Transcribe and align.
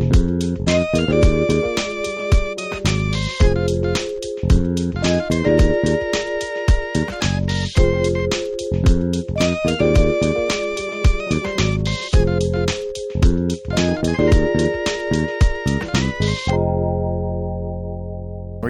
We're 0.00 0.06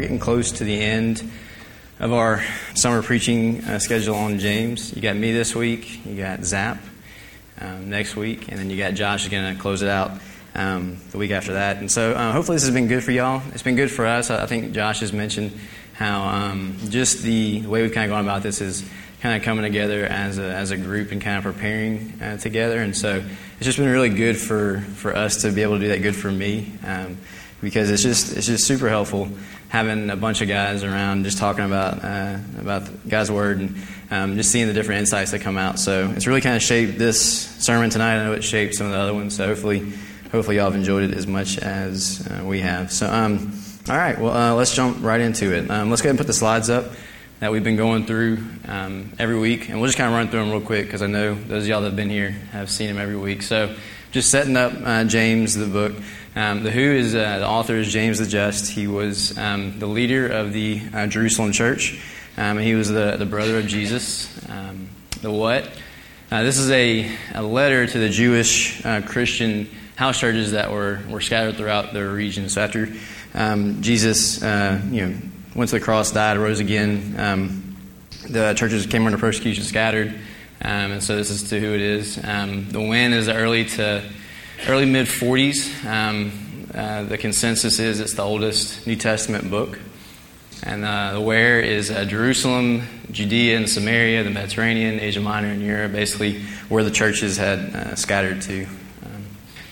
getting 0.01 0.19
close 0.19 0.51
to 0.53 0.65
the 0.65 0.81
end 0.81 1.31
of 2.01 2.13
our 2.13 2.43
summer 2.75 3.03
preaching 3.03 3.63
uh, 3.65 3.79
schedule 3.79 4.17
on 4.17 4.41
James. 4.41 4.97
You 4.97 5.01
got 5.01 5.15
me 5.15 5.31
this 5.33 5.55
week, 5.55 6.05
you 6.05 6.17
got 6.17 6.43
Zap 6.45 6.83
um, 7.61 7.89
next 7.89 8.17
week, 8.17 8.49
and 8.49 8.59
then 8.59 8.69
you 8.69 8.77
got 8.77 8.95
Josh 8.95 9.23
is 9.23 9.29
going 9.29 9.55
to 9.55 9.61
close 9.61 9.83
it 9.83 9.89
out 9.89 10.19
um, 10.55 10.99
the 11.11 11.19
week 11.19 11.31
after 11.31 11.55
that. 11.55 11.79
And 11.79 11.91
so 11.91 12.13
uh, 12.13 12.33
hopefully 12.33 12.57
this 12.57 12.65
has 12.65 12.75
been 12.75 12.89
good 12.89 13.05
for 13.05 13.13
y'all. 13.13 13.43
It's 13.53 13.63
been 13.63 13.77
good 13.77 13.91
for 13.91 14.07
us. 14.07 14.31
I 14.31 14.47
think 14.47 14.73
Josh 14.73 15.01
has 15.01 15.13
mentioned 15.13 15.53
how 15.95 16.23
um, 16.23 16.77
just 16.89 17.23
the, 17.23 17.67
way 17.67 17.83
we've 17.83 17.93
kind 17.93 18.11
of 18.11 18.15
gone 18.15 18.25
about 18.25 18.43
this 18.43 18.61
is 18.61 18.89
kind 19.21 19.37
of 19.37 19.43
coming 19.43 19.65
together 19.65 20.07
as 20.07 20.39
a, 20.39 20.45
as 20.45 20.71
a 20.71 20.77
group 20.77 21.13
and 21.13 21.21
kind 21.21 21.37
of 21.37 21.45
preparing 21.45 22.21
uh, 22.23 22.39
together. 22.39 22.81
And 22.81 22.97
so 22.97 23.23
it's 23.57 23.67
just 23.67 23.79
been 23.79 23.91
really 23.91 24.09
good 24.09 24.39
for, 24.39 24.81
for 24.81 25.15
us 25.15 25.43
to 25.43 25.53
be 25.53 25.63
able 25.63 25.75
to 25.75 25.81
do 25.81 25.89
that. 25.89 26.01
Good 26.03 26.17
for 26.17 26.33
me 26.33 26.73
um, 26.85 27.19
because 27.61 27.91
it's 27.91 28.03
just 28.03 28.37
it's 28.37 28.47
just 28.47 28.67
super 28.67 28.89
helpful 28.89 29.29
having 29.69 30.11
a 30.11 30.17
bunch 30.17 30.41
of 30.41 30.49
guys 30.49 30.83
around 30.83 31.25
just 31.25 31.39
talking 31.39 31.65
about 31.65 32.03
uh, 32.03 32.39
about 32.59 33.09
God's 33.09 33.31
word 33.31 33.61
and 33.61 33.77
um, 34.11 34.37
just 34.37 34.51
seeing 34.51 34.67
the 34.67 34.73
different 34.73 35.01
insights 35.01 35.31
that 35.31 35.41
come 35.41 35.57
out. 35.57 35.79
So 35.79 36.13
it's 36.17 36.27
really 36.27 36.41
kind 36.41 36.57
of 36.57 36.63
shaped 36.63 36.99
this 36.99 37.21
sermon 37.65 37.91
tonight. 37.91 38.17
I 38.17 38.25
know 38.25 38.33
it 38.33 38.43
shaped 38.43 38.75
some 38.75 38.87
of 38.87 38.93
the 38.93 38.99
other 38.99 39.15
ones. 39.15 39.37
So 39.37 39.47
hopefully, 39.47 39.93
hopefully 40.33 40.57
y'all 40.57 40.67
have 40.67 40.75
enjoyed 40.75 41.05
it 41.05 41.17
as 41.17 41.27
much 41.27 41.59
as 41.59 42.27
uh, 42.27 42.45
we 42.45 42.61
have. 42.61 42.93
So 42.93 43.11
um, 43.11 43.53
all 43.89 43.97
right, 43.97 44.19
well 44.19 44.37
uh, 44.37 44.55
let's 44.55 44.75
jump 44.75 44.99
right 45.03 45.21
into 45.21 45.55
it. 45.55 45.71
Um, 45.71 45.91
let's 45.91 46.03
go 46.03 46.07
ahead 46.07 46.11
and 46.11 46.19
put 46.19 46.27
the 46.27 46.33
slides 46.33 46.71
up 46.71 46.87
that 47.41 47.51
we've 47.51 47.65
been 47.65 47.77
going 47.77 48.05
through 48.05 48.39
um, 48.69 49.13
every 49.19 49.39
week, 49.39 49.71
and 49.71 49.81
we'll 49.81 49.89
just 49.89 49.97
kind 49.97 50.09
of 50.09 50.15
run 50.15 50.29
through 50.29 50.41
them 50.41 50.51
real 50.51 50.61
quick 50.61 50.85
because 50.85 51.01
I 51.01 51.07
know 51.07 51.35
those 51.35 51.63
of 51.63 51.69
y'all 51.69 51.81
that 51.81 51.89
have 51.89 51.97
been 51.97 52.11
here 52.11 52.31
have 52.53 52.71
seen 52.71 52.89
them 52.89 52.99
every 52.99 53.17
week. 53.17 53.43
So 53.43 53.75
just 54.13 54.31
setting 54.31 54.57
up 54.57 54.73
uh, 54.85 55.05
James 55.05 55.55
the 55.55 55.67
book. 55.67 55.95
Um, 56.37 56.63
the 56.63 56.71
Who 56.71 56.81
is 56.81 57.15
uh, 57.15 57.39
the 57.39 57.49
author 57.49 57.77
is 57.77 57.91
James 57.91 58.19
the 58.19 58.27
Just. 58.27 58.71
He 58.71 58.87
was 58.87 59.37
um, 59.39 59.79
the 59.79 59.87
leader 59.87 60.29
of 60.29 60.53
the 60.53 60.83
uh, 60.93 61.07
Jerusalem 61.07 61.53
church, 61.53 62.01
um, 62.37 62.59
and 62.59 62.61
he 62.61 62.75
was 62.75 62.89
the, 62.89 63.17
the 63.17 63.27
brother 63.27 63.59
of 63.59 63.67
Jesus. 63.67 64.29
Um, 64.49 64.91
the 65.23 65.31
What? 65.33 65.69
Uh, 66.31 66.43
this 66.43 66.59
is 66.59 66.71
a, 66.71 67.11
a 67.35 67.43
letter 67.43 67.87
to 67.87 67.99
the 67.99 68.09
Jewish 68.09 68.83
Christian 69.07 69.69
house 70.01 70.19
churches 70.19 70.53
that 70.53 70.73
were, 70.73 70.99
were 71.11 71.21
scattered 71.21 71.59
throughout 71.59 71.93
the 71.93 72.09
region. 72.09 72.49
So 72.49 72.63
after 72.63 72.89
um, 73.35 73.83
Jesus, 73.83 74.43
uh, 74.43 74.81
you 74.91 75.07
know, 75.07 75.17
went 75.55 75.69
to 75.69 75.79
the 75.79 75.85
cross, 75.85 76.11
died, 76.11 76.39
rose 76.39 76.59
again, 76.59 77.15
um, 77.19 77.77
the 78.27 78.55
churches 78.55 78.87
came 78.87 79.05
under 79.05 79.19
persecution, 79.19 79.63
scattered. 79.63 80.19
and 80.63 81.03
so 81.03 81.17
this 81.17 81.29
is 81.29 81.51
to 81.51 81.61
who 81.61 81.75
it 81.75 81.83
is. 81.83 82.17
the 82.17 82.87
When 82.89 83.13
is 83.13 83.29
early 83.29 83.67
to 83.67 84.03
early 84.67 84.87
mid 84.87 85.07
40s. 85.07 85.85
Um, 85.85 86.33
uh, 86.75 87.03
the 87.03 87.19
consensus 87.19 87.79
is 87.79 88.01
it's 88.01 88.15
the 88.15 88.23
oldest 88.23 88.87
New 88.87 88.97
Testament 88.97 89.51
book. 89.51 89.79
And 90.63 90.83
uh, 90.83 91.13
the 91.13 91.21
where 91.21 91.61
is 91.61 91.91
uh, 91.91 92.07
Jerusalem, 92.07 92.85
Judea, 93.11 93.59
and 93.59 93.69
Samaria, 93.69 94.25
the 94.25 94.31
Mediterranean, 94.31 94.99
Asia 94.99 95.21
Minor, 95.21 95.49
and 95.49 95.63
Europe, 95.63 95.93
basically 95.93 96.41
where 96.71 96.85
the 96.85 96.91
churches 96.91 97.37
had 97.37 97.59
uh, 97.75 97.95
scattered 97.97 98.41
to. 98.43 98.67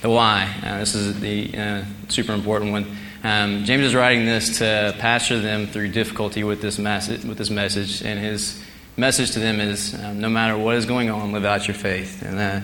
The 0.01 0.09
why, 0.09 0.49
uh, 0.63 0.79
this 0.79 0.95
is 0.95 1.19
the 1.19 1.57
uh, 1.57 1.83
super 2.07 2.31
important 2.31 2.71
one. 2.71 2.97
Um, 3.21 3.65
James 3.65 3.83
is 3.83 3.93
writing 3.93 4.23
this 4.23 4.59
to 4.59 4.95
pastor 4.97 5.41
them 5.41 5.67
through 5.67 5.89
difficulty 5.89 6.41
with 6.45 6.61
this 6.61 6.79
message, 6.79 7.25
with 7.25 7.37
this 7.37 7.49
message, 7.49 8.01
and 8.01 8.17
his 8.17 8.63
message 8.95 9.31
to 9.31 9.39
them 9.39 9.59
is 9.59 9.93
um, 10.01 10.21
no 10.21 10.29
matter 10.29 10.57
what 10.57 10.77
is 10.77 10.85
going 10.85 11.09
on, 11.09 11.33
live 11.33 11.43
out 11.43 11.67
your 11.67 11.75
faith. 11.75 12.23
And 12.23 12.63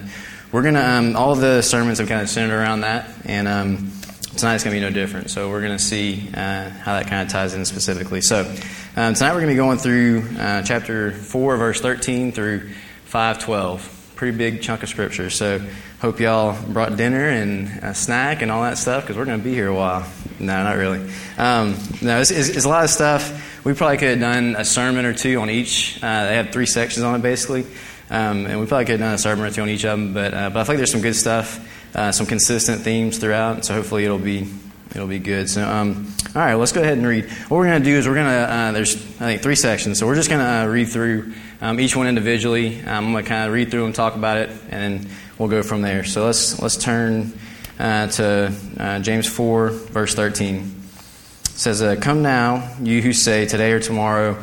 we're 0.53 0.61
going 0.61 0.75
to, 0.75 0.89
um, 0.89 1.17
all 1.17 1.35
the 1.35 1.61
sermons 1.61 1.99
have 1.99 2.07
kind 2.07 2.21
of 2.21 2.29
centered 2.29 2.55
around 2.55 2.81
that, 2.81 3.09
and 3.25 3.49
um, 3.49 3.91
tonight's 4.37 4.63
going 4.63 4.73
to 4.73 4.79
be 4.79 4.79
no 4.79 4.89
different. 4.89 5.29
So 5.29 5.49
we're 5.49 5.59
going 5.59 5.77
to 5.77 5.83
see 5.83 6.29
uh, 6.33 6.69
how 6.69 6.93
that 6.93 7.07
kind 7.07 7.21
of 7.21 7.27
ties 7.27 7.53
in 7.53 7.65
specifically. 7.65 8.21
So 8.21 8.49
um, 8.95 9.13
tonight 9.13 9.33
we're 9.33 9.41
going 9.41 9.47
to 9.47 9.53
be 9.53 9.55
going 9.55 9.77
through 9.77 10.23
uh, 10.39 10.61
chapter 10.61 11.11
4, 11.11 11.57
verse 11.57 11.81
13 11.81 12.31
through 12.31 12.69
512. 13.03 13.94
Pretty 14.15 14.37
big 14.37 14.61
chunk 14.61 14.81
of 14.83 14.89
scripture. 14.89 15.29
So 15.29 15.61
hope 15.99 16.19
y'all 16.19 16.57
brought 16.71 16.95
dinner 16.95 17.27
and 17.27 17.67
a 17.83 17.93
snack 17.93 18.41
and 18.41 18.49
all 18.49 18.63
that 18.63 18.77
stuff 18.77 19.03
because 19.03 19.17
we're 19.17 19.25
going 19.25 19.39
to 19.39 19.43
be 19.43 19.53
here 19.53 19.67
a 19.67 19.75
while. 19.75 20.07
No, 20.39 20.63
not 20.63 20.77
really. 20.77 20.99
Um, 21.37 21.75
no, 22.01 22.21
it's, 22.21 22.31
it's, 22.31 22.49
it's, 22.49 22.65
a 22.65 22.69
lot 22.69 22.83
of 22.83 22.89
stuff. 22.89 23.65
We 23.65 23.73
probably 23.73 23.97
could 23.97 24.09
have 24.09 24.19
done 24.19 24.55
a 24.57 24.63
sermon 24.63 25.05
or 25.05 25.13
two 25.13 25.39
on 25.41 25.49
each. 25.49 26.01
Uh, 26.01 26.25
they 26.25 26.35
have 26.35 26.51
three 26.51 26.65
sections 26.65 27.03
on 27.03 27.15
it 27.15 27.21
basically. 27.21 27.65
Um, 28.09 28.45
and 28.45 28.59
we 28.59 28.67
probably 28.67 28.85
could 28.85 28.99
have 28.99 29.01
done 29.01 29.15
a 29.15 29.17
sermon 29.17 29.45
or 29.45 29.51
two 29.51 29.63
on 29.63 29.69
each 29.69 29.83
of 29.83 29.97
them, 29.99 30.13
but, 30.13 30.33
uh, 30.33 30.49
but 30.49 30.59
I 30.59 30.63
think 30.63 30.77
there's 30.77 30.91
some 30.91 31.01
good 31.01 31.15
stuff, 31.15 31.67
uh, 31.95 32.11
some 32.11 32.27
consistent 32.27 32.81
themes 32.81 33.17
throughout, 33.17 33.65
so 33.65 33.73
hopefully 33.73 34.05
it'll 34.05 34.19
be 34.19 34.47
it'll 34.91 35.07
be 35.07 35.19
good. 35.19 35.49
So, 35.49 35.67
um, 35.67 36.13
all 36.35 36.41
right, 36.41 36.55
let's 36.55 36.71
go 36.71 36.81
ahead 36.81 36.97
and 36.97 37.05
read. 37.05 37.25
What 37.47 37.57
we're 37.57 37.67
going 37.67 37.81
to 37.81 37.89
do 37.89 37.95
is 37.95 38.07
we're 38.07 38.15
going 38.15 38.27
to, 38.27 38.51
uh, 38.51 38.71
there's, 38.71 38.95
I 38.95 39.25
think, 39.25 39.41
three 39.41 39.55
sections. 39.55 39.99
So 39.99 40.05
we're 40.05 40.15
just 40.15 40.29
going 40.29 40.41
to 40.41 40.47
uh, 40.47 40.65
read 40.67 40.89
through 40.89 41.33
um, 41.61 41.79
each 41.79 41.95
one 41.95 42.07
individually. 42.07 42.81
Um, 42.81 43.05
I'm 43.05 43.11
going 43.11 43.23
to 43.23 43.29
kind 43.29 43.47
of 43.47 43.53
read 43.53 43.71
through 43.71 43.83
them, 43.83 43.93
talk 43.93 44.15
about 44.15 44.37
it, 44.37 44.49
and 44.69 45.05
then 45.05 45.11
we'll 45.37 45.49
go 45.49 45.63
from 45.63 45.81
there. 45.81 46.03
So 46.03 46.25
let's, 46.25 46.61
let's 46.61 46.77
turn 46.77 47.33
uh, 47.79 48.07
to 48.07 48.53
uh, 48.77 48.99
James 48.99 49.27
4, 49.27 49.69
verse 49.69 50.15
13. 50.15 50.55
It 50.55 51.49
says, 51.49 51.81
uh, 51.81 51.95
Come 51.95 52.21
now, 52.21 52.75
you 52.81 53.01
who 53.01 53.13
say, 53.13 53.45
today 53.45 53.71
or 53.71 53.79
tomorrow, 53.79 54.37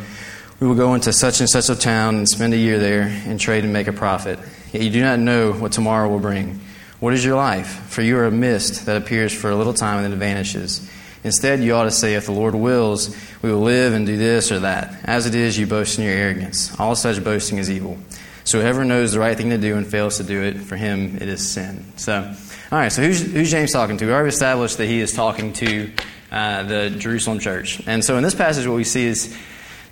we 0.61 0.67
will 0.67 0.77
go 0.77 0.95
into 0.95 1.13
such 1.13 1.41
and 1.41 1.49
such 1.49 1.69
a 1.69 1.75
town 1.75 2.17
and 2.17 2.29
spend 2.29 2.55
a 2.55 2.57
year 2.57 2.79
there 2.79 3.03
and 3.03 3.39
trade 3.41 3.65
and 3.65 3.73
make 3.73 3.89
a 3.89 3.93
profit. 3.93 4.39
Yet 4.73 4.83
you 4.83 4.91
do 4.91 5.01
not 5.01 5.19
know 5.19 5.53
what 5.53 5.73
tomorrow 5.73 6.09
will 6.09 6.21
bring. 6.21 6.61
What 7.03 7.15
is 7.15 7.25
your 7.25 7.35
life? 7.35 7.67
For 7.89 8.01
you 8.01 8.17
are 8.19 8.27
a 8.27 8.31
mist 8.31 8.87
that 8.87 8.97
appears 8.97 9.35
for 9.35 9.51
a 9.51 9.57
little 9.57 9.75
time 9.75 10.05
and 10.05 10.13
then 10.13 10.21
vanishes. 10.21 10.89
Instead, 11.25 11.59
you 11.59 11.75
ought 11.75 11.83
to 11.83 11.91
say, 11.91 12.15
If 12.15 12.27
the 12.27 12.33
Lord 12.33 12.55
wills, 12.55 13.17
we 13.43 13.51
will 13.51 13.63
live 13.63 13.93
and 13.93 14.07
do 14.07 14.17
this 14.17 14.53
or 14.53 14.61
that. 14.61 15.01
As 15.03 15.27
it 15.27 15.35
is, 15.35 15.59
you 15.59 15.67
boast 15.67 15.99
in 15.99 16.05
your 16.05 16.15
arrogance. 16.15 16.79
All 16.79 16.95
such 16.95 17.25
boasting 17.25 17.59
is 17.59 17.69
evil. 17.69 17.99
So 18.45 18.61
whoever 18.61 18.85
knows 18.85 19.15
the 19.15 19.19
right 19.19 19.37
thing 19.37 19.51
to 19.51 19.59
do 19.59 19.77
and 19.77 19.85
fails 19.85 20.19
to 20.19 20.23
do 20.23 20.45
it, 20.45 20.59
for 20.59 20.77
him 20.77 21.17
it 21.17 21.29
is 21.29 21.51
sin. 21.51 21.85
So, 21.97 22.23
all 22.23 22.79
right, 22.79 22.93
so 22.93 23.03
who's, 23.03 23.21
who's 23.21 23.51
James 23.51 23.73
talking 23.73 23.97
to? 23.97 24.07
We 24.07 24.13
already 24.13 24.29
established 24.29 24.79
that 24.79 24.87
he 24.87 25.01
is 25.01 25.13
talking 25.13 25.55
to 25.55 25.91
uh, 26.31 26.63
the 26.63 26.91
Jerusalem 26.91 27.41
church. 27.41 27.83
And 27.85 28.05
so 28.05 28.17
in 28.17 28.23
this 28.23 28.37
passage, 28.37 28.65
what 28.65 28.77
we 28.77 28.85
see 28.85 29.07
is 29.07 29.37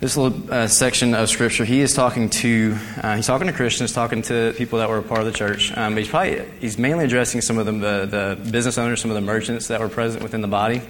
this 0.01 0.17
little 0.17 0.51
uh, 0.51 0.67
section 0.67 1.13
of 1.13 1.29
scripture, 1.29 1.63
he 1.63 1.79
is 1.79 1.93
talking 1.93 2.27
to 2.31 2.75
uh, 3.03 3.17
he's 3.17 3.27
talking 3.27 3.45
to 3.45 3.53
Christians, 3.53 3.93
talking 3.93 4.23
to 4.23 4.51
people 4.57 4.79
that 4.79 4.89
were 4.89 4.97
a 4.97 5.03
part 5.03 5.19
of 5.19 5.27
the 5.27 5.31
church. 5.31 5.75
Um, 5.77 5.95
he's 5.95 6.09
probably 6.09 6.43
he's 6.59 6.79
mainly 6.79 7.05
addressing 7.05 7.41
some 7.41 7.59
of 7.59 7.67
the, 7.67 7.71
the, 7.71 8.37
the 8.43 8.51
business 8.51 8.79
owners, 8.79 8.99
some 8.99 9.11
of 9.11 9.15
the 9.15 9.21
merchants 9.21 9.67
that 9.67 9.79
were 9.79 9.89
present 9.89 10.23
within 10.23 10.41
the 10.41 10.47
body. 10.47 10.81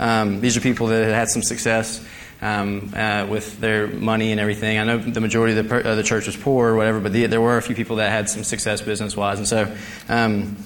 Um, 0.00 0.40
these 0.40 0.56
are 0.56 0.60
people 0.60 0.88
that 0.88 1.04
had 1.04 1.14
had 1.14 1.28
some 1.28 1.42
success 1.42 2.04
um, 2.42 2.92
uh, 2.96 3.24
with 3.30 3.60
their 3.60 3.86
money 3.86 4.32
and 4.32 4.40
everything. 4.40 4.78
I 4.78 4.84
know 4.84 4.98
the 4.98 5.20
majority 5.20 5.56
of 5.56 5.64
the, 5.64 5.70
per, 5.70 5.94
the 5.94 6.02
church 6.02 6.26
was 6.26 6.36
poor 6.36 6.70
or 6.70 6.76
whatever, 6.76 6.98
but 6.98 7.12
the, 7.12 7.26
there 7.26 7.40
were 7.40 7.56
a 7.56 7.62
few 7.62 7.76
people 7.76 7.96
that 7.96 8.10
had 8.10 8.28
some 8.28 8.42
success 8.42 8.80
business 8.82 9.16
wise, 9.16 9.38
and 9.38 9.46
so 9.46 9.72
um, 10.08 10.56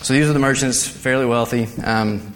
so 0.00 0.14
these 0.14 0.30
are 0.30 0.32
the 0.32 0.38
merchants, 0.38 0.86
fairly 0.86 1.26
wealthy. 1.26 1.68
Um, 1.82 2.32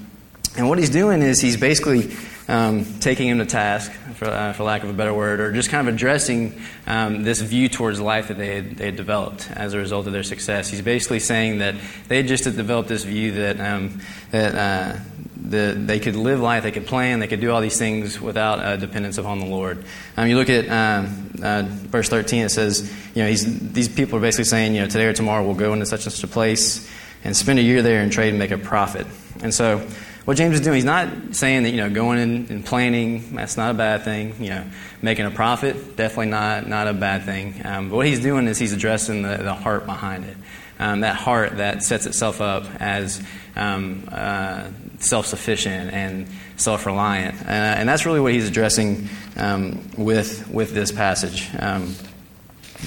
and 0.58 0.68
what 0.68 0.78
he's 0.78 0.90
doing 0.90 1.22
is 1.22 1.40
he's 1.40 1.56
basically 1.56 2.14
um, 2.48 2.84
taking 3.00 3.28
him 3.28 3.38
to 3.38 3.46
task, 3.46 3.92
for, 4.18 4.26
uh, 4.26 4.52
for, 4.52 4.64
lack 4.64 4.82
of 4.82 4.90
a 4.90 4.92
better 4.92 5.14
word, 5.14 5.38
or 5.38 5.52
just 5.52 5.70
kind 5.70 5.86
of 5.86 5.94
addressing 5.94 6.60
um, 6.88 7.22
this 7.22 7.40
view 7.40 7.68
towards 7.68 8.00
life 8.00 8.28
that 8.28 8.36
they 8.36 8.56
had, 8.56 8.76
they 8.76 8.86
had, 8.86 8.96
developed 8.96 9.48
as 9.52 9.74
a 9.74 9.78
result 9.78 10.08
of 10.08 10.12
their 10.12 10.24
success. 10.24 10.68
He's 10.68 10.82
basically 10.82 11.20
saying 11.20 11.58
that 11.58 11.76
they 12.08 12.24
just 12.24 12.44
had 12.44 12.56
developed 12.56 12.88
this 12.88 13.04
view 13.04 13.30
that, 13.32 13.60
um, 13.60 14.00
that 14.32 14.54
uh, 14.56 14.98
the, 15.36 15.72
they 15.78 16.00
could 16.00 16.16
live 16.16 16.40
life, 16.40 16.64
they 16.64 16.72
could 16.72 16.86
plan, 16.86 17.20
they 17.20 17.28
could 17.28 17.40
do 17.40 17.52
all 17.52 17.60
these 17.60 17.78
things 17.78 18.20
without 18.20 18.58
uh, 18.58 18.76
dependence 18.76 19.18
upon 19.18 19.38
the 19.38 19.46
Lord. 19.46 19.84
Um, 20.16 20.28
you 20.28 20.36
look 20.36 20.50
at 20.50 20.68
um, 20.68 21.30
uh, 21.40 21.62
verse 21.68 22.08
13, 22.08 22.46
it 22.46 22.48
says, 22.48 22.92
you 23.14 23.22
know, 23.22 23.32
these 23.32 23.88
people 23.88 24.18
are 24.18 24.22
basically 24.22 24.46
saying, 24.46 24.74
you 24.74 24.80
know, 24.80 24.88
today 24.88 25.06
or 25.06 25.12
tomorrow 25.12 25.44
we'll 25.44 25.54
go 25.54 25.72
into 25.72 25.86
such 25.86 26.06
and 26.06 26.12
such 26.12 26.24
a 26.24 26.32
place 26.32 26.90
and 27.22 27.36
spend 27.36 27.60
a 27.60 27.62
year 27.62 27.82
there 27.82 28.02
and 28.02 28.10
trade 28.10 28.30
and 28.30 28.38
make 28.40 28.50
a 28.50 28.58
profit. 28.58 29.06
And 29.42 29.54
so, 29.54 29.86
what 30.28 30.36
James 30.36 30.56
is 30.56 30.60
doing, 30.60 30.74
he's 30.74 30.84
not 30.84 31.08
saying 31.34 31.62
that, 31.62 31.70
you 31.70 31.78
know, 31.78 31.88
going 31.88 32.18
in 32.18 32.46
and 32.50 32.62
planning, 32.62 33.34
that's 33.34 33.56
not 33.56 33.70
a 33.70 33.74
bad 33.74 34.02
thing. 34.02 34.34
You 34.38 34.50
know, 34.50 34.64
making 35.00 35.24
a 35.24 35.30
profit, 35.30 35.96
definitely 35.96 36.26
not, 36.26 36.68
not 36.68 36.86
a 36.86 36.92
bad 36.92 37.24
thing. 37.24 37.62
Um, 37.64 37.88
but 37.88 37.96
what 37.96 38.06
he's 38.06 38.20
doing 38.20 38.46
is 38.46 38.58
he's 38.58 38.74
addressing 38.74 39.22
the, 39.22 39.38
the 39.38 39.54
heart 39.54 39.86
behind 39.86 40.26
it. 40.26 40.36
Um, 40.78 41.00
that 41.00 41.16
heart 41.16 41.56
that 41.56 41.82
sets 41.82 42.04
itself 42.04 42.42
up 42.42 42.66
as 42.78 43.22
um, 43.56 44.06
uh, 44.12 44.68
self 44.98 45.24
sufficient 45.24 45.94
and 45.94 46.28
self 46.58 46.84
reliant. 46.84 47.40
Uh, 47.40 47.48
and 47.48 47.88
that's 47.88 48.04
really 48.04 48.20
what 48.20 48.34
he's 48.34 48.46
addressing 48.46 49.08
um, 49.38 49.80
with, 49.96 50.46
with 50.50 50.74
this 50.74 50.92
passage. 50.92 51.48
Um, 51.58 51.94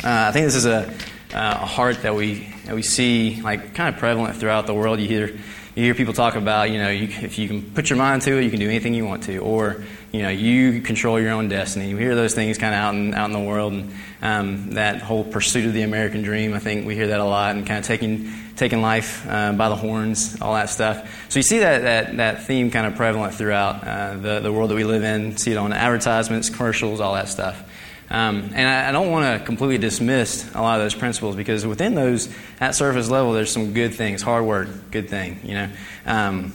uh, 0.04 0.30
I 0.30 0.32
think 0.32 0.46
this 0.46 0.54
is 0.54 0.68
a, 0.68 0.94
a 1.34 1.66
heart 1.66 2.04
that 2.04 2.14
we 2.14 2.54
we 2.72 2.84
see 2.84 3.42
like 3.42 3.74
kind 3.74 3.94
of 3.94 4.00
prevalent 4.00 4.38
throughout 4.38 4.68
the 4.68 4.74
world. 4.74 5.00
You 5.00 5.08
hear 5.08 5.40
you 5.82 5.88
hear 5.88 5.96
people 5.96 6.14
talk 6.14 6.36
about, 6.36 6.70
you 6.70 6.78
know, 6.78 6.90
you, 6.90 7.08
if 7.24 7.40
you 7.40 7.48
can 7.48 7.64
put 7.64 7.90
your 7.90 7.98
mind 7.98 8.22
to 8.22 8.38
it, 8.38 8.44
you 8.44 8.52
can 8.52 8.60
do 8.60 8.70
anything 8.70 8.94
you 8.94 9.04
want 9.04 9.24
to, 9.24 9.40
or 9.40 9.84
you 10.12 10.22
know, 10.22 10.30
you 10.30 10.80
control 10.82 11.20
your 11.20 11.32
own 11.32 11.48
destiny. 11.50 11.90
You 11.90 11.98
hear 11.98 12.14
those 12.14 12.36
things 12.36 12.60
kind 12.60 12.76
of 12.76 12.80
out 12.80 12.94
in 12.94 13.16
out 13.16 13.26
in 13.26 13.32
the 13.32 13.40
world, 13.40 13.74
and 13.74 13.92
um, 14.22 14.72
that 14.74 15.02
whole 15.02 15.24
pursuit 15.24 15.66
of 15.66 15.74
the 15.74 15.82
American 15.82 16.22
dream. 16.22 16.54
I 16.54 16.60
think 16.60 16.86
we 16.86 16.94
hear 16.94 17.08
that 17.08 17.20
a 17.20 17.26
lot, 17.26 17.56
and 17.56 17.66
kind 17.66 17.80
of 17.80 17.86
taking 17.86 18.32
taking 18.56 18.84
life 18.84 19.26
uh, 19.28 19.54
by 19.54 19.70
the 19.70 19.76
horns, 19.76 20.40
all 20.40 20.54
that 20.54 20.70
stuff. 20.70 21.26
So 21.30 21.40
you 21.40 21.44
see 21.44 21.60
that 21.60 21.82
that, 21.82 22.18
that 22.18 22.44
theme 22.44 22.70
kind 22.70 22.86
of 22.86 22.96
prevalent 22.96 23.34
throughout 23.34 23.84
uh, 23.84 24.18
the 24.18 24.40
the 24.40 24.54
world 24.54 24.70
that 24.70 24.76
we 24.76 24.84
live 24.84 25.04
in. 25.04 25.36
See 25.38 25.52
it 25.52 25.58
on 25.58 25.74
advertisements, 25.74 26.52
commercials, 26.52 27.00
all 27.00 27.16
that 27.16 27.28
stuff. 27.28 27.71
Um, 28.12 28.52
and 28.54 28.68
I, 28.68 28.90
I 28.90 28.92
don't 28.92 29.10
want 29.10 29.40
to 29.40 29.46
completely 29.46 29.78
dismiss 29.78 30.54
a 30.54 30.62
lot 30.62 30.80
of 30.80 30.84
those 30.84 30.94
principles 30.94 31.38
because 31.38 31.66
within 31.66 31.96
those, 31.96 32.30
at 32.60 32.76
surface 32.76 33.10
level, 33.10 33.32
there's 33.32 33.52
some 33.52 33.74
good 33.74 33.96
things. 33.96 34.22
Hard 34.22 34.44
work, 34.44 34.68
good 34.92 35.10
thing. 35.10 35.40
You 35.44 35.54
know, 35.54 35.70
um, 36.06 36.54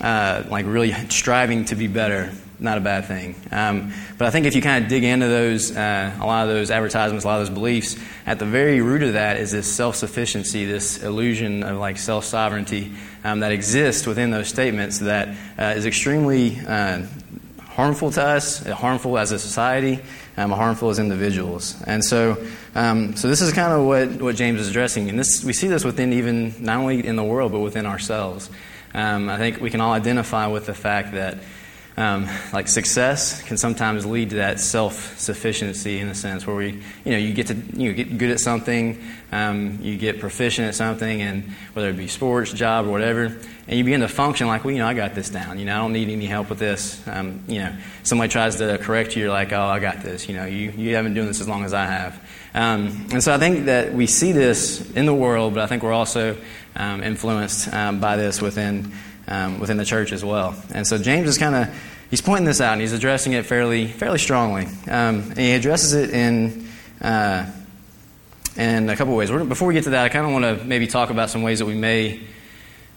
uh, 0.00 0.44
like 0.48 0.64
really 0.64 0.92
striving 1.10 1.66
to 1.66 1.76
be 1.76 1.86
better, 1.86 2.32
not 2.58 2.78
a 2.78 2.80
bad 2.80 3.04
thing. 3.04 3.36
Um, 3.52 3.92
but 4.16 4.26
I 4.26 4.30
think 4.30 4.46
if 4.46 4.56
you 4.56 4.62
kind 4.62 4.84
of 4.84 4.88
dig 4.88 5.04
into 5.04 5.28
those, 5.28 5.76
uh, 5.76 6.16
a 6.18 6.24
lot 6.24 6.48
of 6.48 6.54
those 6.54 6.70
advertisements, 6.70 7.26
a 7.26 7.28
lot 7.28 7.42
of 7.42 7.48
those 7.48 7.54
beliefs, 7.54 7.98
at 8.24 8.38
the 8.38 8.46
very 8.46 8.80
root 8.80 9.02
of 9.02 9.12
that 9.12 9.36
is 9.36 9.52
this 9.52 9.70
self 9.70 9.96
sufficiency, 9.96 10.64
this 10.64 11.02
illusion 11.02 11.62
of 11.62 11.76
like 11.76 11.98
self 11.98 12.24
sovereignty 12.24 12.92
um, 13.22 13.40
that 13.40 13.52
exists 13.52 14.06
within 14.06 14.30
those 14.30 14.48
statements 14.48 15.00
that 15.00 15.36
uh, 15.58 15.74
is 15.76 15.84
extremely 15.84 16.58
uh, 16.66 17.02
harmful 17.76 18.10
to 18.10 18.22
us, 18.22 18.66
harmful 18.66 19.18
as 19.18 19.32
a 19.32 19.38
society, 19.38 20.00
um, 20.36 20.50
harmful 20.50 20.90
as 20.90 20.98
individuals. 20.98 21.80
And 21.86 22.04
so, 22.04 22.36
um, 22.74 23.16
so 23.16 23.28
this 23.28 23.40
is 23.40 23.52
kind 23.52 23.72
of 23.72 23.86
what, 23.86 24.22
what 24.22 24.36
James 24.36 24.60
is 24.60 24.68
addressing. 24.68 25.08
And 25.08 25.18
this, 25.18 25.44
we 25.44 25.52
see 25.52 25.68
this 25.68 25.84
within 25.84 26.12
even, 26.12 26.54
not 26.58 26.78
only 26.78 27.06
in 27.06 27.16
the 27.16 27.24
world, 27.24 27.52
but 27.52 27.60
within 27.60 27.86
ourselves. 27.86 28.50
Um, 28.94 29.28
I 29.28 29.36
think 29.36 29.60
we 29.60 29.70
can 29.70 29.80
all 29.80 29.92
identify 29.92 30.46
with 30.46 30.66
the 30.66 30.74
fact 30.74 31.12
that 31.12 31.38
um, 31.96 32.28
like 32.52 32.68
success 32.68 33.42
can 33.42 33.56
sometimes 33.56 34.04
lead 34.04 34.30
to 34.30 34.36
that 34.36 34.60
self-sufficiency 34.60 35.98
in 35.98 36.08
a 36.08 36.14
sense 36.14 36.46
where 36.46 36.54
we 36.54 36.72
you 37.04 37.12
know 37.12 37.16
you 37.16 37.32
get 37.32 37.46
to 37.46 37.54
you 37.54 37.88
know, 37.88 37.94
get 37.94 38.18
good 38.18 38.30
at 38.30 38.40
something 38.40 39.02
um, 39.32 39.78
you 39.80 39.96
get 39.96 40.20
proficient 40.20 40.68
at 40.68 40.74
something 40.74 41.22
and 41.22 41.44
whether 41.72 41.88
it 41.88 41.96
be 41.96 42.06
sports 42.06 42.52
job 42.52 42.86
or 42.86 42.90
whatever 42.90 43.24
and 43.68 43.78
you 43.78 43.82
begin 43.82 44.00
to 44.00 44.08
function 44.08 44.46
like 44.46 44.64
well 44.64 44.72
you 44.72 44.78
know 44.78 44.86
I 44.86 44.94
got 44.94 45.14
this 45.14 45.30
down. 45.30 45.58
You 45.58 45.64
know 45.64 45.74
I 45.74 45.78
don't 45.78 45.92
need 45.92 46.08
any 46.08 46.26
help 46.26 46.50
with 46.50 46.58
this. 46.58 47.06
Um, 47.08 47.42
you 47.48 47.60
know 47.60 47.74
somebody 48.02 48.30
tries 48.30 48.56
to 48.56 48.78
correct 48.78 49.16
you 49.16 49.22
you're 49.22 49.32
like 49.32 49.52
oh 49.52 49.62
I 49.62 49.78
got 49.78 50.02
this. 50.02 50.28
You 50.28 50.36
know 50.36 50.44
you, 50.44 50.72
you 50.72 50.94
haven't 50.94 51.12
been 51.12 51.14
doing 51.14 51.28
this 51.28 51.40
as 51.40 51.48
long 51.48 51.64
as 51.64 51.72
I 51.72 51.86
have. 51.86 52.22
Um, 52.54 53.08
and 53.12 53.22
so 53.22 53.34
I 53.34 53.38
think 53.38 53.66
that 53.66 53.92
we 53.92 54.06
see 54.06 54.32
this 54.32 54.90
in 54.92 55.06
the 55.06 55.14
world 55.14 55.54
but 55.54 55.62
I 55.62 55.66
think 55.66 55.82
we're 55.82 55.92
also 55.92 56.36
um, 56.76 57.02
influenced 57.02 57.72
um, 57.72 58.00
by 58.00 58.16
this 58.16 58.42
within 58.42 58.92
um, 59.28 59.58
within 59.58 59.76
the 59.76 59.84
church 59.84 60.12
as 60.12 60.24
well. 60.24 60.54
And 60.72 60.86
so 60.86 60.98
James 60.98 61.28
is 61.28 61.38
kind 61.38 61.54
of 61.54 61.74
he's 62.10 62.20
pointing 62.20 62.44
this 62.44 62.60
out 62.60 62.72
and 62.72 62.80
he's 62.80 62.92
addressing 62.92 63.32
it 63.32 63.46
fairly 63.46 63.88
fairly 63.88 64.18
strongly. 64.18 64.66
Um, 64.88 65.30
and 65.30 65.38
he 65.38 65.52
addresses 65.52 65.92
it 65.92 66.10
in 66.10 66.68
uh, 67.00 67.50
in 68.56 68.88
a 68.88 68.96
couple 68.96 69.14
ways. 69.14 69.30
Before 69.30 69.68
we 69.68 69.74
get 69.74 69.84
to 69.84 69.90
that, 69.90 70.04
I 70.04 70.08
kind 70.08 70.26
of 70.26 70.32
want 70.32 70.60
to 70.60 70.64
maybe 70.64 70.86
talk 70.86 71.10
about 71.10 71.30
some 71.30 71.42
ways 71.42 71.58
that 71.58 71.66
we 71.66 71.74
may. 71.74 72.20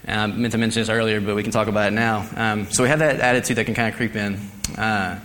Uh, 0.08 0.12
I 0.12 0.26
meant 0.28 0.52
to 0.52 0.58
mention 0.58 0.80
this 0.80 0.88
earlier, 0.88 1.20
but 1.20 1.36
we 1.36 1.42
can 1.42 1.52
talk 1.52 1.68
about 1.68 1.88
it 1.88 1.94
now. 1.94 2.26
Um, 2.34 2.70
so 2.70 2.82
we 2.82 2.88
have 2.88 3.00
that 3.00 3.20
attitude 3.20 3.58
that 3.58 3.66
can 3.66 3.74
kind 3.74 3.88
of 3.88 3.96
creep 3.96 4.16
in. 4.16 4.36
Uh, 4.78 5.20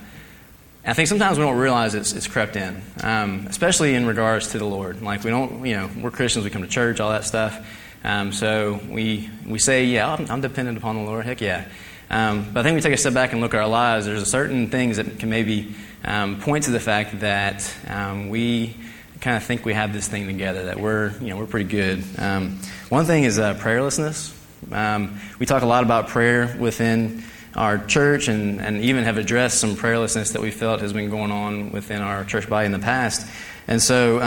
I 0.87 0.93
think 0.93 1.07
sometimes 1.07 1.39
we 1.39 1.43
don't 1.43 1.57
realize 1.57 1.95
it's, 1.95 2.13
it's 2.13 2.27
crept 2.27 2.55
in, 2.55 2.79
um, 3.01 3.47
especially 3.47 3.95
in 3.95 4.05
regards 4.05 4.49
to 4.49 4.59
the 4.59 4.65
Lord. 4.65 5.01
Like 5.01 5.23
we 5.23 5.31
don't, 5.31 5.65
you 5.65 5.75
know, 5.75 5.89
we're 5.99 6.11
Christians, 6.11 6.45
we 6.45 6.51
come 6.51 6.61
to 6.61 6.67
church, 6.67 6.99
all 6.99 7.09
that 7.09 7.23
stuff. 7.23 7.65
Um, 8.05 8.31
so 8.31 8.79
we, 8.87 9.31
we 9.47 9.57
say, 9.57 9.85
yeah, 9.85 10.13
I'm, 10.13 10.29
I'm, 10.29 10.39
dependent 10.39 10.77
upon 10.77 10.95
the 10.95 11.01
Lord. 11.01 11.25
Heck 11.25 11.41
yeah. 11.41 11.65
Um, 12.11 12.51
but 12.53 12.59
I 12.59 12.63
think 12.63 12.75
we 12.75 12.81
take 12.81 12.93
a 12.93 12.97
step 12.97 13.15
back 13.15 13.31
and 13.31 13.41
look 13.41 13.55
at 13.55 13.59
our 13.59 13.67
lives. 13.67 14.05
There's 14.05 14.29
certain 14.29 14.69
things 14.69 14.97
that 14.97 15.17
can 15.17 15.31
maybe 15.31 15.73
um, 16.03 16.39
point 16.39 16.65
to 16.65 16.71
the 16.71 16.79
fact 16.79 17.21
that 17.21 17.75
um, 17.87 18.29
we 18.29 18.75
kind 19.21 19.35
of 19.35 19.43
think 19.43 19.65
we 19.65 19.73
have 19.73 19.91
this 19.91 20.07
thing 20.07 20.27
together, 20.27 20.65
that 20.65 20.79
we're, 20.79 21.17
you 21.17 21.29
know, 21.29 21.37
we're 21.37 21.47
pretty 21.47 21.67
good. 21.67 22.03
Um, 22.19 22.59
one 22.89 23.05
thing 23.05 23.23
is 23.23 23.39
uh, 23.39 23.55
prayerlessness. 23.55 24.31
Um, 24.71 25.19
we 25.39 25.47
talk 25.47 25.63
a 25.63 25.67
lot 25.67 25.83
about 25.83 26.09
prayer 26.09 26.55
within 26.59 27.23
our 27.55 27.83
church 27.87 28.27
and, 28.27 28.61
and 28.61 28.83
even 28.83 29.03
have 29.05 29.17
addressed 29.17 29.59
some 29.59 29.75
prayerlessness 29.75 30.33
that 30.33 30.43
we 30.43 30.51
felt 30.51 30.81
has 30.81 30.93
been 30.93 31.09
going 31.09 31.31
on 31.31 31.71
within 31.71 32.03
our 32.03 32.23
church 32.23 32.47
body 32.47 32.67
in 32.67 32.71
the 32.71 32.77
past. 32.77 33.27
And 33.67 33.81
so, 33.81 34.21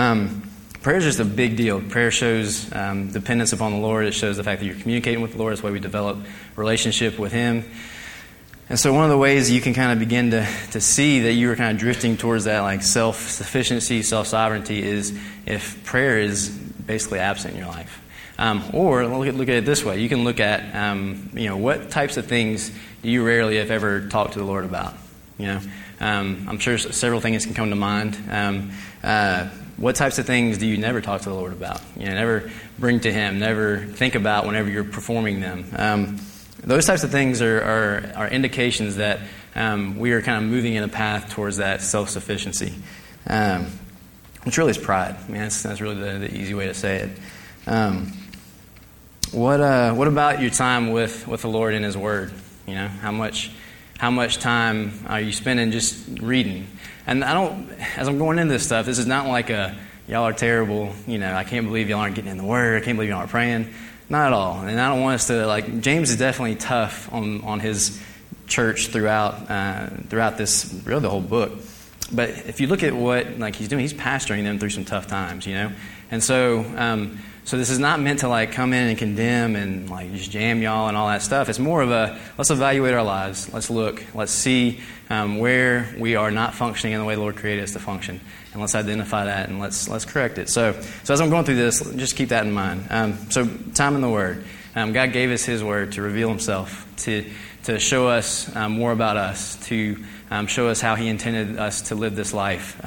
prayer 0.89 0.97
is 0.97 1.05
just 1.05 1.21
a 1.21 1.25
big 1.27 1.55
deal. 1.55 1.83
Prayer 1.83 2.11
shows 2.11 2.75
um, 2.75 3.13
dependence 3.13 3.53
upon 3.53 3.73
the 3.73 3.79
Lord. 3.79 4.07
It 4.07 4.15
shows 4.15 4.39
the 4.39 4.43
fact 4.43 4.61
that 4.61 4.67
you're 4.67 4.75
communicating 4.75 5.21
with 5.21 5.33
the 5.33 5.39
Lord. 5.39 5.53
That's 5.53 5.63
why 5.63 5.71
we 5.71 5.81
develop 5.81 6.17
relationship 6.57 7.19
with 7.19 7.31
Him. 7.31 7.63
And 8.71 8.79
so, 8.79 8.95
one 8.95 9.05
of 9.05 9.11
the 9.11 9.19
ways 9.19 9.51
you 9.51 9.61
can 9.61 9.75
kind 9.75 9.93
of 9.93 9.99
begin 9.99 10.31
to, 10.31 10.49
to 10.71 10.81
see 10.81 11.21
that 11.21 11.35
you 11.35 11.51
are 11.51 11.57
kind 11.57 11.73
of 11.73 11.77
drifting 11.79 12.17
towards 12.17 12.45
that 12.45 12.61
like 12.61 12.81
self 12.81 13.29
sufficiency, 13.29 14.03
self 14.03 14.29
sovereignty 14.29 14.83
is 14.83 15.15
if 15.45 15.85
prayer 15.85 16.21
is 16.21 16.49
basically 16.49 17.19
absent 17.19 17.53
in 17.53 17.61
your 17.61 17.69
life. 17.69 18.03
Um, 18.39 18.65
or 18.73 19.07
look 19.07 19.29
at, 19.29 19.35
look 19.35 19.51
at 19.51 19.57
it 19.57 19.67
this 19.67 19.85
way: 19.85 20.01
you 20.01 20.09
can 20.09 20.25
look 20.25 20.41
at 20.41 20.75
um, 20.75 21.29
you 21.35 21.51
know 21.51 21.59
what 21.59 21.91
types 21.91 22.17
of 22.17 22.29
things 22.29 22.73
do 23.03 23.11
you 23.11 23.27
rarely, 23.27 23.59
if 23.59 23.71
ever, 23.71 24.09
talk 24.09 24.31
to 24.31 24.39
the 24.39 24.47
Lord 24.47 24.65
about. 24.65 24.95
You 25.37 25.49
know, 25.49 25.61
um, 26.01 26.47
I'm 26.49 26.59
sure 26.59 26.79
several 26.79 27.21
things 27.21 27.45
can 27.45 27.53
come 27.53 27.69
to 27.69 27.77
mind. 27.77 28.19
Um, 28.31 28.71
uh, 29.05 29.51
what 29.79 29.97
types 29.97 30.19
of 30.19 30.27
things 30.27 30.59
do 30.59 30.67
you 30.67 30.77
never 30.77 31.01
talk 31.01 31.23
to 31.23 31.29
the 31.29 31.35
Lord 31.35 31.53
about? 31.53 31.81
You 31.97 32.07
know, 32.07 32.15
never 32.15 32.51
bring 32.79 33.01
to 33.01 33.13
Him, 33.13 33.39
never 33.39 33.79
think 33.79 34.15
about 34.15 34.45
whenever 34.45 34.69
you're 34.69 34.85
performing 34.85 35.41
them. 35.41 35.65
Um, 35.77 36.19
those 36.63 36.85
types 36.85 37.05
of 37.05 37.11
things 37.11 37.41
are, 37.41 37.63
are, 37.63 38.13
are 38.17 38.29
indications 38.29 38.97
that 38.97 39.21
um, 39.55 39.99
we 39.99 40.13
are 40.13 40.21
kind 40.21 40.45
of 40.45 40.51
moving 40.51 40.75
in 40.75 40.83
a 40.83 40.89
path 40.89 41.31
towards 41.31 41.59
that 41.59 41.81
self 41.81 42.11
sufficiency. 42.11 42.75
Um, 43.27 43.67
which 44.45 44.57
really 44.57 44.71
is 44.71 44.79
pride. 44.79 45.15
I 45.15 45.31
mean, 45.31 45.43
that's, 45.43 45.63
that's 45.63 45.81
really 45.81 45.97
the, 45.97 46.27
the 46.27 46.35
easy 46.35 46.55
way 46.55 46.67
to 46.67 46.75
say 46.75 46.97
it. 47.01 47.11
Um, 47.67 48.13
what, 49.33 49.61
uh, 49.61 49.93
what 49.93 50.09
about 50.09 50.41
your 50.41 50.51
time 50.51 50.91
with, 50.91 51.29
with 51.29 51.43
the 51.43 51.49
Lord 51.49 51.75
and 51.75 51.85
His 51.85 51.97
Word? 51.97 52.33
You 52.67 52.75
know, 52.75 52.89
how 52.89 53.13
much, 53.13 53.51
how 53.99 54.11
much 54.11 54.39
time 54.39 54.93
are 55.07 55.21
you 55.21 55.33
spending 55.33 55.71
just 55.71 56.21
reading? 56.21 56.67
And 57.09 57.25
I 57.25 57.33
don't, 57.33 57.71
as 57.97 58.07
I'm 58.07 58.19
going 58.19 58.39
into 58.39 58.53
this 58.53 58.67
stuff, 58.67 58.85
this 58.85 58.99
is 58.99 59.07
not 59.07 59.27
like 59.27 59.49
a, 59.49 59.75
y'all 60.07 60.25
are 60.25 60.35
terrible, 60.35 60.93
you 61.07 61.17
know, 61.17 61.33
I 61.33 61.43
can't 61.43 61.67
believe 61.67 61.89
y'all 61.89 62.01
aren't 62.01 62.15
getting 62.15 62.31
in 62.31 62.37
the 62.37 62.45
Word, 62.45 62.83
I 62.83 62.85
can't 62.85 62.99
believe 62.99 63.09
y'all 63.09 63.21
aren't 63.21 63.31
praying. 63.31 63.73
Not 64.11 64.27
at 64.27 64.33
all. 64.35 64.61
And 64.61 64.79
I 64.79 64.89
don't 64.91 65.01
want 65.01 65.15
us 65.15 65.27
to, 65.29 65.47
like, 65.47 65.81
James 65.81 66.11
is 66.11 66.19
definitely 66.19 66.57
tough 66.57 67.11
on, 67.11 67.43
on 67.45 67.61
his 67.61 67.99
church 68.47 68.89
throughout, 68.89 69.51
uh, 69.51 69.89
throughout 70.09 70.37
this, 70.37 70.83
really 70.85 71.01
the 71.01 71.09
whole 71.09 71.23
book. 71.23 71.53
But 72.13 72.29
if 72.31 72.61
you 72.61 72.67
look 72.67 72.83
at 72.83 72.93
what, 72.93 73.39
like, 73.39 73.57
he's 73.57 73.69
doing, 73.69 73.81
he's 73.81 73.95
pastoring 73.95 74.45
them 74.45 74.59
through 74.59 74.71
some 74.71 74.85
tough 74.85 75.07
times, 75.07 75.47
you 75.47 75.55
know? 75.55 75.73
And 76.11 76.23
so, 76.23 76.61
um, 76.77 77.19
so 77.49 77.57
this 77.57 77.71
is 77.71 77.79
not 77.79 77.99
meant 77.99 78.19
to 78.19 78.29
like 78.29 78.53
come 78.53 78.75
in 78.75 78.89
and 78.89 78.99
condemn 78.99 79.57
and 79.57 79.89
like 79.89 80.13
just 80.13 80.31
jam 80.31 80.61
y'all 80.61 80.87
and 80.89 80.99
all 80.99 81.09
that 81.09 81.23
stuff. 81.23 81.49
It's 81.49 81.59
more 81.59 81.81
of 81.81 81.91
a 81.91 82.21
let's 82.37 82.51
evaluate 82.51 82.93
our 82.93 83.03
lives. 83.03 83.51
Let's 83.55 83.71
look. 83.71 84.05
Let's 84.15 84.33
see 84.33 84.81
um, 85.09 85.39
where 85.39 85.89
we 85.99 86.15
are 86.15 86.31
not 86.31 86.53
functioning 86.53 86.93
in 86.93 87.01
the 87.01 87.07
way 87.07 87.15
the 87.15 87.23
Lord 87.23 87.37
created 87.37 87.65
us 87.65 87.73
to 87.73 87.79
function, 87.79 88.21
and 88.53 88.61
let's 88.61 88.75
identify 88.75 89.25
that 89.25 89.49
and 89.49 89.61
let's 89.61 89.89
let's 89.89 90.05
correct 90.05 90.37
it. 90.37 90.51
So 90.51 90.79
so 91.05 91.15
as 91.15 91.23
I'm 91.23 91.31
going 91.31 91.47
through 91.47 91.55
this, 91.55 91.81
just 91.95 92.17
keep 92.17 92.29
that 92.29 92.45
in 92.45 92.53
mind. 92.53 92.85
Um, 92.91 93.17
so 93.31 93.47
time 93.73 93.95
in 93.95 94.03
the 94.03 94.11
Word. 94.11 94.45
Um, 94.77 94.93
God 94.93 95.15
gave 95.15 95.31
us 95.31 95.43
His 95.43 95.65
Word 95.65 95.93
to 95.93 96.03
reveal 96.03 96.29
Himself 96.29 96.87
to 97.05 97.25
to 97.65 97.79
show 97.79 98.09
us 98.09 98.55
um, 98.55 98.73
more 98.73 98.93
about 98.93 99.17
us 99.17 99.57
to 99.69 100.05
um, 100.31 100.49
show 100.49 100.69
us 100.69 100.83
how 100.83 100.97
He 100.97 101.09
intended 101.09 101.59
us 101.59 101.81
to 101.89 101.95
live 101.95 102.15
this 102.15 102.35
life. 102.35 102.79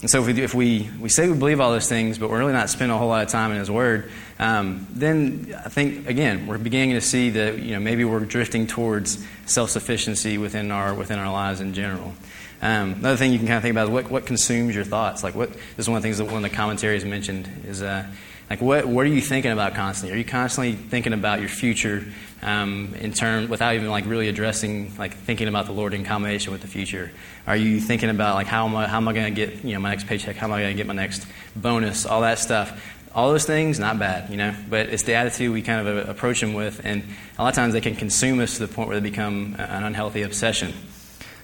And 0.00 0.10
so 0.10 0.20
if 0.20 0.26
we, 0.26 0.32
do, 0.32 0.42
if 0.42 0.54
we, 0.54 0.88
we 0.98 1.10
say 1.10 1.28
we 1.28 1.36
believe 1.36 1.60
all 1.60 1.72
those 1.72 1.88
things, 1.88 2.16
but 2.16 2.30
we're 2.30 2.38
really 2.38 2.54
not 2.54 2.70
spending 2.70 2.94
a 2.94 2.98
whole 2.98 3.08
lot 3.08 3.22
of 3.22 3.28
time 3.28 3.50
in 3.52 3.58
His 3.58 3.70
Word, 3.70 4.10
um, 4.38 4.86
then 4.90 5.54
I 5.62 5.68
think, 5.68 6.08
again, 6.08 6.46
we're 6.46 6.56
beginning 6.56 6.94
to 6.94 7.02
see 7.02 7.30
that 7.30 7.58
you 7.58 7.72
know, 7.72 7.80
maybe 7.80 8.04
we're 8.04 8.20
drifting 8.20 8.66
towards 8.66 9.26
self 9.44 9.68
sufficiency 9.68 10.38
within 10.38 10.70
our, 10.70 10.94
within 10.94 11.18
our 11.18 11.30
lives 11.30 11.60
in 11.60 11.74
general. 11.74 12.14
Um, 12.62 12.92
another 12.92 13.16
thing 13.16 13.32
you 13.32 13.38
can 13.38 13.46
kind 13.46 13.56
of 13.58 13.62
think 13.62 13.72
about 13.72 13.84
is 13.84 13.90
what, 13.90 14.10
what 14.10 14.26
consumes 14.26 14.74
your 14.74 14.84
thoughts. 14.84 15.22
Like 15.22 15.34
what, 15.34 15.52
this 15.52 15.60
is 15.78 15.88
one 15.88 15.98
of 15.98 16.02
the 16.02 16.06
things 16.06 16.18
that 16.18 16.26
one 16.26 16.36
of 16.36 16.50
the 16.50 16.56
commentaries 16.56 17.04
mentioned 17.04 17.48
is 17.66 17.82
uh, 17.82 18.06
like 18.48 18.60
what, 18.60 18.86
what 18.86 19.06
are 19.06 19.08
you 19.10 19.20
thinking 19.20 19.52
about 19.52 19.74
constantly? 19.74 20.14
Are 20.14 20.18
you 20.18 20.24
constantly 20.24 20.72
thinking 20.72 21.12
about 21.12 21.40
your 21.40 21.48
future 21.48 22.04
um, 22.42 22.94
in 22.98 23.12
term 23.12 23.48
without 23.48 23.74
even 23.74 23.88
like 23.90 24.06
really 24.06 24.28
addressing 24.28 24.96
like 24.96 25.14
thinking 25.14 25.48
about 25.48 25.66
the 25.66 25.72
Lord 25.72 25.94
in 25.94 26.04
combination 26.04 26.52
with 26.52 26.62
the 26.62 26.68
future? 26.68 27.10
Are 27.46 27.56
you 27.56 27.80
thinking 27.80 28.10
about 28.10 28.34
like 28.34 28.46
how 28.46 28.66
am 28.66 28.76
I 28.76 28.86
how 28.86 28.96
am 28.96 29.08
I 29.08 29.12
going 29.12 29.34
to 29.34 29.46
get 29.46 29.64
you 29.64 29.74
know 29.74 29.80
my 29.80 29.90
next 29.90 30.06
paycheck? 30.06 30.36
How 30.36 30.46
am 30.46 30.52
I 30.52 30.60
going 30.60 30.76
to 30.76 30.76
get 30.76 30.86
my 30.86 30.94
next 30.94 31.26
bonus? 31.56 32.06
All 32.06 32.22
that 32.22 32.38
stuff. 32.38 32.96
All 33.12 33.32
those 33.32 33.44
things, 33.44 33.80
not 33.80 33.98
bad, 33.98 34.30
you 34.30 34.36
know, 34.36 34.54
but 34.68 34.88
it's 34.90 35.02
the 35.02 35.14
attitude 35.14 35.52
we 35.52 35.62
kind 35.62 35.86
of 35.86 36.08
approach 36.08 36.40
them 36.40 36.54
with, 36.54 36.80
and 36.84 37.02
a 37.36 37.42
lot 37.42 37.48
of 37.48 37.56
times 37.56 37.72
they 37.72 37.80
can 37.80 37.96
consume 37.96 38.38
us 38.38 38.58
to 38.58 38.64
the 38.64 38.72
point 38.72 38.88
where 38.88 39.00
they 39.00 39.10
become 39.10 39.56
an 39.58 39.82
unhealthy 39.82 40.22
obsession. 40.22 40.72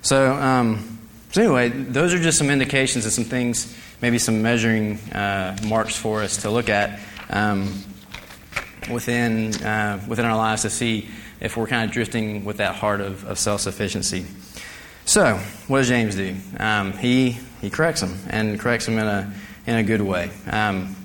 So, 0.01 0.33
um, 0.33 1.01
so 1.33 1.43
anyway, 1.43 1.71
those 1.71 2.15
are 2.15 2.21
just 2.21 2.39
some 2.39 2.51
indications 2.51 3.05
of 3.05 3.11
some 3.11 3.25
things, 3.25 3.77
maybe 4.01 4.21
some 4.21 4.43
measuring 4.43 4.99
uh, 5.11 5.59
marks 5.65 5.97
for 5.97 6.23
us 6.23 6.37
to 6.43 6.51
look 6.51 6.69
at 6.69 7.01
um, 7.31 7.83
within, 8.91 9.55
uh, 9.63 10.05
within 10.09 10.25
our 10.25 10.37
lives 10.37 10.63
to 10.63 10.71
see 10.71 11.09
if 11.41 11.57
we're 11.57 11.67
kind 11.67 11.85
of 11.85 11.93
drifting 11.93 12.45
with 12.45 12.59
that 12.59 12.75
heart 12.75 13.01
of, 13.01 13.25
of 13.25 13.39
self 13.39 13.61
sufficiency. 13.61 14.27
So, 15.05 15.37
what 15.69 15.79
does 15.79 15.89
James 15.89 16.17
do? 16.17 16.35
Um, 16.59 16.93
he, 16.93 17.39
he 17.61 17.71
corrects 17.71 18.03
him 18.03 18.17
and 18.29 18.59
corrects 18.59 18.89
him 18.89 18.99
in 18.99 19.07
a, 19.07 19.33
in 19.67 19.77
a 19.77 19.83
good 19.83 20.01
way. 20.01 20.31
Um, 20.51 20.97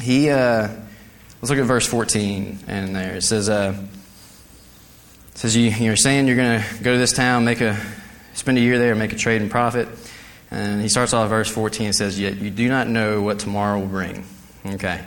he, 0.00 0.28
uh, 0.30 0.68
let's 1.40 1.50
look 1.50 1.58
at 1.58 1.66
verse 1.66 1.86
14 1.86 2.58
and 2.66 2.96
there. 2.96 3.16
It 3.16 3.22
says, 3.22 3.48
uh, 3.48 3.80
it 5.32 5.38
says 5.38 5.56
you, 5.56 5.70
you're 5.70 5.96
saying 5.96 6.26
you're 6.26 6.36
going 6.36 6.60
to 6.60 6.82
go 6.82 6.92
to 6.92 6.98
this 6.98 7.12
town, 7.12 7.44
make 7.44 7.60
a, 7.60 7.80
spend 8.34 8.58
a 8.58 8.60
year 8.60 8.78
there, 8.78 8.94
make 8.94 9.12
a 9.12 9.16
trade 9.16 9.40
and 9.40 9.50
profit. 9.50 9.88
And 10.50 10.80
he 10.80 10.88
starts 10.88 11.12
off 11.12 11.28
verse 11.28 11.48
14 11.48 11.86
and 11.86 11.94
says, 11.94 12.18
Yet 12.18 12.36
you 12.36 12.50
do 12.50 12.68
not 12.68 12.88
know 12.88 13.22
what 13.22 13.38
tomorrow 13.38 13.80
will 13.80 13.86
bring. 13.86 14.26
Okay. 14.66 15.04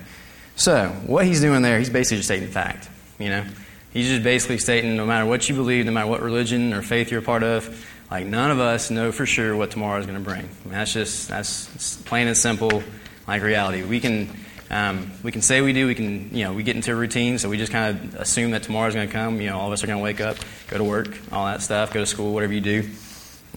So, 0.57 0.89
what 1.05 1.25
he's 1.25 1.39
doing 1.39 1.61
there, 1.61 1.79
he's 1.79 1.89
basically 1.89 2.17
just 2.17 2.27
stating 2.27 2.49
fact. 2.49 2.89
You 3.17 3.29
know? 3.29 3.45
He's 3.93 4.09
just 4.09 4.23
basically 4.23 4.57
stating 4.57 4.97
no 4.97 5.05
matter 5.05 5.25
what 5.25 5.47
you 5.47 5.55
believe, 5.55 5.85
no 5.85 5.91
matter 5.91 6.07
what 6.07 6.21
religion 6.21 6.73
or 6.73 6.81
faith 6.81 7.09
you're 7.09 7.21
a 7.21 7.23
part 7.23 7.43
of, 7.43 7.87
like 8.11 8.25
none 8.25 8.51
of 8.51 8.59
us 8.59 8.91
know 8.91 9.11
for 9.11 9.25
sure 9.25 9.55
what 9.55 9.71
tomorrow 9.71 9.99
is 9.99 10.05
going 10.05 10.17
to 10.17 10.23
bring. 10.23 10.41
I 10.41 10.67
mean, 10.67 10.73
that's 10.73 10.93
just, 10.93 11.29
that's 11.29 11.97
plain 12.03 12.27
and 12.27 12.37
simple, 12.37 12.83
like 13.27 13.41
reality. 13.41 13.83
We 13.83 13.99
can, 13.99 14.29
um, 14.69 15.11
we 15.23 15.31
can 15.31 15.41
say 15.41 15.61
we 15.61 15.73
do, 15.73 15.87
we 15.87 15.95
can, 15.95 16.35
you 16.35 16.43
know, 16.43 16.53
we 16.53 16.63
get 16.63 16.75
into 16.75 16.91
a 16.91 16.95
routine, 16.95 17.37
so 17.37 17.49
we 17.49 17.57
just 17.57 17.71
kind 17.71 17.95
of 17.95 18.15
assume 18.15 18.51
that 18.51 18.63
tomorrow's 18.63 18.93
going 18.93 19.07
to 19.07 19.13
come. 19.13 19.39
You 19.39 19.49
know, 19.49 19.59
all 19.59 19.67
of 19.67 19.73
us 19.73 19.83
are 19.83 19.87
going 19.87 19.99
to 19.99 20.03
wake 20.03 20.21
up, 20.21 20.37
go 20.67 20.77
to 20.77 20.83
work, 20.83 21.17
all 21.31 21.45
that 21.45 21.61
stuff, 21.61 21.93
go 21.93 22.01
to 22.01 22.05
school, 22.05 22.33
whatever 22.33 22.53
you 22.53 22.61
do 22.61 22.89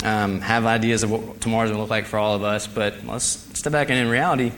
um, 0.03 0.41
have 0.41 0.67
ideas 0.67 1.03
of 1.03 1.11
what 1.11 1.41
tomorrow's 1.41 1.69
going 1.69 1.77
to 1.77 1.83
look 1.83 1.91
like 1.91 2.07
for 2.07 2.19
all 2.19 2.35
of 2.35 2.43
us, 2.43 2.67
but 2.67 3.05
let's 3.05 3.25
step 3.25 3.73
back 3.73 3.91
and 3.91 3.99
in 3.99 4.09
reality, 4.09 4.53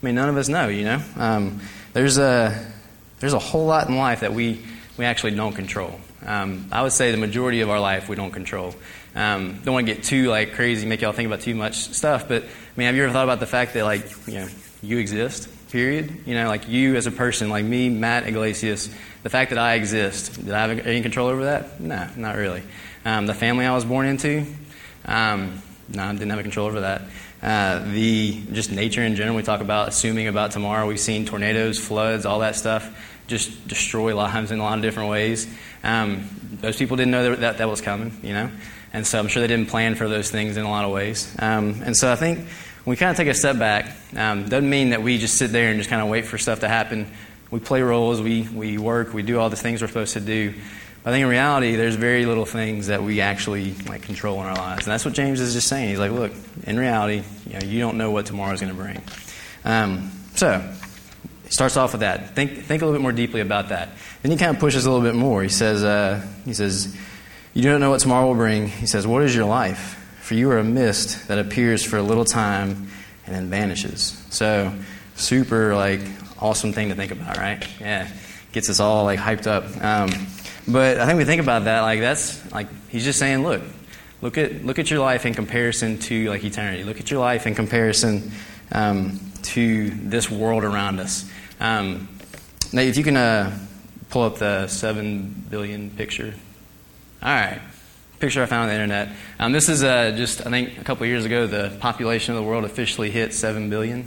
I 0.00 0.06
mean, 0.06 0.14
none 0.14 0.28
of 0.28 0.36
us 0.36 0.48
know, 0.48 0.68
you 0.68 0.84
know? 0.84 1.02
Um, 1.16 1.60
there's, 1.92 2.18
a, 2.18 2.72
there's 3.18 3.34
a 3.34 3.38
whole 3.38 3.66
lot 3.66 3.88
in 3.88 3.96
life 3.96 4.20
that 4.20 4.32
we, 4.32 4.62
we 4.96 5.04
actually 5.04 5.32
don't 5.32 5.52
control. 5.52 6.00
Um, 6.24 6.66
I 6.72 6.82
would 6.82 6.92
say 6.92 7.10
the 7.10 7.18
majority 7.18 7.60
of 7.60 7.70
our 7.70 7.80
life 7.80 8.08
we 8.08 8.16
don't 8.16 8.30
control. 8.30 8.74
Um, 9.14 9.60
don't 9.64 9.74
want 9.74 9.86
to 9.86 9.94
get 9.94 10.04
too 10.04 10.28
like 10.28 10.54
crazy, 10.54 10.86
make 10.86 11.00
y'all 11.00 11.12
think 11.12 11.26
about 11.26 11.40
too 11.40 11.54
much 11.54 11.74
stuff, 11.76 12.28
but 12.28 12.44
I 12.44 12.46
mean, 12.76 12.86
have 12.86 12.96
you 12.96 13.02
ever 13.04 13.12
thought 13.12 13.24
about 13.24 13.40
the 13.40 13.46
fact 13.46 13.74
that 13.74 13.84
like, 13.84 14.06
you 14.26 14.34
know, 14.34 14.48
you 14.82 14.98
exist, 14.98 15.48
period? 15.70 16.26
You 16.26 16.34
know, 16.34 16.48
like 16.48 16.68
you 16.68 16.96
as 16.96 17.06
a 17.06 17.10
person, 17.10 17.50
like 17.50 17.64
me, 17.64 17.88
Matt 17.88 18.26
Iglesias, 18.26 18.88
the 19.22 19.30
fact 19.30 19.50
that 19.50 19.58
I 19.58 19.74
exist, 19.74 20.34
did 20.34 20.52
I 20.52 20.66
have 20.66 20.86
any 20.86 21.02
control 21.02 21.28
over 21.28 21.44
that? 21.44 21.80
No, 21.80 22.08
not 22.16 22.36
really. 22.36 22.62
Um, 23.04 23.26
the 23.26 23.34
family 23.34 23.66
I 23.66 23.74
was 23.74 23.84
born 23.84 24.06
into, 24.06 24.46
um, 25.04 25.60
no, 25.88 26.04
I 26.04 26.12
didn't 26.12 26.30
have 26.30 26.38
a 26.38 26.42
control 26.42 26.68
over 26.68 26.80
that. 26.80 27.02
Uh, 27.42 27.84
the 27.92 28.42
just 28.52 28.70
nature 28.70 29.02
in 29.02 29.16
general, 29.16 29.36
we 29.36 29.42
talk 29.42 29.60
about 29.60 29.88
assuming 29.88 30.28
about 30.28 30.50
tomorrow. 30.50 30.86
We've 30.86 31.00
seen 31.00 31.24
tornadoes, 31.24 31.78
floods, 31.78 32.26
all 32.26 32.40
that 32.40 32.56
stuff 32.56 32.90
just 33.30 33.68
destroy 33.68 34.14
lives 34.14 34.50
in 34.50 34.58
a 34.58 34.62
lot 34.62 34.76
of 34.76 34.82
different 34.82 35.08
ways. 35.08 35.46
Um, 35.84 36.28
those 36.60 36.76
people 36.76 36.96
didn't 36.96 37.12
know 37.12 37.30
that, 37.30 37.40
that, 37.40 37.58
that 37.58 37.68
was 37.68 37.80
coming, 37.80 38.18
you 38.22 38.34
know, 38.34 38.50
and 38.92 39.06
so 39.06 39.18
I'm 39.18 39.28
sure 39.28 39.40
they 39.40 39.46
didn't 39.46 39.70
plan 39.70 39.94
for 39.94 40.08
those 40.08 40.30
things 40.30 40.56
in 40.56 40.64
a 40.64 40.68
lot 40.68 40.84
of 40.84 40.90
ways. 40.90 41.34
Um, 41.38 41.80
and 41.84 41.96
so 41.96 42.12
I 42.12 42.16
think 42.16 42.40
when 42.40 42.92
we 42.92 42.96
kind 42.96 43.10
of 43.10 43.16
take 43.16 43.28
a 43.28 43.34
step 43.34 43.58
back, 43.58 43.96
um, 44.16 44.48
doesn't 44.48 44.68
mean 44.68 44.90
that 44.90 45.02
we 45.02 45.16
just 45.16 45.38
sit 45.38 45.52
there 45.52 45.70
and 45.70 45.78
just 45.78 45.88
kind 45.88 46.02
of 46.02 46.08
wait 46.08 46.26
for 46.26 46.36
stuff 46.38 46.60
to 46.60 46.68
happen. 46.68 47.10
We 47.50 47.60
play 47.60 47.82
roles, 47.82 48.20
we 48.20 48.42
we 48.42 48.78
work, 48.78 49.14
we 49.14 49.22
do 49.22 49.38
all 49.38 49.48
the 49.48 49.56
things 49.56 49.80
we're 49.80 49.88
supposed 49.88 50.14
to 50.14 50.20
do. 50.20 50.54
I 51.04 51.10
think 51.10 51.22
in 51.22 51.28
reality, 51.28 51.76
there's 51.76 51.94
very 51.94 52.26
little 52.26 52.44
things 52.44 52.88
that 52.88 53.02
we 53.02 53.22
actually 53.22 53.72
like 53.88 54.02
control 54.02 54.40
in 54.40 54.46
our 54.46 54.54
lives, 54.54 54.86
and 54.86 54.92
that's 54.92 55.04
what 55.04 55.14
James 55.14 55.40
is 55.40 55.54
just 55.54 55.66
saying. 55.66 55.88
He's 55.88 55.98
like, 55.98 56.12
look, 56.12 56.32
in 56.66 56.78
reality, 56.78 57.22
you, 57.46 57.52
know, 57.54 57.66
you 57.66 57.80
don't 57.80 57.96
know 57.96 58.10
what 58.10 58.26
tomorrow 58.26 58.52
is 58.52 58.60
going 58.60 58.72
to 58.72 58.78
bring. 58.78 59.00
Um, 59.64 60.10
so 60.34 60.60
he 61.44 61.50
starts 61.50 61.78
off 61.78 61.92
with 61.92 62.02
that. 62.02 62.34
Think 62.34 62.64
think 62.64 62.82
a 62.82 62.84
little 62.84 62.98
bit 62.98 63.02
more 63.02 63.12
deeply 63.12 63.40
about 63.40 63.70
that. 63.70 63.88
Then 64.22 64.30
he 64.30 64.36
kind 64.36 64.54
of 64.54 64.60
pushes 64.60 64.84
a 64.84 64.90
little 64.90 65.04
bit 65.04 65.14
more. 65.14 65.42
He 65.42 65.48
says, 65.48 65.82
uh, 65.82 66.26
he 66.44 66.52
says, 66.52 66.94
you 67.54 67.62
don't 67.62 67.80
know 67.80 67.90
what 67.90 68.00
tomorrow 68.00 68.26
will 68.28 68.34
bring. 68.34 68.68
He 68.68 68.86
says, 68.86 69.06
what 69.06 69.22
is 69.22 69.34
your 69.34 69.46
life? 69.46 69.96
For 70.20 70.34
you 70.34 70.50
are 70.50 70.58
a 70.58 70.64
mist 70.64 71.28
that 71.28 71.38
appears 71.38 71.82
for 71.82 71.96
a 71.96 72.02
little 72.02 72.26
time 72.26 72.88
and 73.26 73.34
then 73.34 73.48
vanishes. 73.48 74.22
So 74.30 74.72
super 75.16 75.74
like 75.74 76.00
awesome 76.38 76.72
thing 76.72 76.90
to 76.90 76.94
think 76.94 77.10
about, 77.10 77.38
right? 77.38 77.66
Yeah, 77.80 78.08
gets 78.52 78.68
us 78.68 78.80
all 78.80 79.04
like 79.04 79.18
hyped 79.18 79.46
up. 79.46 79.64
Um, 79.82 80.10
but 80.72 80.98
I 80.98 81.06
think 81.06 81.18
we 81.18 81.24
think 81.24 81.40
about 81.40 81.64
that, 81.64 81.80
like 81.82 82.00
that's 82.00 82.50
like 82.52 82.68
he's 82.88 83.04
just 83.04 83.18
saying, 83.18 83.42
look, 83.42 83.62
look 84.22 84.38
at 84.38 84.64
look 84.64 84.78
at 84.78 84.90
your 84.90 85.00
life 85.00 85.26
in 85.26 85.34
comparison 85.34 85.98
to 85.98 86.28
like 86.28 86.44
eternity. 86.44 86.84
Look 86.84 87.00
at 87.00 87.10
your 87.10 87.20
life 87.20 87.46
in 87.46 87.54
comparison 87.54 88.32
um, 88.72 89.20
to 89.42 89.90
this 89.90 90.30
world 90.30 90.64
around 90.64 91.00
us. 91.00 91.28
Um, 91.60 92.08
now, 92.72 92.82
if 92.82 92.96
you 92.96 93.04
can 93.04 93.16
uh, 93.16 93.58
pull 94.10 94.22
up 94.22 94.36
the 94.36 94.66
seven 94.66 95.46
billion 95.48 95.90
picture. 95.90 96.34
All 97.22 97.28
right, 97.28 97.60
picture 98.18 98.42
I 98.42 98.46
found 98.46 98.62
on 98.62 98.68
the 98.68 98.74
internet. 98.74 99.16
Um, 99.38 99.52
this 99.52 99.68
is 99.68 99.82
uh, 99.82 100.12
just 100.16 100.46
I 100.46 100.50
think 100.50 100.78
a 100.78 100.84
couple 100.84 101.06
years 101.06 101.24
ago 101.24 101.46
the 101.46 101.76
population 101.80 102.34
of 102.34 102.42
the 102.42 102.48
world 102.48 102.64
officially 102.64 103.10
hit 103.10 103.32
seven 103.32 103.70
billion. 103.70 104.04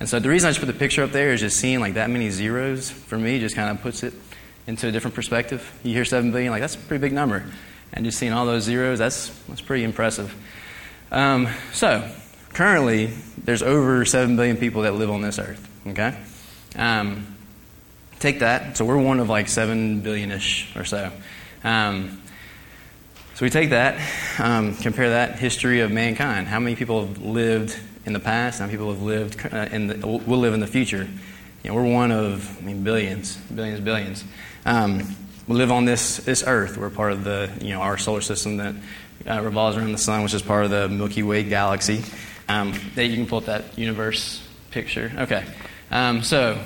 And 0.00 0.08
so 0.08 0.18
the 0.18 0.28
reason 0.28 0.48
I 0.48 0.50
just 0.50 0.60
put 0.60 0.66
the 0.66 0.78
picture 0.78 1.04
up 1.04 1.12
there 1.12 1.32
is 1.32 1.40
just 1.40 1.58
seeing 1.58 1.78
like 1.78 1.94
that 1.94 2.10
many 2.10 2.30
zeros 2.30 2.90
for 2.90 3.16
me 3.16 3.38
just 3.38 3.54
kind 3.54 3.70
of 3.70 3.82
puts 3.82 4.02
it 4.02 4.14
into 4.66 4.86
a 4.88 4.92
different 4.92 5.14
perspective. 5.14 5.72
You 5.82 5.92
hear 5.92 6.04
7 6.04 6.30
billion, 6.30 6.50
like 6.50 6.60
that's 6.60 6.74
a 6.74 6.78
pretty 6.78 7.00
big 7.00 7.12
number. 7.12 7.44
And 7.92 8.04
just 8.04 8.18
seeing 8.18 8.32
all 8.32 8.46
those 8.46 8.62
zeros, 8.62 8.98
that's, 8.98 9.28
that's 9.48 9.60
pretty 9.60 9.84
impressive. 9.84 10.34
Um, 11.10 11.48
so, 11.72 12.10
currently, 12.54 13.12
there's 13.36 13.62
over 13.62 14.04
7 14.04 14.36
billion 14.36 14.56
people 14.56 14.82
that 14.82 14.94
live 14.94 15.10
on 15.10 15.20
this 15.20 15.38
earth, 15.38 15.68
okay? 15.88 16.16
Um, 16.76 17.36
take 18.18 18.38
that. 18.38 18.78
So, 18.78 18.84
we're 18.84 18.96
one 18.96 19.20
of 19.20 19.28
like 19.28 19.48
7 19.48 20.00
billion 20.00 20.30
ish 20.30 20.74
or 20.74 20.84
so. 20.84 21.12
Um, 21.64 22.22
so, 23.34 23.44
we 23.44 23.50
take 23.50 23.70
that, 23.70 24.00
um, 24.38 24.74
compare 24.76 25.10
that 25.10 25.38
history 25.38 25.80
of 25.80 25.90
mankind. 25.90 26.48
How 26.48 26.60
many 26.60 26.76
people 26.76 27.06
have 27.06 27.18
lived 27.20 27.78
in 28.06 28.14
the 28.14 28.20
past? 28.20 28.58
How 28.58 28.66
many 28.66 28.78
people 28.78 28.92
have 28.92 29.02
lived 29.02 29.52
uh, 29.52 29.68
in 29.70 29.88
the, 29.88 30.06
will 30.06 30.38
live 30.38 30.54
in 30.54 30.60
the 30.60 30.66
future? 30.66 31.06
You 31.62 31.70
know, 31.70 31.74
we're 31.76 31.92
one 31.92 32.10
of, 32.10 32.58
I 32.58 32.62
mean, 32.62 32.82
billions, 32.82 33.36
billions, 33.36 33.80
billions. 33.80 34.24
Um, 34.64 35.16
we 35.48 35.56
live 35.56 35.72
on 35.72 35.86
this, 35.86 36.18
this 36.18 36.44
earth. 36.46 36.76
We're 36.76 36.90
part 36.90 37.12
of 37.12 37.24
the, 37.24 37.50
you 37.60 37.70
know, 37.70 37.80
our 37.80 37.98
solar 37.98 38.20
system 38.20 38.58
that 38.58 38.74
uh, 39.28 39.42
revolves 39.42 39.76
around 39.76 39.90
the 39.90 39.98
sun, 39.98 40.22
which 40.22 40.34
is 40.34 40.42
part 40.42 40.64
of 40.64 40.70
the 40.70 40.88
Milky 40.88 41.24
Way 41.24 41.42
galaxy. 41.42 42.04
Um, 42.48 42.72
you 42.94 43.16
can 43.16 43.26
pull 43.26 43.38
up 43.38 43.46
that 43.46 43.76
universe 43.76 44.40
picture. 44.70 45.10
Okay. 45.18 45.44
Um, 45.90 46.22
so 46.22 46.62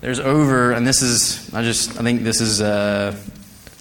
there's 0.00 0.18
over, 0.18 0.72
and 0.72 0.84
this 0.84 1.02
is, 1.02 1.54
I 1.54 1.62
just, 1.62 2.00
I 2.00 2.02
think 2.02 2.22
this 2.22 2.40
is, 2.40 2.60
uh, 2.60 3.16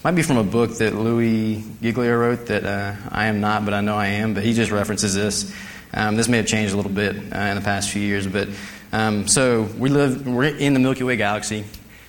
might 0.03 0.12
be 0.12 0.22
from 0.22 0.38
a 0.38 0.43
book 0.43 0.77
that 0.77 0.93
Louie 0.93 1.63
Giglio 1.81 2.15
wrote 2.15 2.45
that 2.45 2.65
uh, 2.65 2.95
I 3.10 3.25
am 3.25 3.41
not, 3.41 3.65
but 3.65 3.74
I 3.74 3.81
know 3.81 3.95
I 3.95 4.07
am, 4.07 4.36
but 4.36 4.43
he 4.43 4.53
just 4.53 4.69
references 4.69 5.15
this. 5.15 5.51
Um, 5.91 6.15
this 6.15 6.27
may 6.27 6.38
have 6.38 6.45
changed 6.45 6.74
a 6.74 6.77
little 6.77 6.91
bit 6.91 7.15
uh, 7.15 7.39
in 7.39 7.55
the 7.55 7.63
past 7.63 7.89
few 7.89 8.01
years, 8.03 8.27
but 8.27 8.48
um, 8.91 9.27
so 9.27 9.63
we 9.63 9.89
live, 9.89 10.27
we're 10.27 10.43
in 10.43 10.75
the 10.75 10.79
Milky 10.79 11.03
Way 11.03 11.15
galaxy. 11.15 11.65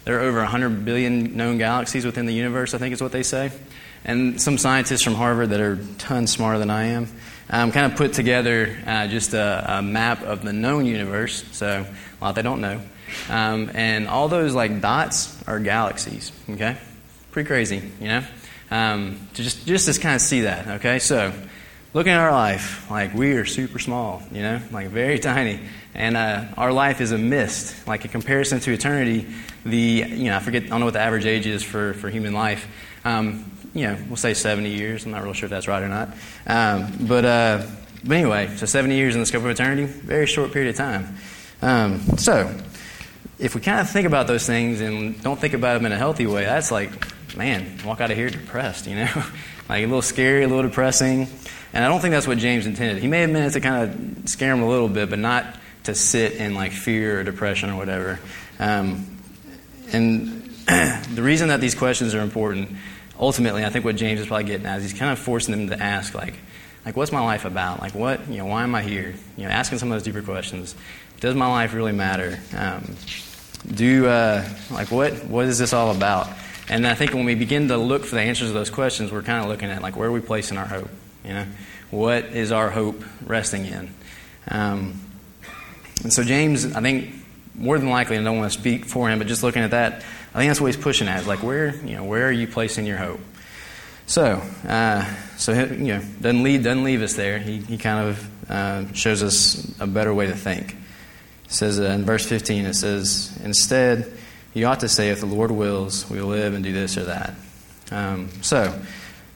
There 0.06 0.18
are 0.18 0.22
over 0.22 0.38
100 0.38 0.84
billion 0.84 1.36
known 1.36 1.58
galaxies 1.58 2.06
within 2.06 2.26
the 2.26 2.32
universe, 2.32 2.72
I 2.72 2.78
think 2.78 2.94
is 2.94 3.02
what 3.02 3.12
they 3.12 3.22
say. 3.22 3.50
And 4.04 4.40
some 4.40 4.56
scientists 4.56 5.02
from 5.02 5.14
Harvard 5.14 5.50
that 5.50 5.60
are 5.60 5.78
tons 5.98 6.30
smarter 6.30 6.58
than 6.58 6.70
I 6.70 6.84
am 6.84 7.08
um, 7.50 7.72
kind 7.72 7.90
of 7.90 7.98
put 7.98 8.12
together 8.12 8.76
uh, 8.86 9.06
just 9.08 9.34
a, 9.34 9.78
a, 9.78 9.82
map 9.82 10.22
of 10.22 10.42
the 10.42 10.52
known 10.52 10.86
universe. 10.86 11.44
So 11.52 11.84
a 12.20 12.24
lot 12.24 12.34
they 12.34 12.42
don't 12.42 12.60
know. 12.60 12.80
Um, 13.28 13.70
and 13.74 14.08
all 14.08 14.28
those 14.28 14.54
like 14.54 14.80
dots 14.80 15.42
are 15.46 15.60
galaxies. 15.60 16.32
Okay, 16.50 16.76
pretty 17.30 17.46
crazy, 17.46 17.82
you 18.00 18.08
know. 18.08 18.24
Um, 18.70 19.28
just 19.32 19.66
just 19.66 19.92
to 19.92 20.00
kind 20.00 20.16
of 20.16 20.20
see 20.20 20.42
that. 20.42 20.66
Okay, 20.78 20.98
so 20.98 21.32
looking 21.96 22.12
at 22.12 22.20
our 22.20 22.30
life, 22.30 22.90
like 22.90 23.14
we 23.14 23.32
are 23.32 23.46
super 23.46 23.78
small, 23.78 24.22
you 24.30 24.42
know, 24.42 24.60
like 24.70 24.88
very 24.88 25.18
tiny. 25.32 25.58
And 25.94 26.14
uh, 26.14 26.44
our 26.58 26.70
life 26.70 27.00
is 27.00 27.10
a 27.10 27.16
mist. 27.16 27.88
Like 27.88 28.04
in 28.04 28.10
comparison 28.10 28.60
to 28.60 28.70
eternity, 28.70 29.26
the, 29.64 30.04
you 30.06 30.24
know, 30.24 30.36
I 30.36 30.40
forget, 30.40 30.64
I 30.64 30.66
don't 30.66 30.80
know 30.80 30.86
what 30.86 30.92
the 30.92 31.00
average 31.00 31.24
age 31.24 31.46
is 31.46 31.62
for, 31.62 31.94
for 31.94 32.10
human 32.10 32.34
life. 32.34 32.68
Um, 33.06 33.50
you 33.72 33.86
know, 33.86 33.96
we'll 34.08 34.16
say 34.16 34.34
70 34.34 34.68
years. 34.68 35.06
I'm 35.06 35.12
not 35.12 35.24
real 35.24 35.32
sure 35.32 35.46
if 35.46 35.50
that's 35.50 35.68
right 35.68 35.82
or 35.82 35.88
not. 35.88 36.10
Um, 36.46 36.92
but, 37.00 37.24
uh, 37.24 37.66
but 38.04 38.14
anyway, 38.14 38.54
so 38.56 38.66
70 38.66 38.94
years 38.94 39.14
in 39.14 39.22
the 39.22 39.26
scope 39.26 39.44
of 39.44 39.48
eternity, 39.48 39.84
very 39.84 40.26
short 40.26 40.52
period 40.52 40.68
of 40.68 40.76
time. 40.76 41.16
Um, 41.62 42.00
so, 42.18 42.54
if 43.38 43.54
we 43.54 43.62
kind 43.62 43.80
of 43.80 43.88
think 43.88 44.06
about 44.06 44.26
those 44.26 44.46
things 44.46 44.82
and 44.82 45.22
don't 45.22 45.40
think 45.40 45.54
about 45.54 45.74
them 45.74 45.86
in 45.86 45.92
a 45.92 45.98
healthy 45.98 46.26
way, 46.26 46.44
that's 46.44 46.70
like, 46.70 46.90
man, 47.38 47.78
walk 47.86 48.02
out 48.02 48.10
of 48.10 48.18
here 48.18 48.28
depressed, 48.28 48.86
you 48.86 48.96
know? 48.96 49.10
like 49.70 49.82
a 49.82 49.86
little 49.86 50.02
scary, 50.02 50.44
a 50.44 50.48
little 50.48 50.62
depressing. 50.62 51.26
And 51.76 51.84
I 51.84 51.88
don't 51.88 52.00
think 52.00 52.12
that's 52.12 52.26
what 52.26 52.38
James 52.38 52.64
intended. 52.64 53.02
He 53.02 53.06
may 53.06 53.20
have 53.20 53.28
meant 53.28 53.50
it 53.50 53.52
to 53.52 53.60
kind 53.60 54.22
of 54.22 54.28
scare 54.30 54.50
him 54.50 54.62
a 54.62 54.66
little 54.66 54.88
bit, 54.88 55.10
but 55.10 55.18
not 55.18 55.44
to 55.84 55.94
sit 55.94 56.32
in 56.32 56.54
like 56.54 56.72
fear 56.72 57.20
or 57.20 57.22
depression 57.22 57.68
or 57.68 57.76
whatever. 57.76 58.18
Um, 58.58 59.18
and 59.92 60.42
the 60.66 61.20
reason 61.20 61.48
that 61.48 61.60
these 61.60 61.74
questions 61.74 62.14
are 62.14 62.20
important, 62.20 62.70
ultimately, 63.20 63.62
I 63.62 63.68
think 63.68 63.84
what 63.84 63.96
James 63.96 64.20
is 64.20 64.26
probably 64.26 64.44
getting 64.44 64.64
at 64.64 64.78
is 64.78 64.90
he's 64.90 64.98
kind 64.98 65.12
of 65.12 65.18
forcing 65.18 65.52
them 65.52 65.68
to 65.68 65.84
ask, 65.84 66.14
like, 66.14 66.32
like 66.86 66.96
what's 66.96 67.12
my 67.12 67.20
life 67.20 67.44
about? 67.44 67.80
Like, 67.82 67.94
what, 67.94 68.26
you 68.26 68.38
know, 68.38 68.46
why 68.46 68.62
am 68.62 68.74
I 68.74 68.80
here? 68.80 69.14
You 69.36 69.44
know, 69.44 69.50
asking 69.50 69.76
some 69.76 69.92
of 69.92 69.96
those 69.96 70.02
deeper 70.02 70.22
questions. 70.22 70.74
Does 71.20 71.34
my 71.34 71.46
life 71.46 71.74
really 71.74 71.92
matter? 71.92 72.38
Um, 72.56 72.96
do 73.70 74.06
uh, 74.06 74.48
like 74.70 74.90
what 74.90 75.12
what 75.26 75.44
is 75.44 75.58
this 75.58 75.74
all 75.74 75.94
about? 75.94 76.30
And 76.70 76.86
I 76.86 76.94
think 76.94 77.12
when 77.12 77.26
we 77.26 77.34
begin 77.34 77.68
to 77.68 77.76
look 77.76 78.06
for 78.06 78.14
the 78.14 78.22
answers 78.22 78.48
to 78.48 78.54
those 78.54 78.70
questions, 78.70 79.12
we're 79.12 79.20
kind 79.20 79.44
of 79.44 79.50
looking 79.50 79.68
at 79.68 79.82
like 79.82 79.94
where 79.94 80.08
are 80.08 80.12
we 80.12 80.20
placing 80.20 80.56
our 80.56 80.64
hope? 80.64 80.88
You 81.26 81.32
know, 81.34 81.46
what 81.90 82.24
is 82.26 82.52
our 82.52 82.70
hope 82.70 83.02
resting 83.24 83.66
in? 83.66 83.92
Um, 84.48 85.00
and 86.02 86.12
so 86.12 86.22
James, 86.22 86.72
I 86.74 86.80
think 86.80 87.14
more 87.54 87.78
than 87.78 87.88
likely, 87.88 88.16
I 88.16 88.22
don't 88.22 88.38
want 88.38 88.52
to 88.52 88.58
speak 88.58 88.84
for 88.84 89.08
him, 89.08 89.18
but 89.18 89.26
just 89.26 89.42
looking 89.42 89.62
at 89.62 89.72
that, 89.72 90.04
I 90.34 90.38
think 90.38 90.50
that's 90.50 90.60
what 90.60 90.68
he's 90.68 90.82
pushing 90.82 91.08
at. 91.08 91.26
Like 91.26 91.42
where 91.42 91.74
you 91.76 91.96
know 91.96 92.04
where 92.04 92.28
are 92.28 92.32
you 92.32 92.46
placing 92.46 92.86
your 92.86 92.98
hope? 92.98 93.20
So, 94.06 94.40
uh, 94.68 95.04
so 95.36 95.52
you 95.52 95.94
know, 95.94 96.02
doesn't 96.20 96.42
lead 96.42 96.62
doesn't 96.62 96.84
leave 96.84 97.02
us 97.02 97.14
there. 97.14 97.38
He, 97.38 97.58
he 97.58 97.76
kind 97.76 98.08
of 98.08 98.50
uh, 98.50 98.92
shows 98.92 99.22
us 99.22 99.80
a 99.80 99.86
better 99.86 100.14
way 100.14 100.26
to 100.26 100.36
think. 100.36 100.76
It 101.46 101.52
says 101.52 101.80
uh, 101.80 101.84
in 101.84 102.04
verse 102.04 102.26
15, 102.26 102.66
it 102.66 102.74
says, 102.74 103.36
instead, 103.42 104.12
you 104.54 104.66
ought 104.66 104.80
to 104.80 104.88
say, 104.88 105.10
if 105.10 105.20
the 105.20 105.26
Lord 105.26 105.50
wills, 105.50 106.08
we 106.08 106.20
will 106.20 106.28
live 106.28 106.54
and 106.54 106.64
do 106.64 106.72
this 106.72 106.96
or 106.96 107.04
that. 107.04 107.34
Um, 107.90 108.30
so, 108.42 108.80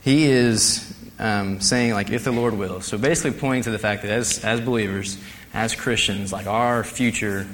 he 0.03 0.25
is 0.25 0.93
um, 1.21 1.61
saying, 1.61 1.93
like, 1.93 2.11
if 2.11 2.25
the 2.25 2.33
Lord 2.33 2.55
wills. 2.55 2.87
So, 2.87 2.99
basically, 2.99 3.39
pointing 3.39 3.63
to 3.65 3.71
the 3.71 3.79
fact 3.79 4.03
that 4.03 4.11
as, 4.11 4.45
as 4.45 4.61
believers, 4.61 5.17
as 5.55 5.77
Christians, 5.77 6.33
like, 6.33 6.49
our 6.49 6.83
future 6.83 7.47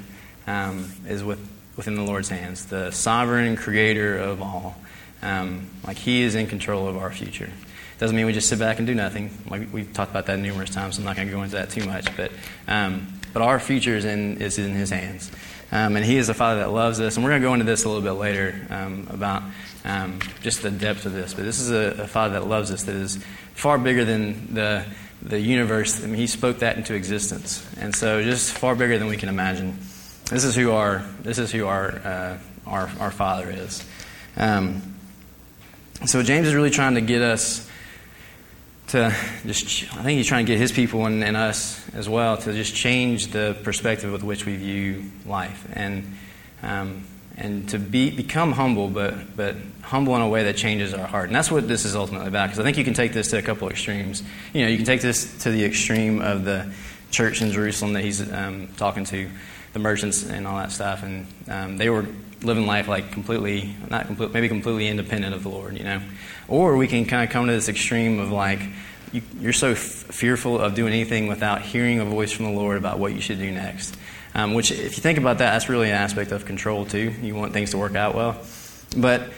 um, 0.46 0.90
is 1.06 1.22
with, 1.22 1.40
within 1.76 1.96
the 1.96 2.02
Lord's 2.02 2.30
hands, 2.30 2.66
the 2.66 2.90
sovereign 2.92 3.56
creator 3.56 4.16
of 4.16 4.40
all. 4.40 4.76
Um, 5.22 5.66
like 5.86 5.96
He 5.96 6.22
is 6.22 6.34
in 6.34 6.46
control 6.46 6.88
of 6.88 6.96
our 6.96 7.10
future. 7.10 7.50
Doesn't 7.98 8.14
mean 8.14 8.26
we 8.26 8.32
just 8.32 8.48
sit 8.48 8.58
back 8.58 8.78
and 8.78 8.86
do 8.86 8.94
nothing. 8.94 9.30
Like 9.48 9.72
we've 9.72 9.90
talked 9.92 10.10
about 10.10 10.26
that 10.26 10.38
numerous 10.38 10.70
times. 10.70 10.96
So 10.96 11.00
I'm 11.00 11.06
not 11.06 11.16
going 11.16 11.28
to 11.28 11.34
go 11.34 11.42
into 11.42 11.56
that 11.56 11.70
too 11.70 11.84
much, 11.86 12.14
but 12.16 12.30
um, 12.68 13.06
but 13.32 13.42
our 13.42 13.58
future 13.58 13.96
is 13.96 14.04
in 14.04 14.40
is 14.42 14.58
in 14.58 14.72
His 14.72 14.90
hands, 14.90 15.32
um, 15.72 15.96
and 15.96 16.04
He 16.04 16.16
is 16.16 16.28
a 16.28 16.34
Father 16.34 16.60
that 16.60 16.70
loves 16.70 17.00
us. 17.00 17.16
And 17.16 17.24
we're 17.24 17.30
going 17.30 17.42
to 17.42 17.48
go 17.48 17.54
into 17.54 17.64
this 17.64 17.84
a 17.84 17.88
little 17.88 18.02
bit 18.02 18.12
later 18.12 18.66
um, 18.70 19.06
about 19.10 19.42
um, 19.84 20.20
just 20.42 20.62
the 20.62 20.70
depth 20.70 21.06
of 21.06 21.12
this. 21.12 21.34
But 21.34 21.44
this 21.44 21.60
is 21.60 21.70
a, 21.70 22.02
a, 22.02 22.06
Father 22.06 22.40
that 22.40 22.46
loves 22.46 22.70
us 22.70 22.84
that 22.84 22.94
is 22.94 23.18
far 23.54 23.78
bigger 23.78 24.04
than 24.04 24.54
the 24.54 24.84
the 25.22 25.40
universe. 25.40 26.02
I 26.02 26.06
mean, 26.06 26.16
He 26.16 26.26
spoke 26.26 26.60
that 26.60 26.76
into 26.76 26.94
existence, 26.94 27.66
and 27.78 27.94
so 27.94 28.22
just 28.22 28.52
far 28.52 28.74
bigger 28.74 28.98
than 28.98 29.08
we 29.08 29.16
can 29.16 29.28
imagine. 29.28 29.78
This 30.30 30.44
is 30.44 30.54
who 30.54 30.72
our 30.72 31.04
this 31.22 31.38
is 31.38 31.50
who 31.50 31.66
our 31.66 31.90
uh, 31.90 32.38
our 32.66 32.90
our 33.00 33.10
Father 33.10 33.50
is. 33.50 33.84
Um, 34.36 34.94
so 36.04 36.22
James 36.22 36.46
is 36.46 36.54
really 36.54 36.70
trying 36.70 36.94
to 36.94 37.00
get 37.00 37.22
us 37.22 37.68
to 38.96 39.14
just, 39.46 39.84
I 39.94 40.02
think 40.02 40.16
he's 40.16 40.26
trying 40.26 40.46
to 40.46 40.52
get 40.52 40.58
his 40.58 40.72
people 40.72 41.06
and, 41.06 41.22
and, 41.22 41.36
us 41.36 41.86
as 41.94 42.08
well 42.08 42.36
to 42.38 42.52
just 42.52 42.74
change 42.74 43.28
the 43.28 43.56
perspective 43.62 44.10
with 44.10 44.22
which 44.22 44.46
we 44.46 44.56
view 44.56 45.04
life 45.26 45.66
and, 45.72 46.14
um, 46.62 47.04
and 47.36 47.68
to 47.68 47.78
be, 47.78 48.10
become 48.10 48.52
humble, 48.52 48.88
but, 48.88 49.36
but 49.36 49.56
humble 49.82 50.16
in 50.16 50.22
a 50.22 50.28
way 50.28 50.44
that 50.44 50.56
changes 50.56 50.94
our 50.94 51.06
heart. 51.06 51.26
And 51.26 51.36
that's 51.36 51.50
what 51.50 51.68
this 51.68 51.84
is 51.84 51.94
ultimately 51.94 52.28
about, 52.28 52.48
because 52.48 52.58
I 52.58 52.62
think 52.62 52.78
you 52.78 52.84
can 52.84 52.94
take 52.94 53.12
this 53.12 53.28
to 53.28 53.38
a 53.38 53.42
couple 53.42 53.68
extremes. 53.68 54.22
You 54.54 54.62
know, 54.62 54.68
you 54.68 54.76
can 54.76 54.86
take 54.86 55.02
this 55.02 55.42
to 55.42 55.50
the 55.50 55.64
extreme 55.64 56.22
of 56.22 56.44
the 56.44 56.72
church 57.10 57.42
in 57.42 57.52
Jerusalem 57.52 57.92
that 57.92 58.02
he's 58.02 58.32
um, 58.32 58.68
talking 58.76 59.04
to, 59.04 59.28
the 59.74 59.78
merchants 59.78 60.24
and 60.24 60.46
all 60.46 60.56
that 60.56 60.72
stuff, 60.72 61.02
and 61.02 61.26
um, 61.48 61.76
they 61.76 61.90
were 61.90 62.06
living 62.42 62.66
life 62.66 62.88
like 62.88 63.12
completely, 63.12 63.74
not 63.90 64.06
completely, 64.06 64.34
maybe 64.34 64.48
completely 64.48 64.88
independent 64.88 65.34
of 65.34 65.42
the 65.42 65.48
Lord, 65.48 65.76
you 65.76 65.84
know. 65.84 66.00
Or 66.48 66.76
we 66.76 66.86
can 66.86 67.04
kind 67.06 67.24
of 67.24 67.30
come 67.30 67.46
to 67.46 67.52
this 67.52 67.68
extreme 67.68 68.18
of 68.18 68.30
like, 68.30 68.60
you, 69.12 69.22
are 69.44 69.52
so 69.52 69.70
f- 69.70 69.78
fearful 69.78 70.58
of 70.58 70.74
doing 70.74 70.92
anything 70.92 71.26
without 71.26 71.62
hearing 71.62 72.00
a 72.00 72.04
voice 72.04 72.32
from 72.32 72.46
the 72.46 72.52
Lord 72.52 72.76
about 72.76 72.98
what 72.98 73.12
you 73.14 73.20
should 73.20 73.38
do 73.38 73.50
next. 73.50 73.96
Um, 74.34 74.52
which, 74.52 74.70
if 74.70 74.96
you 74.96 75.02
think 75.02 75.18
about 75.18 75.38
that, 75.38 75.52
that's 75.52 75.68
really 75.68 75.88
an 75.88 75.96
aspect 75.96 76.30
of 76.30 76.44
control 76.44 76.84
too. 76.84 77.10
You 77.22 77.34
want 77.34 77.52
things 77.52 77.70
to 77.70 77.78
work 77.78 77.94
out 77.94 78.14
well, 78.14 78.36
but 78.96 79.30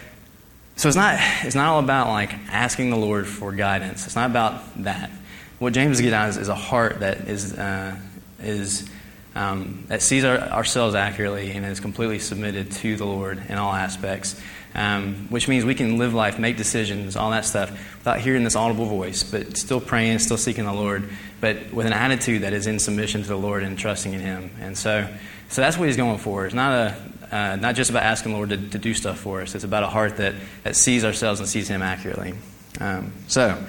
so 0.74 0.88
it's 0.88 0.96
not 0.96 1.18
it's 1.42 1.54
not 1.54 1.68
all 1.68 1.78
about 1.80 2.08
like 2.08 2.32
asking 2.50 2.90
the 2.90 2.96
Lord 2.96 3.26
for 3.26 3.52
guidance. 3.52 4.06
It's 4.06 4.16
not 4.16 4.30
about 4.30 4.82
that. 4.84 5.10
What 5.58 5.72
James 5.72 5.96
is 5.96 6.00
getting 6.00 6.14
at 6.14 6.30
is, 6.30 6.36
is 6.36 6.48
a 6.48 6.54
heart 6.54 7.00
that 7.00 7.28
is 7.28 7.52
uh, 7.52 7.96
is 8.40 8.88
um, 9.34 9.84
that 9.88 10.02
sees 10.02 10.24
our, 10.24 10.38
ourselves 10.38 10.94
accurately 10.94 11.50
and 11.52 11.64
is 11.64 11.80
completely 11.80 12.18
submitted 12.18 12.72
to 12.72 12.96
the 12.96 13.06
Lord 13.06 13.42
in 13.48 13.56
all 13.56 13.72
aspects. 13.72 14.40
Um, 14.74 15.28
which 15.30 15.48
means 15.48 15.64
we 15.64 15.74
can 15.74 15.98
live 15.98 16.12
life, 16.14 16.38
make 16.38 16.56
decisions, 16.56 17.16
all 17.16 17.30
that 17.30 17.46
stuff, 17.46 17.70
without 17.70 18.20
hearing 18.20 18.44
this 18.44 18.54
audible 18.54 18.84
voice, 18.84 19.24
but 19.24 19.56
still 19.56 19.80
praying, 19.80 20.18
still 20.18 20.36
seeking 20.36 20.66
the 20.66 20.72
Lord, 20.72 21.08
but 21.40 21.72
with 21.72 21.86
an 21.86 21.94
attitude 21.94 22.42
that 22.42 22.52
is 22.52 22.66
in 22.66 22.78
submission 22.78 23.22
to 23.22 23.28
the 23.28 23.36
Lord 23.36 23.62
and 23.62 23.78
trusting 23.78 24.12
in 24.12 24.20
Him. 24.20 24.50
And 24.60 24.76
so, 24.76 25.08
so 25.48 25.62
that's 25.62 25.78
what 25.78 25.86
He's 25.88 25.96
going 25.96 26.18
for. 26.18 26.44
It's 26.44 26.54
not 26.54 26.72
a 26.72 26.96
uh, 27.30 27.56
not 27.56 27.74
just 27.74 27.90
about 27.90 28.04
asking 28.04 28.32
the 28.32 28.36
Lord 28.36 28.50
to, 28.50 28.56
to, 28.70 28.78
do 28.78 28.94
stuff 28.94 29.18
for 29.18 29.42
us. 29.42 29.54
It's 29.54 29.64
about 29.64 29.82
a 29.82 29.88
heart 29.88 30.16
that, 30.16 30.34
that 30.64 30.76
sees 30.76 31.04
ourselves 31.04 31.40
and 31.40 31.48
sees 31.48 31.68
Him 31.68 31.82
accurately. 31.82 32.34
Um, 32.80 33.12
so, 33.26 33.62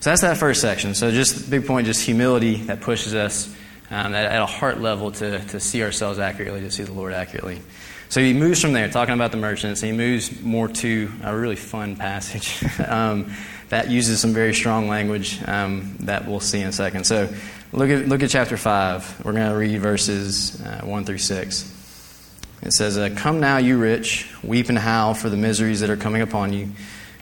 so 0.00 0.10
that's 0.10 0.22
that 0.22 0.36
first 0.36 0.60
section. 0.60 0.94
So 0.94 1.10
just 1.10 1.50
big 1.50 1.66
point, 1.66 1.86
just 1.86 2.04
humility 2.04 2.56
that 2.62 2.80
pushes 2.80 3.14
us 3.14 3.54
um, 3.90 4.14
at, 4.14 4.32
at, 4.32 4.42
a 4.42 4.46
heart 4.46 4.80
level 4.80 5.12
to, 5.12 5.38
to 5.46 5.60
see 5.60 5.82
ourselves 5.82 6.18
accurately, 6.18 6.60
to 6.60 6.70
see 6.70 6.84
the 6.84 6.92
Lord 6.92 7.12
accurately. 7.12 7.60
So 8.08 8.20
he 8.20 8.32
moves 8.32 8.60
from 8.60 8.72
there, 8.72 8.88
talking 8.88 9.14
about 9.14 9.30
the 9.30 9.36
merchants, 9.36 9.82
and 9.82 9.92
he 9.92 9.96
moves 9.96 10.40
more 10.40 10.68
to 10.68 11.12
a 11.22 11.36
really 11.36 11.56
fun 11.56 11.96
passage 11.96 12.64
um, 12.86 13.32
that 13.68 13.88
uses 13.88 14.20
some 14.20 14.32
very 14.32 14.52
strong 14.52 14.88
language 14.88 15.40
um, 15.46 15.96
that 16.00 16.26
we'll 16.26 16.40
see 16.40 16.60
in 16.60 16.68
a 16.68 16.72
second. 16.72 17.04
So 17.04 17.28
look 17.72 17.88
at, 17.88 18.08
look 18.08 18.22
at 18.22 18.30
chapter 18.30 18.56
5. 18.56 19.24
We're 19.24 19.32
going 19.32 19.48
to 19.48 19.56
read 19.56 19.80
verses 19.80 20.60
uh, 20.60 20.80
1 20.82 21.04
through 21.04 21.18
6. 21.18 21.76
It 22.62 22.72
says, 22.72 22.98
uh, 22.98 23.10
Come 23.16 23.38
now, 23.40 23.58
you 23.58 23.78
rich, 23.78 24.28
weep 24.42 24.68
and 24.68 24.78
howl 24.78 25.14
for 25.14 25.28
the 25.28 25.36
miseries 25.36 25.80
that 25.80 25.88
are 25.88 25.96
coming 25.96 26.20
upon 26.20 26.52
you. 26.52 26.70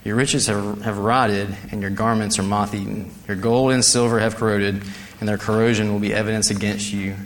Your 0.05 0.17
riches 0.17 0.47
have, 0.47 0.83
have 0.83 0.99
rotted, 0.99 1.55
and 1.71 1.83
your 1.83 1.91
garments 1.91 2.39
are 2.39 2.43
moth 2.43 2.75
eaten. 2.75 3.11
Your 3.27 3.37
gold 3.37 3.73
and 3.73 3.85
silver 3.85 4.19
have 4.21 4.37
corroded 4.37 4.83
and 5.21 5.29
their 5.29 5.39
corrosion 5.39 5.93
will 5.93 6.01
be 6.01 6.15
evidence 6.15 6.51
against 6.51 6.93
you, 6.93 7.17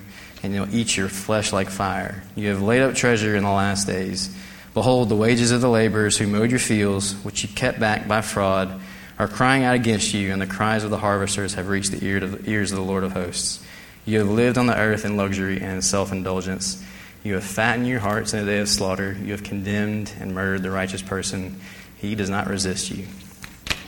and 0.42 0.54
you'll 0.54 0.74
eat 0.74 0.96
your 0.96 1.08
flesh 1.08 1.52
like 1.52 1.70
fire. 1.70 2.22
You 2.34 2.48
have 2.48 2.62
laid 2.62 2.82
up 2.82 2.94
treasure 2.94 3.36
in 3.36 3.44
the 3.44 3.50
last 3.50 3.86
days. 3.86 4.34
Behold, 4.74 5.08
the 5.08 5.16
wages 5.16 5.50
of 5.50 5.60
the 5.60 5.68
laborers 5.68 6.16
who 6.16 6.26
mowed 6.26 6.50
your 6.50 6.58
fields, 6.58 7.14
which 7.24 7.42
you 7.42 7.48
kept 7.48 7.78
back 7.78 8.08
by 8.08 8.22
fraud, 8.22 8.80
are 9.18 9.28
crying 9.28 9.64
out 9.64 9.74
against 9.74 10.14
you, 10.14 10.32
and 10.32 10.40
the 10.40 10.46
cries 10.46 10.84
of 10.84 10.90
the 10.90 10.98
harvesters 10.98 11.54
have 11.54 11.68
reached 11.68 11.92
the 11.92 12.04
ears 12.04 12.72
of 12.72 12.78
the 12.78 12.84
Lord 12.84 13.04
of 13.04 13.12
hosts. 13.12 13.62
You 14.04 14.18
have 14.18 14.28
lived 14.28 14.58
on 14.58 14.66
the 14.66 14.76
earth 14.76 15.04
in 15.04 15.16
luxury 15.16 15.60
and 15.60 15.84
self 15.84 16.10
indulgence. 16.10 16.82
You 17.22 17.34
have 17.34 17.44
fattened 17.44 17.86
your 17.86 18.00
hearts 18.00 18.34
in 18.34 18.40
a 18.40 18.44
day 18.44 18.58
of 18.58 18.68
slaughter. 18.68 19.16
You 19.22 19.30
have 19.30 19.44
condemned 19.44 20.12
and 20.18 20.34
murdered 20.34 20.64
the 20.64 20.72
righteous 20.72 21.02
person. 21.02 21.60
He 21.98 22.16
does 22.16 22.28
not 22.28 22.48
resist 22.48 22.90
you. 22.90 23.06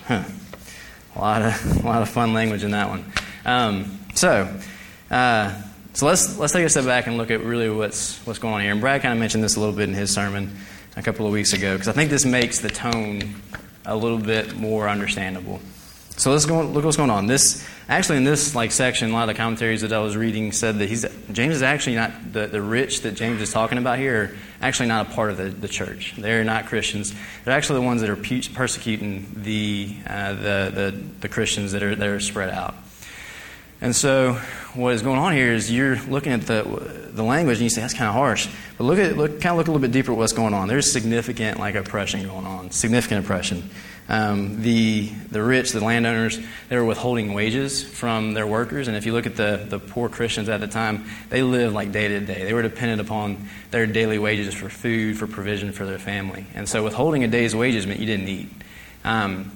Huh. 0.07 0.23
A 1.17 1.19
lot 1.19 1.43
of, 1.43 1.77
a 1.85 1.89
lot 1.89 2.03
of 2.03 2.09
fun 2.09 2.33
language 2.33 2.63
in 2.63 2.71
that 2.71 2.89
one. 2.89 3.05
Um, 3.45 3.99
so, 4.15 4.53
uh, 5.11 5.63
so 5.93 6.07
let's 6.07 6.39
let's 6.39 6.53
take 6.53 6.65
a 6.65 6.69
step 6.69 6.85
back 6.85 7.07
and 7.07 7.17
look 7.17 7.31
at 7.31 7.43
really 7.43 7.71
what's 7.71 8.19
what's 8.27 8.39
going 8.39 8.55
on 8.55 8.61
here. 8.61 8.73
And 8.73 8.81
Brad 8.81 9.03
kind 9.03 9.13
of 9.13 9.21
mentioned 9.21 9.45
this 9.45 9.57
a 9.57 9.61
little 9.61 9.75
bit 9.75 9.89
in 9.89 9.95
his 9.95 10.13
sermon 10.13 10.57
a 10.97 11.03
couple 11.03 11.27
of 11.27 11.33
weeks 11.33 11.53
ago 11.53 11.75
because 11.75 11.89
I 11.89 11.93
think 11.93 12.11
this 12.11 12.25
makes 12.25 12.61
the 12.61 12.71
tone 12.71 13.35
a 13.85 13.97
little 13.97 14.19
bit 14.19 14.57
more 14.57 14.89
understandable. 14.89 15.61
So 16.17 16.31
let's 16.31 16.47
go 16.47 16.63
look 16.63 16.85
what's 16.85 16.97
going 16.97 17.11
on. 17.11 17.27
This 17.27 17.67
actually 17.89 18.19
in 18.19 18.25
this 18.25 18.55
like 18.55 18.71
section, 18.71 19.11
a 19.11 19.13
lot 19.13 19.29
of 19.29 19.29
the 19.29 19.35
commentaries 19.35 19.81
that 19.81 19.93
I 19.93 19.99
was 19.99 20.17
reading 20.17 20.53
said 20.53 20.79
that 20.79 20.89
he's 20.89 21.05
James 21.33 21.57
is 21.57 21.63
actually 21.63 21.97
not 21.97 22.33
the, 22.33 22.47
the 22.47 22.63
rich 22.63 23.03
that 23.03 23.13
James 23.13 23.43
is 23.43 23.53
talking 23.53 23.79
about 23.79 23.99
here 23.99 24.23
are 24.23 24.37
actually 24.63 24.89
not 24.89 25.09
a 25.09 25.11
part 25.11 25.31
of 25.31 25.37
the, 25.37 25.45
the 25.45 25.69
church. 25.69 26.15
They're 26.17 26.45
not 26.45 26.67
Christians. 26.67 27.13
They're 27.45 27.55
actually 27.55 27.81
the 27.81 27.87
ones 27.87 28.01
that 28.01 28.11
are 28.11 28.17
persecuting 28.17 29.27
the, 29.35 29.97
uh, 30.07 30.33
the, 30.35 30.73
the, 30.75 30.95
the 31.21 31.29
Christians 31.29 31.73
that 31.73 31.83
are 31.83 31.95
that 31.97 32.09
are 32.09 32.21
spread 32.21 32.51
out. 32.51 32.75
And 33.85 33.95
so, 33.95 34.33
what 34.73 34.95
is 34.95 35.03
going 35.03 35.19
on 35.19 35.35
here 35.35 35.53
is 35.53 35.71
you're 35.71 35.97
looking 36.05 36.33
at 36.33 36.47
the, 36.47 36.63
the 37.13 37.23
language 37.23 37.59
and 37.59 37.65
you 37.65 37.69
say 37.69 37.83
that's 37.83 37.93
kind 37.93 38.09
of 38.09 38.15
harsh. 38.15 38.49
But 38.79 38.85
look 38.85 38.99
at 38.99 39.15
look, 39.19 39.43
kind 39.43 39.53
of 39.53 39.59
look 39.59 39.69
a 39.69 39.71
little 39.71 39.79
bit 39.79 39.93
deeper 39.93 40.13
at 40.13 40.17
what's 40.17 40.33
going 40.33 40.55
on. 40.55 40.69
There's 40.69 40.91
significant 40.91 41.59
like 41.59 41.75
oppression 41.75 42.27
going 42.27 42.47
on, 42.47 42.71
significant 42.71 43.27
oppression. 43.27 43.69
Um, 44.09 44.63
the 44.63 45.11
the 45.31 45.43
rich, 45.43 45.73
the 45.73 45.85
landowners, 45.85 46.41
they 46.71 46.79
were 46.79 46.85
withholding 46.87 47.35
wages 47.35 47.83
from 47.83 48.33
their 48.33 48.47
workers. 48.47 48.89
And 48.89 48.97
if 48.97 49.05
you 49.05 49.13
look 49.13 49.27
at 49.27 49.37
the 49.37 49.67
the 49.69 49.79
poor 49.79 50.09
Christians 50.09 50.49
at 50.49 50.61
the 50.61 50.67
time, 50.67 51.05
they 51.29 51.43
lived 51.43 51.75
like 51.75 51.93
day 51.93 52.09
to 52.09 52.21
day. 52.21 52.45
They 52.45 52.55
were 52.55 52.63
dependent 52.63 53.03
upon 53.03 53.51
their 53.71 53.87
daily 53.87 54.19
wages 54.19 54.55
for 54.55 54.71
food, 54.71 55.19
for 55.19 55.27
provision 55.27 55.73
for 55.73 55.85
their 55.85 55.99
family. 55.99 56.47
And 56.55 56.67
so, 56.67 56.83
withholding 56.83 57.23
a 57.23 57.29
day's 57.29 57.55
wages 57.55 57.87
meant 57.87 58.01
you 58.01 58.07
didn't 58.07 58.29
eat. 58.29 58.49
Um, 59.05 59.53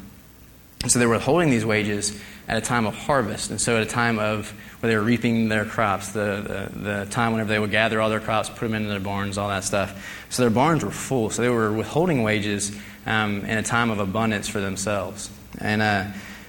so 0.86 0.98
they 0.98 1.06
were 1.06 1.14
withholding 1.14 1.50
these 1.50 1.64
wages 1.64 2.20
at 2.48 2.56
a 2.56 2.60
time 2.62 2.86
of 2.86 2.94
harvest. 2.94 3.50
And 3.50 3.60
so 3.60 3.76
at 3.76 3.82
a 3.82 3.86
time 3.86 4.18
of 4.18 4.50
where 4.80 4.90
they 4.90 4.96
were 4.96 5.04
reaping 5.04 5.50
their 5.50 5.66
crops, 5.66 6.12
the, 6.12 6.70
the, 6.72 6.78
the, 6.78 7.06
time 7.10 7.32
whenever 7.32 7.50
they 7.50 7.58
would 7.58 7.70
gather 7.70 8.00
all 8.00 8.08
their 8.08 8.20
crops, 8.20 8.48
put 8.48 8.60
them 8.60 8.74
into 8.74 8.88
their 8.88 9.00
barns, 9.00 9.36
all 9.36 9.48
that 9.48 9.64
stuff. 9.64 10.26
So 10.30 10.42
their 10.42 10.50
barns 10.50 10.82
were 10.82 10.90
full. 10.90 11.28
So 11.28 11.42
they 11.42 11.50
were 11.50 11.70
withholding 11.70 12.22
wages 12.22 12.74
um, 13.04 13.44
in 13.44 13.58
a 13.58 13.62
time 13.62 13.90
of 13.90 13.98
abundance 13.98 14.48
for 14.48 14.60
themselves. 14.60 15.30
And, 15.58 15.82
uh, 15.82 16.06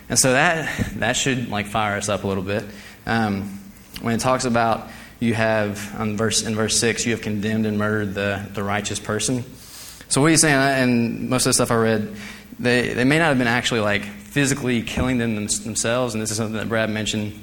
and 0.07 0.17
so 0.17 0.31
that, 0.31 0.93
that 0.95 1.13
should 1.13 1.49
like 1.49 1.65
fire 1.65 1.97
us 1.97 2.07
up 2.07 2.23
a 2.23 2.27
little 2.27 2.43
bit. 2.43 2.63
Um, 3.05 3.59
when 4.01 4.15
it 4.15 4.21
talks 4.21 4.45
about 4.45 4.87
you 5.19 5.33
have 5.33 5.99
on 5.99 6.15
verse 6.15 6.43
in 6.43 6.55
verse 6.55 6.79
six, 6.79 7.05
you 7.05 7.11
have 7.11 7.21
condemned 7.21 7.65
and 7.65 7.77
murdered 7.77 8.13
the, 8.13 8.47
the 8.53 8.63
righteous 8.63 8.99
person. 8.99 9.43
So 10.07 10.21
what 10.21 10.31
he's 10.31 10.41
saying, 10.41 10.55
and 10.55 11.29
most 11.29 11.45
of 11.45 11.49
the 11.49 11.53
stuff 11.53 11.71
I 11.71 11.75
read, 11.75 12.15
they, 12.57 12.93
they 12.93 13.03
may 13.03 13.19
not 13.19 13.25
have 13.25 13.37
been 13.37 13.47
actually 13.47 13.81
like 13.81 14.03
physically 14.29 14.81
killing 14.83 15.17
them 15.17 15.35
themselves, 15.35 16.13
and 16.13 16.21
this 16.21 16.31
is 16.31 16.37
something 16.37 16.55
that 16.55 16.69
Brad 16.69 16.89
mentioned 16.89 17.33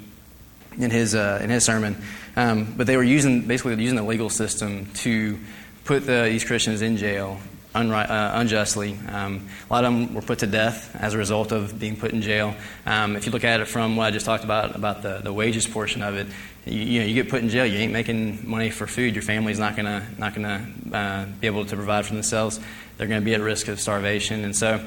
in 0.78 0.90
his 0.90 1.14
uh, 1.14 1.40
in 1.42 1.50
his 1.50 1.64
sermon. 1.64 1.96
Um, 2.36 2.74
but 2.76 2.86
they 2.86 2.96
were 2.96 3.02
using 3.02 3.42
basically 3.42 3.74
using 3.82 3.96
the 3.96 4.02
legal 4.02 4.30
system 4.30 4.86
to 4.94 5.38
put 5.84 6.06
the, 6.06 6.24
these 6.24 6.44
Christians 6.44 6.82
in 6.82 6.96
jail 6.96 7.38
unri- 7.76 8.08
uh, 8.08 8.32
unjustly. 8.34 8.98
Um, 9.08 9.48
a 9.68 9.72
lot 9.72 9.84
of 9.84 9.92
them 9.92 10.14
were 10.14 10.22
put 10.22 10.40
to 10.40 10.46
death 10.46 10.94
as 10.96 11.14
a 11.14 11.18
result 11.18 11.52
of 11.52 11.78
being 11.78 11.96
put 11.96 12.12
in 12.12 12.22
jail. 12.22 12.54
Um, 12.84 13.16
if 13.16 13.26
you 13.26 13.32
look 13.32 13.44
at 13.44 13.60
it 13.60 13.66
from 13.66 13.96
what 13.96 14.04
I 14.04 14.10
just 14.10 14.26
talked 14.26 14.44
about, 14.44 14.74
about 14.74 15.02
the, 15.02 15.20
the 15.22 15.32
wages 15.32 15.66
portion 15.66 16.02
of 16.02 16.16
it, 16.16 16.26
you, 16.64 16.80
you, 16.80 17.00
know, 17.00 17.06
you 17.06 17.14
get 17.14 17.28
put 17.28 17.42
in 17.42 17.48
jail, 17.48 17.66
you 17.66 17.78
ain't 17.78 17.92
making 17.92 18.48
money 18.48 18.70
for 18.70 18.86
food. 18.86 19.14
Your 19.14 19.22
family's 19.22 19.58
not 19.58 19.76
going 19.76 19.86
to 19.86 20.02
not 20.18 20.34
gonna, 20.34 20.66
uh, 20.92 21.26
be 21.40 21.46
able 21.46 21.64
to 21.64 21.76
provide 21.76 22.06
for 22.06 22.14
themselves. 22.14 22.58
They're 22.96 23.06
going 23.06 23.20
to 23.20 23.24
be 23.24 23.34
at 23.34 23.40
risk 23.40 23.68
of 23.68 23.80
starvation. 23.80 24.44
And 24.44 24.56
so, 24.56 24.84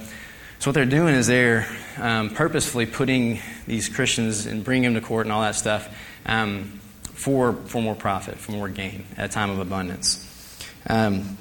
so 0.60 0.70
what 0.70 0.74
they're 0.74 0.86
doing 0.86 1.16
is 1.16 1.28
they're 1.28 1.66
um, 1.98 2.32
purposefully 2.32 2.86
putting 2.86 3.40
these 3.66 3.88
Christians 3.88 4.46
and 4.46 4.62
bringing 4.62 4.94
them 4.94 5.02
to 5.02 5.08
court 5.08 5.26
and 5.26 5.32
all 5.32 5.42
that 5.42 5.56
stuff 5.56 5.88
um, 6.26 6.82
for, 7.04 7.54
for 7.54 7.82
more 7.82 7.96
profit, 7.96 8.38
for 8.38 8.52
more 8.52 8.68
gain 8.68 9.06
at 9.16 9.30
a 9.30 9.34
time 9.34 9.50
of 9.50 9.60
abundance. 9.60 10.26
Um, 10.88 11.38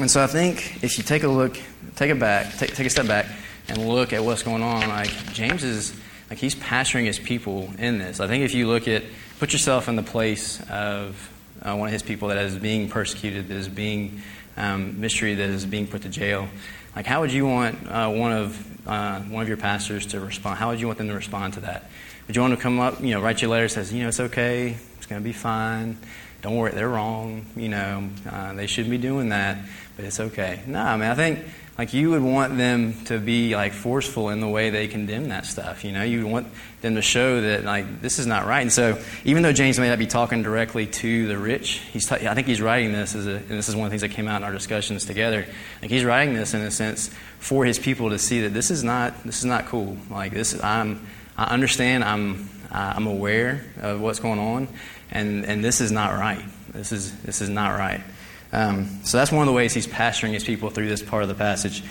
and 0.00 0.10
so 0.10 0.24
I 0.24 0.28
think 0.28 0.82
if 0.82 0.96
you 0.96 1.04
take 1.04 1.24
a 1.24 1.28
look, 1.28 1.58
take 1.96 2.10
it 2.10 2.18
back, 2.18 2.56
take, 2.56 2.74
take 2.74 2.86
a 2.86 2.90
step 2.90 3.06
back, 3.06 3.26
and 3.68 3.86
look 3.86 4.14
at 4.14 4.24
what's 4.24 4.42
going 4.42 4.62
on, 4.62 4.88
like 4.88 5.10
James 5.34 5.62
is 5.62 5.94
like 6.30 6.38
he's 6.38 6.54
pastoring 6.54 7.04
his 7.04 7.18
people 7.18 7.70
in 7.78 7.98
this. 7.98 8.20
I 8.20 8.28
think 8.28 8.44
if 8.44 8.54
you 8.54 8.66
look 8.66 8.88
at, 8.88 9.04
put 9.38 9.52
yourself 9.52 9.90
in 9.90 9.96
the 9.96 10.02
place 10.02 10.60
of 10.70 11.30
uh, 11.60 11.76
one 11.76 11.88
of 11.88 11.92
his 11.92 12.02
people 12.02 12.28
that 12.28 12.38
is 12.38 12.56
being 12.56 12.88
persecuted, 12.88 13.48
that 13.48 13.56
is 13.56 13.68
being 13.68 14.22
um, 14.56 15.00
mistreated, 15.00 15.38
that 15.38 15.54
is 15.54 15.66
being 15.66 15.86
put 15.86 16.02
to 16.02 16.08
jail. 16.08 16.48
Like, 16.96 17.06
how 17.06 17.20
would 17.20 17.32
you 17.32 17.46
want 17.46 17.86
uh, 17.88 18.10
one 18.10 18.32
of 18.32 18.88
uh, 18.88 19.20
one 19.20 19.42
of 19.42 19.48
your 19.48 19.56
pastors 19.58 20.06
to 20.06 20.20
respond? 20.20 20.58
How 20.58 20.70
would 20.70 20.80
you 20.80 20.86
want 20.86 20.98
them 20.98 21.08
to 21.08 21.14
respond 21.14 21.54
to 21.54 21.60
that? 21.60 21.90
Would 22.26 22.34
you 22.34 22.42
want 22.42 22.54
to 22.54 22.60
come 22.60 22.80
up, 22.80 23.00
you 23.00 23.10
know, 23.10 23.20
write 23.20 23.42
you 23.42 23.48
a 23.48 23.50
letter 23.50 23.68
says, 23.68 23.92
you 23.92 24.02
know, 24.02 24.08
it's 24.08 24.18
okay, 24.18 24.76
it's 24.96 25.06
going 25.06 25.22
to 25.22 25.24
be 25.24 25.32
fine, 25.32 25.96
don't 26.42 26.56
worry, 26.56 26.72
they're 26.72 26.88
wrong, 26.88 27.46
you 27.54 27.68
know, 27.68 28.08
uh, 28.28 28.52
they 28.54 28.66
shouldn't 28.66 28.90
be 28.90 28.98
doing 28.98 29.28
that 29.28 29.58
but 29.96 30.04
it's 30.04 30.20
okay. 30.20 30.60
No, 30.66 30.80
I 30.80 30.96
mean, 30.96 31.08
I 31.08 31.14
think 31.14 31.40
like 31.78 31.92
you 31.92 32.10
would 32.10 32.22
want 32.22 32.56
them 32.56 32.94
to 33.04 33.18
be 33.18 33.54
like 33.54 33.72
forceful 33.72 34.30
in 34.30 34.40
the 34.40 34.48
way 34.48 34.70
they 34.70 34.88
condemn 34.88 35.28
that 35.28 35.44
stuff. 35.44 35.84
You 35.84 35.92
know, 35.92 36.02
you 36.02 36.26
want 36.26 36.46
them 36.80 36.94
to 36.94 37.02
show 37.02 37.42
that 37.42 37.64
like 37.64 38.00
this 38.00 38.18
is 38.18 38.26
not 38.26 38.46
right. 38.46 38.62
And 38.62 38.72
so, 38.72 38.98
even 39.24 39.42
though 39.42 39.52
James 39.52 39.78
may 39.78 39.88
not 39.88 39.98
be 39.98 40.06
talking 40.06 40.42
directly 40.42 40.86
to 40.86 41.26
the 41.28 41.36
rich, 41.36 41.80
he's 41.92 42.08
t- 42.08 42.26
I 42.26 42.34
think 42.34 42.46
he's 42.46 42.62
writing 42.62 42.92
this 42.92 43.14
as 43.14 43.26
a, 43.26 43.36
and 43.36 43.50
this 43.50 43.68
is 43.68 43.76
one 43.76 43.84
of 43.84 43.90
the 43.90 43.98
things 43.98 44.02
that 44.02 44.16
came 44.16 44.26
out 44.26 44.38
in 44.38 44.44
our 44.44 44.52
discussions 44.52 45.04
together. 45.04 45.44
Like 45.82 45.90
he's 45.90 46.04
writing 46.04 46.34
this 46.34 46.54
in 46.54 46.62
a 46.62 46.70
sense 46.70 47.10
for 47.38 47.66
his 47.66 47.78
people 47.78 48.10
to 48.10 48.18
see 48.18 48.40
that 48.42 48.54
this 48.54 48.70
is 48.70 48.82
not 48.82 49.22
this 49.24 49.38
is 49.38 49.44
not 49.44 49.66
cool. 49.66 49.98
Like 50.10 50.32
this, 50.32 50.62
I'm 50.62 51.06
I 51.36 51.52
understand. 51.52 52.04
I'm 52.04 52.48
I'm 52.70 53.06
aware 53.06 53.66
of 53.82 54.00
what's 54.00 54.20
going 54.20 54.38
on, 54.38 54.68
and 55.10 55.44
and 55.44 55.62
this 55.62 55.82
is 55.82 55.92
not 55.92 56.18
right. 56.18 56.42
This 56.72 56.92
is 56.92 57.14
this 57.20 57.42
is 57.42 57.50
not 57.50 57.78
right. 57.78 58.00
Um, 58.56 59.00
so 59.04 59.18
that's 59.18 59.30
one 59.30 59.42
of 59.42 59.46
the 59.46 59.52
ways 59.52 59.74
he's 59.74 59.86
pastoring 59.86 60.32
his 60.32 60.42
people 60.42 60.70
through 60.70 60.88
this 60.88 61.02
part 61.02 61.22
of 61.22 61.28
the 61.28 61.34
passage. 61.34 61.82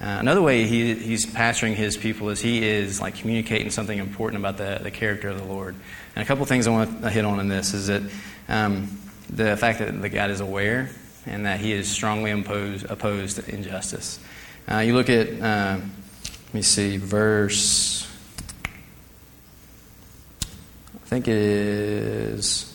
Uh, 0.00 0.16
another 0.20 0.40
way 0.40 0.64
he, 0.64 0.94
he's 0.94 1.26
pastoring 1.26 1.74
his 1.74 1.98
people 1.98 2.30
is 2.30 2.40
he 2.40 2.66
is 2.66 2.98
like 2.98 3.16
communicating 3.16 3.70
something 3.70 3.98
important 3.98 4.40
about 4.40 4.56
the, 4.56 4.80
the 4.82 4.90
character 4.90 5.28
of 5.28 5.36
the 5.36 5.44
Lord. 5.44 5.74
And 6.16 6.22
a 6.22 6.24
couple 6.26 6.46
things 6.46 6.66
I 6.66 6.70
want 6.70 7.02
to 7.02 7.10
hit 7.10 7.26
on 7.26 7.40
in 7.40 7.48
this 7.48 7.74
is 7.74 7.88
that 7.88 8.02
um, 8.48 8.98
the 9.28 9.54
fact 9.58 9.80
that 9.80 10.00
the 10.00 10.08
God 10.08 10.30
is 10.30 10.40
aware 10.40 10.88
and 11.26 11.44
that 11.44 11.60
he 11.60 11.72
is 11.72 11.90
strongly 11.90 12.30
opposed, 12.30 12.86
opposed 12.86 13.36
to 13.36 13.54
injustice. 13.54 14.18
Uh, 14.66 14.78
you 14.78 14.94
look 14.94 15.10
at, 15.10 15.28
uh, 15.28 15.78
let 15.78 16.54
me 16.54 16.62
see, 16.62 16.96
verse, 16.96 18.10
I 20.94 21.06
think 21.06 21.28
it 21.28 21.36
is, 21.36 22.74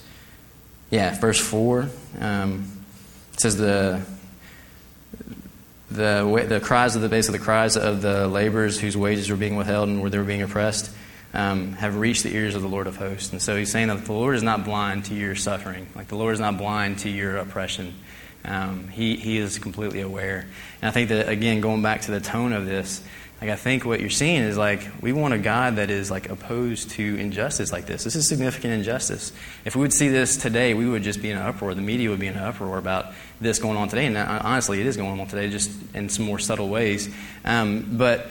yeah, 0.91 1.19
verse 1.19 1.39
4. 1.39 1.89
Um, 2.19 2.78
it 3.39 3.43
says 3.43 3.55
the 3.55 4.01
the 5.89 6.45
the 6.49 6.59
cries 6.59 6.97
of 6.97 7.01
the 7.01 7.07
base 7.07 7.29
of 7.29 7.31
the 7.31 7.39
cries 7.39 7.77
of 7.77 8.01
the 8.01 8.27
laborers 8.27 8.77
whose 8.77 8.97
wages 8.97 9.29
were 9.29 9.37
being 9.37 9.55
withheld 9.55 9.87
and 9.87 10.01
where 10.01 10.09
they 10.09 10.17
were 10.17 10.25
being 10.25 10.41
oppressed 10.41 10.91
um, 11.33 11.71
have 11.71 11.95
reached 11.95 12.23
the 12.23 12.35
ears 12.35 12.55
of 12.55 12.61
the 12.61 12.67
Lord 12.67 12.85
of 12.85 12.97
hosts. 12.97 13.31
And 13.31 13.41
so 13.41 13.55
he's 13.55 13.71
saying 13.71 13.87
that 13.87 14.03
the 14.03 14.11
Lord 14.11 14.35
is 14.35 14.43
not 14.43 14.65
blind 14.65 15.05
to 15.05 15.13
your 15.13 15.35
suffering, 15.35 15.87
like 15.95 16.09
the 16.09 16.17
Lord 16.17 16.33
is 16.33 16.41
not 16.41 16.57
blind 16.57 16.99
to 16.99 17.09
your 17.09 17.37
oppression. 17.37 17.95
Um, 18.43 18.89
he 18.89 19.15
he 19.15 19.37
is 19.37 19.57
completely 19.57 20.01
aware. 20.01 20.45
And 20.81 20.89
I 20.89 20.91
think 20.91 21.07
that 21.07 21.29
again, 21.29 21.61
going 21.61 21.81
back 21.81 22.01
to 22.01 22.11
the 22.11 22.19
tone 22.19 22.51
of 22.51 22.65
this, 22.65 23.01
like 23.41 23.49
I 23.49 23.55
think 23.55 23.85
what 23.85 24.01
you're 24.01 24.09
seeing 24.09 24.41
is 24.41 24.57
like 24.57 24.85
we 25.01 25.13
want 25.13 25.33
a 25.33 25.37
God 25.37 25.77
that 25.77 25.89
is 25.89 26.11
like 26.11 26.29
opposed 26.29 26.91
to 26.91 27.15
injustice 27.15 27.71
like 27.71 27.85
this. 27.85 28.03
This 28.03 28.15
is 28.15 28.27
significant 28.27 28.73
injustice. 28.73 29.31
If 29.63 29.77
we 29.77 29.81
would 29.81 29.93
see 29.93 30.09
this 30.09 30.35
today, 30.35 30.73
we 30.73 30.85
would 30.85 31.03
just 31.03 31.21
be 31.21 31.31
in 31.31 31.37
an 31.37 31.43
uproar. 31.43 31.73
The 31.73 31.81
media 31.81 32.09
would 32.09 32.19
be 32.19 32.27
in 32.27 32.35
an 32.35 32.43
uproar 32.43 32.77
about 32.77 33.13
this 33.39 33.59
going 33.59 33.77
on 33.77 33.87
today. 33.87 34.07
And 34.07 34.17
uh, 34.17 34.41
honestly, 34.43 34.81
it 34.81 34.87
is 34.87 34.97
going 34.97 35.21
on 35.21 35.27
today, 35.27 35.49
just 35.49 35.71
in 35.93 36.09
some 36.09 36.25
more 36.25 36.37
subtle 36.37 36.67
ways. 36.67 37.09
Um, 37.45 37.97
but 37.97 38.27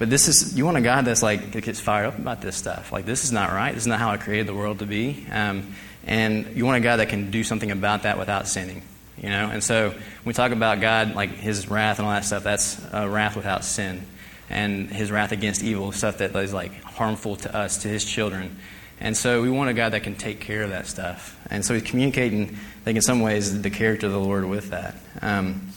but 0.00 0.10
this 0.10 0.26
is 0.26 0.58
you 0.58 0.64
want 0.64 0.76
a 0.76 0.80
God 0.80 1.04
that's 1.04 1.22
like 1.22 1.52
that 1.52 1.62
gets 1.62 1.78
fired 1.78 2.06
up 2.06 2.18
about 2.18 2.40
this 2.40 2.56
stuff. 2.56 2.90
Like 2.90 3.06
this 3.06 3.22
is 3.22 3.30
not 3.30 3.52
right. 3.52 3.72
This 3.72 3.84
is 3.84 3.88
not 3.88 4.00
how 4.00 4.10
I 4.10 4.16
created 4.16 4.48
the 4.48 4.54
world 4.54 4.80
to 4.80 4.86
be. 4.86 5.24
Um, 5.30 5.72
and 6.04 6.56
you 6.56 6.66
want 6.66 6.78
a 6.78 6.80
God 6.80 6.96
that 6.96 7.10
can 7.10 7.30
do 7.30 7.44
something 7.44 7.70
about 7.70 8.02
that 8.02 8.18
without 8.18 8.48
sinning. 8.48 8.82
You 9.22 9.28
know. 9.28 9.50
And 9.50 9.62
so 9.62 9.90
when 9.90 10.00
we 10.24 10.32
talk 10.32 10.50
about 10.50 10.80
God, 10.80 11.14
like 11.14 11.30
His 11.30 11.70
wrath 11.70 12.00
and 12.00 12.06
all 12.08 12.12
that 12.12 12.24
stuff, 12.24 12.42
that's 12.42 12.80
wrath 12.92 13.36
without 13.36 13.64
sin 13.64 14.04
and 14.50 14.88
his 14.90 15.10
wrath 15.10 15.32
against 15.32 15.62
evil, 15.62 15.92
stuff 15.92 16.18
that 16.18 16.34
is 16.36 16.52
like 16.52 16.82
harmful 16.82 17.36
to 17.36 17.54
us, 17.54 17.82
to 17.82 17.88
his 17.88 18.04
children. 18.04 18.56
And 19.00 19.16
so 19.16 19.42
we 19.42 19.50
want 19.50 19.70
a 19.70 19.74
God 19.74 19.92
that 19.92 20.02
can 20.02 20.16
take 20.16 20.40
care 20.40 20.62
of 20.62 20.70
that 20.70 20.86
stuff. 20.86 21.38
And 21.50 21.64
so 21.64 21.74
he's 21.74 21.84
communicating, 21.84 22.44
I 22.44 22.84
think, 22.84 22.96
in 22.96 23.02
some 23.02 23.20
ways, 23.20 23.62
the 23.62 23.70
character 23.70 24.06
of 24.06 24.12
the 24.12 24.20
Lord 24.20 24.44
with 24.44 24.70
that. 24.70 24.96
Um, 25.22 25.72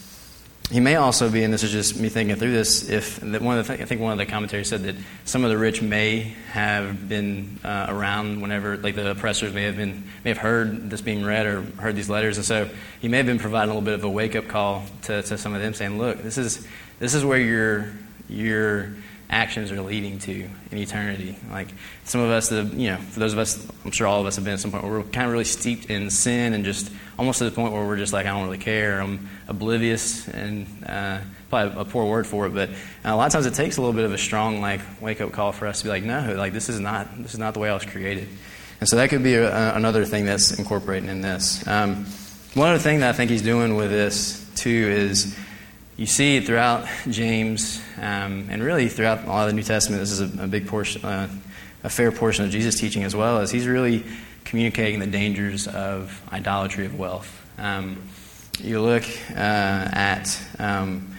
he 0.72 0.80
may 0.80 0.96
also 0.96 1.30
be, 1.30 1.44
and 1.44 1.54
this 1.54 1.64
is 1.64 1.72
just 1.72 2.00
me 2.00 2.08
thinking 2.08 2.38
through 2.38 2.54
this, 2.54 2.90
if 2.90 3.22
one 3.22 3.58
of 3.58 3.68
the, 3.68 3.74
I 3.74 3.86
think 3.86 4.00
one 4.00 4.14
of 4.14 4.18
the 4.18 4.26
commentaries 4.26 4.70
said 4.70 4.84
that 4.84 4.96
some 5.26 5.44
of 5.44 5.50
the 5.50 5.58
rich 5.58 5.82
may 5.82 6.34
have 6.54 7.10
been 7.10 7.60
uh, 7.64 7.88
around 7.90 8.42
whenever, 8.42 8.78
like 8.78 8.96
the 8.96 9.12
oppressors 9.12 9.54
may 9.54 9.64
have 9.64 9.76
been, 9.76 10.06
may 10.24 10.30
have 10.30 10.38
heard 10.38 10.90
this 10.90 11.02
being 11.02 11.26
read 11.26 11.46
or 11.46 11.62
heard 11.62 11.98
these 11.98 12.10
letters, 12.10 12.38
and 12.38 12.46
so 12.46 12.70
he 13.02 13.10
may 13.10 13.18
have 13.18 13.26
been 13.26 13.38
providing 13.38 13.70
a 13.70 13.74
little 13.74 13.86
bit 13.86 13.96
of 13.96 14.06
a 14.06 14.10
wake 14.10 14.34
up 14.38 14.48
call 14.48 14.86
to, 15.04 15.22
to 15.22 15.38
some 15.38 15.54
of 15.54 15.62
them, 15.62 15.74
saying, 15.74 15.98
"Look, 15.98 16.24
this 16.24 16.38
is 16.38 16.66
this 17.00 17.14
is 17.16 17.26
where 17.26 17.40
you're 17.40 17.92
your 18.32 18.92
actions 19.32 19.72
are 19.72 19.82
leading 19.82 20.20
to 20.20 20.50
in 20.72 20.78
eternity. 20.78 21.38
Like 21.50 21.70
some 22.04 22.20
of 22.22 22.30
us, 22.30 22.50
the, 22.50 22.64
you 22.64 22.90
know, 22.90 22.98
for 22.98 23.22
those 23.22 23.32
of 23.32 23.40
us, 23.40 23.66
I'm 23.86 23.92
sure 23.92 24.06
all 24.06 24.20
of 24.20 24.28
us 24.28 24.36
have 24.36 24.44
been 24.44 24.56
at 24.56 24.60
some 24.60 24.72
point 24.72 24.84
where 24.84 24.92
we're 24.92 25.04
kind 25.04 25.26
of 25.26 25.32
really 25.32 25.46
steeped 25.46 25.90
in 25.90 26.10
sin 26.10 26.54
and 26.54 26.66
just 26.66 26.92
almost 27.18 27.40
to 27.40 27.46
the 27.46 27.52
point 27.52 27.72
where 27.72 27.86
we're 27.86 27.98
just 27.98 28.12
like, 28.12 28.26
I 28.26 28.32
don't 28.32 28.44
really 28.44 28.58
care. 28.58 29.02
I'm 29.02 29.30
oblivious 29.48 30.28
and 30.28 30.68
uh, 30.86 31.20
probably 31.50 31.82
a 31.82 31.86
poor 31.86 32.06
word 32.06 32.28
for 32.28 32.46
it, 32.48 32.54
but 32.54 32.70
uh, 32.70 32.74
a 33.06 33.16
lot 33.16 33.28
of 33.28 33.32
times 33.32 33.46
it 33.46 33.54
takes 33.54 33.78
a 33.78 33.82
little 33.82 33.96
bit 33.96 34.04
of 34.04 34.14
a 34.14 34.18
strong 34.18 34.60
like 34.60 34.82
wake 35.00 35.22
up 35.22 35.32
call 35.32 35.54
for 35.54 35.66
us 35.66 35.80
to 35.80 35.86
be 35.86 35.90
like, 35.90 36.04
no, 36.04 36.36
like 36.36 36.52
this 36.52 36.68
is 36.68 36.80
not 36.80 37.08
this 37.22 37.34
is 37.34 37.40
not 37.40 37.54
the 37.54 37.62
way 37.62 37.70
I 37.70 37.74
was 37.74 37.86
created. 37.86 38.28
And 38.82 38.90
so 38.90 38.98
that 38.98 39.10
could 39.10 39.24
be 39.24 39.36
a, 39.36 39.76
another 39.76 40.04
thing 40.06 40.26
that's 40.26 40.58
incorporating 40.58 41.08
in 41.08 41.22
this. 41.22 41.66
Um, 41.68 42.06
one 42.54 42.70
other 42.70 42.80
thing 42.80 43.00
that 43.00 43.10
I 43.10 43.14
think 43.14 43.32
he's 43.32 43.44
doing 43.44 43.76
with 43.76 43.92
this 43.92 44.46
too 44.56 44.70
is 44.70 45.38
you 46.02 46.08
see 46.08 46.40
throughout 46.40 46.88
James 47.08 47.80
um, 47.98 48.48
and 48.50 48.64
really 48.64 48.90
throughout 48.90 49.24
all 49.28 49.46
the 49.46 49.54
New 49.54 49.62
Testament, 49.62 50.02
this 50.02 50.10
is 50.10 50.20
a, 50.20 50.46
a 50.46 50.48
big 50.48 50.66
portion, 50.66 51.06
uh, 51.06 51.30
a 51.84 51.90
fair 51.92 52.12
portion 52.12 52.44
of 52.44 52.50
Jesus' 52.50 52.80
teaching 52.80 53.04
as 53.04 53.16
well, 53.16 53.38
as 53.38 53.52
he's 53.52 53.68
really 53.68 54.04
communicating 54.44 55.00
the 55.00 55.06
dangers 55.06 55.68
of 55.68 56.20
idolatry 56.34 56.88
of 56.88 56.98
wealth. 56.98 57.30
Um, 57.60 58.02
you 58.60 58.82
look 58.82 59.04
uh, 59.30 59.36
at 59.36 60.42
um, 60.58 61.16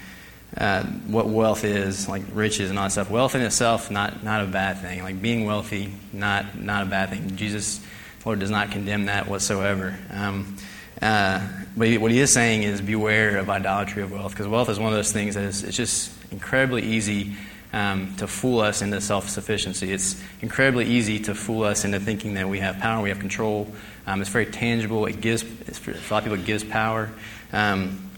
uh, 0.56 0.82
what 0.82 1.28
wealth 1.28 1.62
is, 1.62 2.08
like 2.08 2.24
riches 2.32 2.68
and 2.68 2.76
all 2.76 2.86
that 2.86 2.90
stuff. 2.90 3.08
Wealth 3.08 3.36
in 3.36 3.42
itself, 3.42 3.88
not, 3.88 4.24
not 4.24 4.42
a 4.42 4.48
bad 4.48 4.78
thing. 4.78 5.04
Like 5.04 5.22
being 5.22 5.44
wealthy, 5.44 5.94
not, 6.12 6.58
not 6.58 6.82
a 6.82 6.86
bad 6.86 7.10
thing. 7.10 7.36
Jesus, 7.36 7.80
Lord, 8.24 8.40
does 8.40 8.50
not 8.50 8.72
condemn 8.72 9.04
that 9.04 9.28
whatsoever. 9.28 9.96
Um, 10.10 10.56
uh, 11.02 11.46
but 11.76 11.88
he, 11.88 11.98
what 11.98 12.12
he 12.12 12.20
is 12.20 12.32
saying 12.32 12.62
is 12.62 12.80
beware 12.80 13.38
of 13.38 13.50
idolatry 13.50 14.02
of 14.02 14.12
wealth, 14.12 14.32
because 14.32 14.46
wealth 14.46 14.68
is 14.68 14.78
one 14.78 14.92
of 14.92 14.96
those 14.96 15.12
things 15.12 15.34
that 15.34 15.44
is 15.44 15.64
it's 15.64 15.76
just 15.76 16.12
incredibly 16.30 16.82
easy 16.82 17.34
um, 17.72 18.14
to 18.16 18.26
fool 18.26 18.60
us 18.60 18.82
into 18.82 19.00
self 19.00 19.28
sufficiency. 19.28 19.92
It's 19.92 20.22
incredibly 20.40 20.86
easy 20.86 21.18
to 21.20 21.34
fool 21.34 21.64
us 21.64 21.84
into 21.84 21.98
thinking 21.98 22.34
that 22.34 22.48
we 22.48 22.60
have 22.60 22.78
power, 22.78 23.02
we 23.02 23.08
have 23.08 23.18
control. 23.18 23.66
Um, 24.06 24.20
it's 24.20 24.30
very 24.30 24.46
tangible. 24.46 25.06
It 25.06 25.20
gives, 25.20 25.42
for 25.42 25.90
a 25.90 25.94
lot 25.94 26.18
of 26.18 26.24
people, 26.24 26.38
it 26.38 26.44
gives 26.44 26.64
power. 26.64 27.10
Um, 27.52 28.10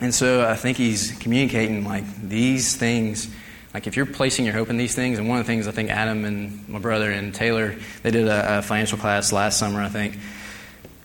and 0.00 0.14
so 0.14 0.46
I 0.48 0.54
think 0.54 0.76
he's 0.76 1.12
communicating 1.18 1.84
like 1.84 2.04
these 2.22 2.76
things. 2.76 3.28
Like 3.74 3.86
if 3.86 3.96
you're 3.96 4.06
placing 4.06 4.44
your 4.44 4.54
hope 4.54 4.70
in 4.70 4.76
these 4.76 4.94
things, 4.94 5.18
and 5.18 5.28
one 5.28 5.38
of 5.38 5.46
the 5.46 5.52
things 5.52 5.66
I 5.68 5.72
think 5.72 5.90
Adam 5.90 6.24
and 6.24 6.68
my 6.68 6.78
brother 6.78 7.10
and 7.10 7.34
Taylor 7.34 7.76
they 8.02 8.10
did 8.10 8.26
a, 8.26 8.58
a 8.58 8.62
financial 8.62 8.98
class 8.98 9.32
last 9.32 9.58
summer, 9.58 9.82
I 9.82 9.88
think 9.88 10.18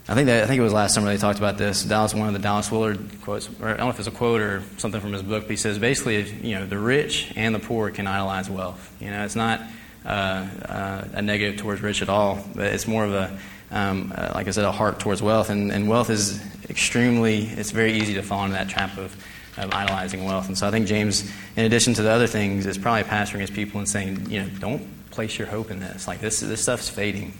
I 0.07 0.15
think 0.15 0.25
that 0.25 0.43
I 0.43 0.47
think 0.47 0.59
it 0.59 0.63
was 0.63 0.73
last 0.73 0.95
summer 0.95 1.07
they 1.07 1.17
talked 1.17 1.39
about 1.39 1.57
this. 1.57 1.83
Dallas, 1.83 2.13
one 2.13 2.27
of 2.27 2.33
the 2.33 2.39
Dallas 2.39 2.69
Willard 2.69 2.99
quotes, 3.21 3.47
or 3.61 3.67
I 3.67 3.77
don't 3.77 3.85
know 3.85 3.89
if 3.89 3.99
it's 3.99 4.07
a 4.07 4.11
quote 4.11 4.41
or 4.41 4.61
something 4.77 4.99
from 4.99 5.13
his 5.13 5.23
book, 5.23 5.43
but 5.43 5.51
he 5.51 5.55
says 5.55 5.79
basically, 5.79 6.29
you 6.41 6.55
know, 6.55 6.65
the 6.65 6.77
rich 6.77 7.31
and 7.37 7.55
the 7.55 7.59
poor 7.59 7.89
can 7.89 8.05
idolize 8.05 8.49
wealth. 8.49 8.93
You 8.99 9.11
know, 9.11 9.23
it's 9.23 9.37
not 9.37 9.61
uh, 10.05 10.09
uh, 10.09 11.07
a 11.13 11.21
negative 11.21 11.57
towards 11.57 11.81
rich 11.81 12.01
at 12.01 12.09
all, 12.09 12.43
but 12.53 12.65
it's 12.65 12.85
more 12.85 13.05
of 13.05 13.13
a, 13.13 13.39
um, 13.71 14.11
uh, 14.13 14.33
like 14.35 14.49
I 14.49 14.51
said, 14.51 14.65
a 14.65 14.73
heart 14.73 14.99
towards 14.99 15.21
wealth. 15.21 15.49
And, 15.49 15.71
and 15.71 15.87
wealth 15.87 16.09
is 16.09 16.43
extremely, 16.69 17.45
it's 17.45 17.71
very 17.71 17.93
easy 17.93 18.15
to 18.15 18.23
fall 18.23 18.43
into 18.43 18.57
that 18.57 18.67
trap 18.67 18.97
of, 18.97 19.15
of 19.57 19.71
idolizing 19.71 20.25
wealth. 20.25 20.49
And 20.49 20.57
so 20.57 20.67
I 20.67 20.71
think 20.71 20.85
James, 20.85 21.31
in 21.55 21.63
addition 21.63 21.93
to 21.93 22.01
the 22.01 22.11
other 22.11 22.27
things, 22.27 22.65
is 22.65 22.77
probably 22.77 23.03
pastoring 23.03 23.39
his 23.39 23.51
people 23.51 23.79
and 23.79 23.87
saying, 23.87 24.29
you 24.29 24.41
know, 24.41 24.49
don't 24.59 25.09
place 25.11 25.39
your 25.39 25.47
hope 25.47 25.71
in 25.71 25.79
this. 25.79 26.09
Like 26.09 26.19
this, 26.19 26.41
this 26.41 26.61
stuff's 26.61 26.89
fading. 26.89 27.33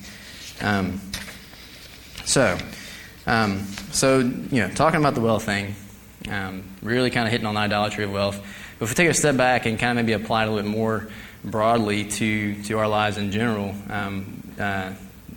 Um, 0.61 1.01
so, 2.25 2.57
um, 3.27 3.65
so 3.91 4.19
you 4.19 4.61
know, 4.61 4.69
talking 4.69 4.99
about 4.99 5.15
the 5.15 5.21
wealth 5.21 5.43
thing, 5.43 5.75
um, 6.29 6.63
really 6.81 7.09
kind 7.09 7.27
of 7.27 7.31
hitting 7.31 7.47
on 7.47 7.55
the 7.55 7.61
idolatry 7.61 8.03
of 8.03 8.11
wealth. 8.11 8.41
But 8.79 8.85
if 8.85 8.91
we 8.91 8.95
take 8.95 9.09
a 9.09 9.13
step 9.13 9.37
back 9.37 9.65
and 9.65 9.77
kind 9.79 9.97
of 9.97 10.05
maybe 10.05 10.13
apply 10.13 10.43
it 10.43 10.47
a 10.47 10.51
little 10.51 10.69
bit 10.69 10.77
more 10.77 11.07
broadly 11.43 12.05
to 12.05 12.61
to 12.63 12.79
our 12.79 12.87
lives 12.87 13.17
in 13.17 13.31
general, 13.31 13.75
um, 13.89 14.53
uh, 14.59 14.93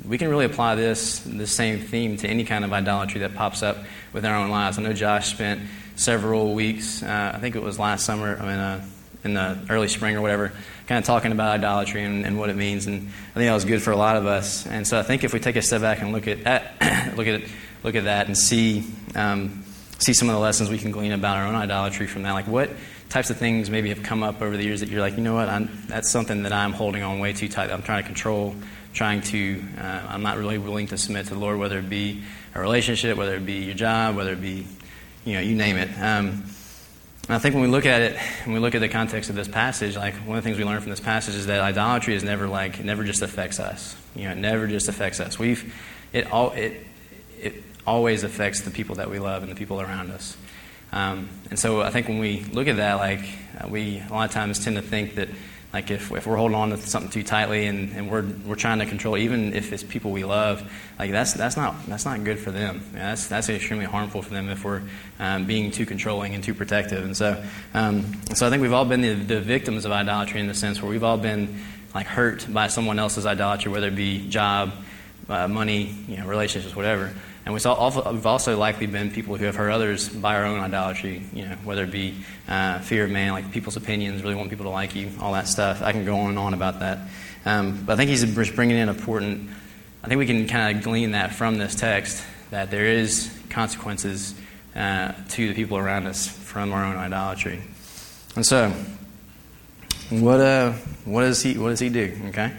we 0.07 0.18
can 0.18 0.29
really 0.29 0.44
apply 0.44 0.75
this 0.75 1.20
this 1.20 1.53
same 1.53 1.81
theme 1.81 2.16
to 2.18 2.29
any 2.29 2.44
kind 2.44 2.64
of 2.64 2.72
idolatry 2.72 3.20
that 3.20 3.35
pops 3.35 3.62
up 3.62 3.79
within 4.12 4.31
our 4.31 4.38
own 4.38 4.51
lives. 4.51 4.79
I 4.79 4.83
know 4.83 4.92
Josh 4.92 5.31
spent 5.31 5.62
several 5.96 6.55
weeks. 6.55 7.03
Uh, 7.03 7.33
I 7.35 7.38
think 7.38 7.57
it 7.57 7.62
was 7.62 7.79
last 7.79 8.05
summer. 8.05 8.37
I 8.37 8.42
mean, 8.42 8.59
uh, 8.59 8.85
in 9.25 9.35
the 9.35 9.59
early 9.68 9.88
spring 9.88 10.16
or 10.16 10.22
whatever, 10.22 10.53
kind 10.87 10.99
of 10.99 11.05
talking 11.05 11.33
about 11.33 11.51
idolatry 11.59 12.05
and, 12.05 12.25
and, 12.25 12.38
what 12.38 12.49
it 12.49 12.57
means. 12.57 12.87
And 12.87 13.09
I 13.31 13.35
think 13.35 13.49
that 13.49 13.55
was 13.55 13.64
good 13.64 13.83
for 13.83 13.90
a 13.90 13.96
lot 13.96 14.16
of 14.16 14.27
us. 14.27 14.66
And 14.66 14.87
so 14.87 14.99
I 14.99 15.03
think 15.03 15.25
if 15.25 15.33
we 15.33 15.40
take 15.40 15.57
a 15.57 15.62
step 15.62 15.81
back 15.81 16.01
and 16.01 16.12
look 16.12 16.29
at 16.29 16.44
that, 16.44 17.14
look 17.16 17.27
at 17.27 17.42
look 17.83 17.94
at 17.94 18.05
that 18.05 18.27
and 18.27 18.38
see 18.38 18.85
um, 19.14 19.64
see 19.99 20.12
some 20.12 20.29
of 20.29 20.35
the 20.35 20.40
lessons 20.40 20.70
we 20.70 20.79
can 20.79 20.90
glean 20.90 21.12
about 21.12 21.38
our 21.38 21.46
own 21.46 21.55
idolatry 21.55 22.07
from 22.07 22.22
that. 22.22 22.33
Like 22.33 22.46
what 22.46 22.70
types 23.09 23.31
of 23.31 23.37
things 23.37 23.70
maybe 23.70 23.88
have 23.88 24.03
come 24.03 24.22
up 24.22 24.42
over 24.42 24.57
the 24.57 24.64
years 24.64 24.81
that 24.81 24.88
you're 24.88 25.01
like, 25.01 25.16
you 25.16 25.22
know 25.22 25.35
what, 25.35 25.49
I'm, 25.49 25.70
that's 25.87 26.11
something 26.11 26.42
that 26.42 26.53
I'm 26.53 26.72
holding 26.72 27.03
on 27.03 27.18
way 27.18 27.33
too 27.33 27.49
tight. 27.49 27.70
I'm 27.70 27.83
trying 27.83 28.03
to 28.03 28.07
control, 28.07 28.55
trying 28.92 29.22
to. 29.22 29.62
Uh, 29.79 30.07
I'm 30.09 30.22
not 30.22 30.37
really 30.37 30.59
willing 30.59 30.87
to 30.88 30.99
submit 30.99 31.27
to 31.27 31.35
the 31.35 31.40
Lord, 31.40 31.59
whether 31.59 31.79
it 31.79 31.88
be 31.88 32.22
a 32.55 32.61
relationship, 32.61 33.16
whether 33.16 33.37
it 33.37 33.46
be 33.46 33.64
your 33.64 33.75
job, 33.75 34.16
whether 34.16 34.33
it 34.33 34.40
be, 34.40 34.66
you 35.25 35.35
know, 35.35 35.40
you 35.40 35.55
name 35.55 35.77
it. 35.77 35.90
Um, 36.01 36.44
and 37.29 37.35
I 37.35 37.39
think 37.39 37.55
when 37.55 37.65
we 37.65 37.71
look 37.71 37.87
at 37.87 38.03
it, 38.03 38.17
when 38.45 38.55
we 38.55 38.61
look 38.61 38.77
at 38.77 38.81
the 38.81 38.89
context 38.89 39.31
of 39.31 39.37
this 39.37 39.49
passage, 39.49 39.97
like 39.97 40.15
one 40.15 40.39
of 40.39 40.45
the 40.45 40.49
things 40.49 40.59
we 40.59 40.65
learn 40.65 40.81
from 40.81 40.91
this 40.91 41.01
passage 41.01 41.35
is 41.35 41.47
that 41.47 41.61
idolatry 41.61 42.15
is 42.15 42.23
never 42.23 42.47
like 42.47 42.79
it 42.79 42.87
never 42.87 43.03
just 43.03 43.23
affects 43.23 43.59
us. 43.59 43.97
You 44.15 44.25
know, 44.25 44.33
it 44.33 44.39
never 44.39 44.69
just 44.69 44.89
affects 44.89 45.19
us. 45.19 45.39
We've 45.39 45.75
it 46.12 46.31
all 46.31 46.53
it 46.53 46.87
it 47.41 47.65
always 47.85 48.23
affects 48.23 48.61
the 48.61 48.71
people 48.71 48.97
that 48.97 49.11
we 49.11 49.19
love 49.19 49.43
and 49.43 49.51
the 49.51 49.57
people 49.57 49.81
around 49.81 50.12
us. 50.12 50.37
Um, 50.93 51.29
and 51.51 51.59
so 51.59 51.83
I 51.83 51.91
think 51.91 52.07
when 52.07 52.21
we 52.21 52.45
look 52.45 52.69
at 52.69 52.77
that, 52.77 52.95
like 52.95 53.25
uh, 53.59 53.67
we 53.69 53.99
a 53.99 54.12
lot 54.12 54.29
of 54.29 54.31
times 54.31 54.65
tend 54.65 54.77
to 54.77 54.83
think 54.83 55.17
that 55.17 55.29
like 55.72 55.90
if, 55.90 56.11
if 56.12 56.26
we're 56.26 56.37
holding 56.37 56.55
on 56.55 56.70
to 56.70 56.76
something 56.79 57.11
too 57.11 57.22
tightly 57.22 57.66
and, 57.66 57.92
and 57.92 58.11
we're, 58.11 58.24
we're 58.46 58.55
trying 58.55 58.79
to 58.79 58.87
control, 58.87 59.18
even 59.18 59.52
if 59.52 59.72
it's 59.72 59.83
people 59.83 60.11
we 60.11 60.24
love, 60.24 60.62
like 60.98 61.11
that's, 61.11 61.35
that's, 61.35 61.57
not, 61.57 61.74
that's 61.87 62.05
not 62.05 62.22
good 62.24 62.38
for 62.38 62.50
them. 62.50 62.83
Yeah, 62.94 63.11
that's, 63.11 63.26
that's 63.26 63.48
extremely 63.48 63.85
harmful 63.85 64.22
for 64.22 64.31
them 64.31 64.48
if 64.48 64.64
we're 64.64 64.83
um, 65.18 65.44
being 65.44 65.70
too 65.70 65.85
controlling 65.85 66.35
and 66.35 66.42
too 66.42 66.55
protective. 66.55 67.05
And 67.05 67.16
so, 67.16 67.42
um, 67.74 68.22
so 68.35 68.46
I 68.46 68.50
think 68.50 68.62
we've 68.62 68.72
all 68.72 68.85
been 68.85 69.02
the, 69.02 69.14
the 69.14 69.40
victims 69.40 69.85
of 69.85 69.92
idolatry 69.92 70.40
in 70.40 70.46
the 70.46 70.55
sense 70.55 70.81
where 70.81 70.90
we've 70.90 71.05
all 71.05 71.18
been 71.18 71.62
like 71.94 72.07
hurt 72.07 72.46
by 72.52 72.68
someone 72.68 72.98
else's 72.98 73.26
idolatry, 73.26 73.70
whether 73.70 73.88
it 73.88 73.96
be 73.96 74.29
job, 74.29 74.72
uh, 75.29 75.48
money, 75.48 75.94
you 76.09 76.16
know, 76.16 76.26
relationships, 76.26 76.76
whatever. 76.76 77.12
And 77.46 77.54
we've 77.54 78.26
also 78.26 78.59
likely 78.59 78.87
been 78.87 79.12
people 79.12 79.37
who 79.37 79.44
have 79.44 79.54
hurt 79.54 79.70
others 79.70 80.09
by 80.09 80.35
our 80.35 80.44
own 80.44 80.59
idolatry, 80.59 81.22
you 81.32 81.46
know, 81.46 81.54
whether 81.62 81.85
it 81.85 81.92
be 81.92 82.16
uh, 82.48 82.80
fear 82.80 83.04
of 83.04 83.11
man, 83.12 83.30
like 83.30 83.52
people's 83.52 83.76
opinions, 83.76 84.24
really 84.24 84.35
want 84.35 84.50
people 84.50 84.64
to 84.64 84.70
like 84.70 84.96
you, 84.96 85.12
all 85.20 85.32
that 85.35 85.46
stuff. 85.46 85.80
I 85.80 85.92
can 85.92 86.04
go 86.04 86.18
on 86.18 86.30
and 86.30 86.38
on 86.40 86.54
about 86.54 86.80
that. 86.80 86.98
Um, 87.44 87.85
but 87.87 87.92
I 87.92 87.96
think 87.96 88.11
he's 88.11 88.24
bringing 88.50 88.76
in 88.76 88.88
important, 88.88 89.48
I 90.02 90.09
think 90.09 90.18
we 90.18 90.26
can 90.26 90.48
kind 90.48 90.76
of 90.76 90.82
glean 90.82 91.12
that 91.12 91.37
from 91.37 91.56
this 91.56 91.76
text 91.76 92.24
that 92.50 92.72
there 92.72 92.85
is 92.85 93.32
consequences 93.48 94.35
uh, 94.74 95.12
to 95.28 95.48
the 95.48 95.54
people 95.54 95.78
around 95.78 96.09
us 96.09 96.26
from 96.26 96.72
our 96.72 96.85
own 96.85 96.96
idolatry. 96.96 97.62
And 98.35 98.44
so, 98.44 98.72
what, 100.11 100.40
uh, 100.40 100.72
what, 101.04 101.20
does 101.20 101.40
he, 101.42 101.56
what 101.56 101.68
does 101.68 101.78
he 101.78 101.90
do? 101.90 102.12
Okay? 102.26 102.52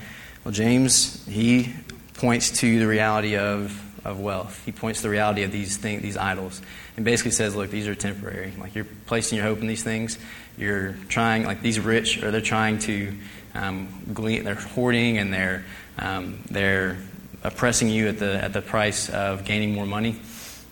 Well, 0.46 0.54
James, 0.54 1.26
he 1.28 1.74
points 2.14 2.52
to 2.62 2.80
the 2.80 2.88
reality 2.88 3.36
of 3.36 3.84
of 4.08 4.20
wealth. 4.20 4.64
He 4.66 4.72
points 4.72 5.00
to 5.00 5.04
the 5.04 5.10
reality 5.10 5.44
of 5.44 5.52
these 5.52 5.78
things, 5.78 6.02
these 6.02 6.18
idols, 6.18 6.62
and 6.96 7.06
basically 7.06 7.32
says, 7.32 7.56
"Look, 7.56 7.70
these 7.70 7.88
are 7.88 7.96
temporary. 7.96 8.54
Like 8.58 8.74
you're 8.74 8.88
placing 9.06 9.38
your 9.38 9.46
hope 9.46 9.60
in 9.60 9.68
these 9.68 9.84
things. 9.84 10.18
You're 10.58 10.96
trying, 11.10 11.46
like 11.46 11.62
these 11.62 11.80
rich, 11.80 12.24
or 12.24 12.32
they're 12.32 12.42
trying 12.42 12.80
to 12.80 13.14
um, 13.54 13.90
glean. 14.14 14.44
They're 14.44 14.56
hoarding, 14.56 15.18
and 15.18 15.34
they're 15.34 15.66
um, 16.00 16.40
they're 16.50 16.98
oppressing 17.44 17.90
you 17.90 18.08
at 18.08 18.18
the 18.18 18.44
at 18.44 18.54
the 18.54 18.62
price 18.62 19.10
of 19.10 19.44
gaining 19.46 19.74
more 19.74 19.86
money. 19.86 20.20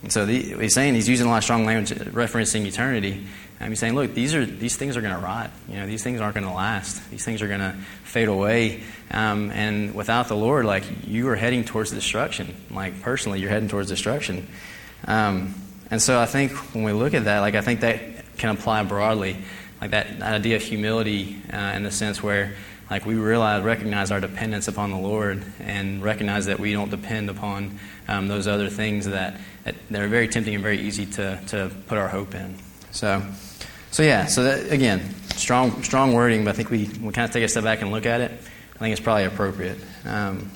And 0.01 0.11
so 0.11 0.25
the, 0.25 0.39
he's 0.39 0.73
saying 0.73 0.95
he's 0.95 1.09
using 1.09 1.27
a 1.27 1.29
lot 1.29 1.37
of 1.37 1.43
strong 1.43 1.65
language 1.65 1.97
referencing 2.11 2.65
eternity. 2.65 3.25
And 3.59 3.69
he's 3.69 3.79
saying, 3.79 3.95
look, 3.95 4.13
these 4.13 4.35
are 4.35 4.45
these 4.45 4.75
things 4.75 4.97
are 4.97 5.01
going 5.01 5.15
to 5.15 5.21
rot. 5.21 5.49
You 5.69 5.77
know, 5.77 5.87
these 5.87 6.03
things 6.03 6.19
aren't 6.19 6.35
going 6.35 6.45
to 6.45 6.53
last. 6.53 7.09
These 7.09 7.23
things 7.23 7.41
are 7.41 7.47
going 7.47 7.61
to 7.61 7.73
fade 8.03 8.27
away. 8.27 8.83
Um, 9.11 9.49
and 9.51 9.95
without 9.95 10.27
the 10.27 10.35
Lord, 10.35 10.65
like 10.65 10.83
you 11.07 11.29
are 11.29 11.35
heading 11.35 11.63
towards 11.63 11.91
destruction. 11.91 12.53
Like 12.69 13.01
personally, 13.01 13.39
you're 13.39 13.49
heading 13.49 13.69
towards 13.69 13.89
destruction. 13.89 14.47
Um, 15.07 15.55
and 15.89 16.01
so 16.01 16.19
I 16.19 16.25
think 16.25 16.51
when 16.73 16.83
we 16.83 16.91
look 16.91 17.13
at 17.13 17.25
that, 17.25 17.39
like 17.39 17.55
I 17.55 17.61
think 17.61 17.79
that 17.81 18.01
can 18.37 18.49
apply 18.49 18.83
broadly, 18.83 19.37
like 19.79 19.91
that, 19.91 20.19
that 20.19 20.33
idea 20.33 20.57
of 20.57 20.61
humility 20.61 21.41
uh, 21.53 21.73
in 21.75 21.83
the 21.83 21.91
sense 21.91 22.21
where 22.21 22.53
like 22.89 23.05
we 23.05 23.15
realize 23.15 23.63
recognize 23.63 24.11
our 24.11 24.19
dependence 24.19 24.67
upon 24.67 24.91
the 24.91 24.97
Lord 24.97 25.43
and 25.59 26.03
recognize 26.03 26.47
that 26.47 26.59
we 26.59 26.73
don't 26.73 26.89
depend 26.89 27.29
upon 27.29 27.79
um, 28.07 28.27
those 28.27 28.47
other 28.47 28.69
things 28.69 29.05
that, 29.05 29.39
that, 29.63 29.75
that 29.89 30.01
are 30.01 30.07
very 30.07 30.27
tempting 30.27 30.53
and 30.53 30.63
very 30.63 30.79
easy 30.79 31.05
to, 31.05 31.39
to 31.47 31.71
put 31.87 31.97
our 31.97 32.07
hope 32.07 32.35
in. 32.35 32.55
So, 32.95 33.21
so 33.91 34.03
yeah. 34.03 34.25
So 34.25 34.43
that, 34.43 34.71
again, 34.71 35.13
strong 35.35 35.83
strong 35.83 36.13
wording, 36.13 36.45
but 36.45 36.51
I 36.51 36.53
think 36.53 36.69
we 36.69 36.85
we 37.01 37.11
kind 37.11 37.25
of 37.25 37.31
take 37.31 37.43
a 37.43 37.47
step 37.49 37.65
back 37.65 37.81
and 37.81 37.91
look 37.91 38.05
at 38.05 38.21
it. 38.21 38.31
I 38.31 38.79
think 38.79 38.93
it's 38.93 39.01
probably 39.01 39.25
appropriate. 39.25 39.77
Um, 40.05 40.49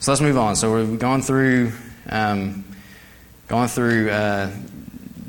so 0.00 0.10
let's 0.10 0.20
move 0.20 0.36
on. 0.36 0.56
So 0.56 0.74
we've 0.74 0.98
gone 0.98 1.22
through 1.22 1.72
um, 2.08 2.64
gone 3.46 3.68
through 3.68 4.10
uh, 4.10 4.50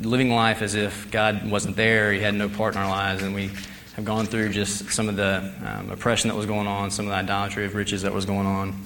living 0.00 0.30
life 0.30 0.60
as 0.60 0.74
if 0.74 1.10
God 1.12 1.48
wasn't 1.48 1.76
there, 1.76 2.12
He 2.12 2.20
had 2.20 2.34
no 2.34 2.48
part 2.48 2.74
in 2.74 2.80
our 2.80 2.88
lives, 2.88 3.22
and 3.22 3.32
we 3.32 3.50
have 3.94 4.04
gone 4.04 4.26
through 4.26 4.50
just 4.50 4.90
some 4.90 5.08
of 5.08 5.14
the 5.14 5.52
um, 5.64 5.90
oppression 5.90 6.30
that 6.30 6.36
was 6.36 6.46
going 6.46 6.66
on, 6.66 6.90
some 6.90 7.06
of 7.06 7.10
the 7.10 7.16
idolatry 7.16 7.64
of 7.64 7.76
riches 7.76 8.02
that 8.02 8.12
was 8.12 8.24
going 8.24 8.46
on. 8.46 8.82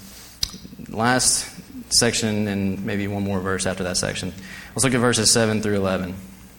Last 0.91 1.51
section, 1.91 2.47
and 2.47 2.85
maybe 2.85 3.09
one 3.09 3.23
more 3.23 3.41
verse 3.41 3.65
after 3.65 3.85
that 3.85 3.97
section. 3.97 4.35
Let's 4.75 4.85
look 4.85 4.95
at 4.95 5.01
verses 5.01 5.31
7 5.33 5.63
through 5.63 5.77
11. 5.77 6.11
It 6.11 6.17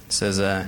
says, 0.10 0.40
uh, 0.40 0.68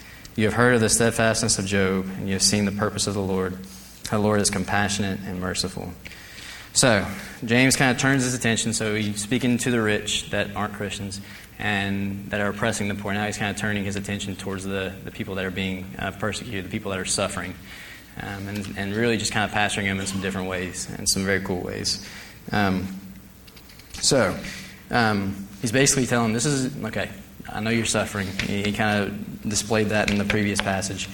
You 0.37 0.45
have 0.45 0.53
heard 0.53 0.75
of 0.75 0.79
the 0.79 0.87
steadfastness 0.87 1.59
of 1.59 1.65
Job, 1.65 2.05
and 2.17 2.27
you 2.27 2.33
have 2.33 2.41
seen 2.41 2.63
the 2.63 2.71
purpose 2.71 3.05
of 3.05 3.13
the 3.13 3.21
Lord. 3.21 3.57
The 4.09 4.17
Lord 4.17 4.39
is 4.39 4.49
compassionate 4.49 5.19
and 5.25 5.41
merciful. 5.41 5.91
So, 6.71 7.05
James 7.43 7.75
kind 7.75 7.91
of 7.91 7.97
turns 7.97 8.23
his 8.23 8.33
attention. 8.33 8.71
So, 8.71 8.95
he's 8.95 9.21
speaking 9.21 9.57
to 9.57 9.71
the 9.71 9.81
rich 9.81 10.29
that 10.29 10.55
aren't 10.55 10.73
Christians 10.73 11.19
and 11.59 12.29
that 12.29 12.39
are 12.39 12.47
oppressing 12.47 12.87
the 12.87 12.95
poor. 12.95 13.13
Now, 13.13 13.25
he's 13.25 13.37
kind 13.37 13.51
of 13.51 13.57
turning 13.57 13.83
his 13.83 13.97
attention 13.97 14.37
towards 14.37 14.63
the, 14.63 14.93
the 15.03 15.11
people 15.11 15.35
that 15.35 15.43
are 15.43 15.51
being 15.51 15.93
uh, 15.99 16.11
persecuted, 16.11 16.63
the 16.63 16.69
people 16.69 16.91
that 16.91 16.99
are 16.99 17.05
suffering, 17.05 17.53
um, 18.21 18.47
and, 18.47 18.73
and 18.77 18.95
really 18.95 19.17
just 19.17 19.33
kind 19.33 19.43
of 19.43 19.55
pastoring 19.55 19.83
them 19.83 19.99
in 19.99 20.07
some 20.07 20.21
different 20.21 20.47
ways, 20.47 20.89
in 20.97 21.07
some 21.07 21.25
very 21.25 21.41
cool 21.41 21.59
ways. 21.59 22.07
Um, 22.53 22.87
so, 23.95 24.37
um, 24.91 25.49
he's 25.59 25.73
basically 25.73 26.05
telling 26.05 26.27
them 26.27 26.33
this 26.33 26.45
is 26.45 26.83
okay, 26.85 27.09
I 27.49 27.59
know 27.59 27.69
you're 27.69 27.85
suffering. 27.85 28.27
He 28.27 28.71
kind 28.73 29.03
of 29.03 29.49
displayed 29.49 29.89
that 29.89 30.11
in 30.11 30.17
the 30.17 30.25
previous 30.25 30.61
passage. 30.61 31.09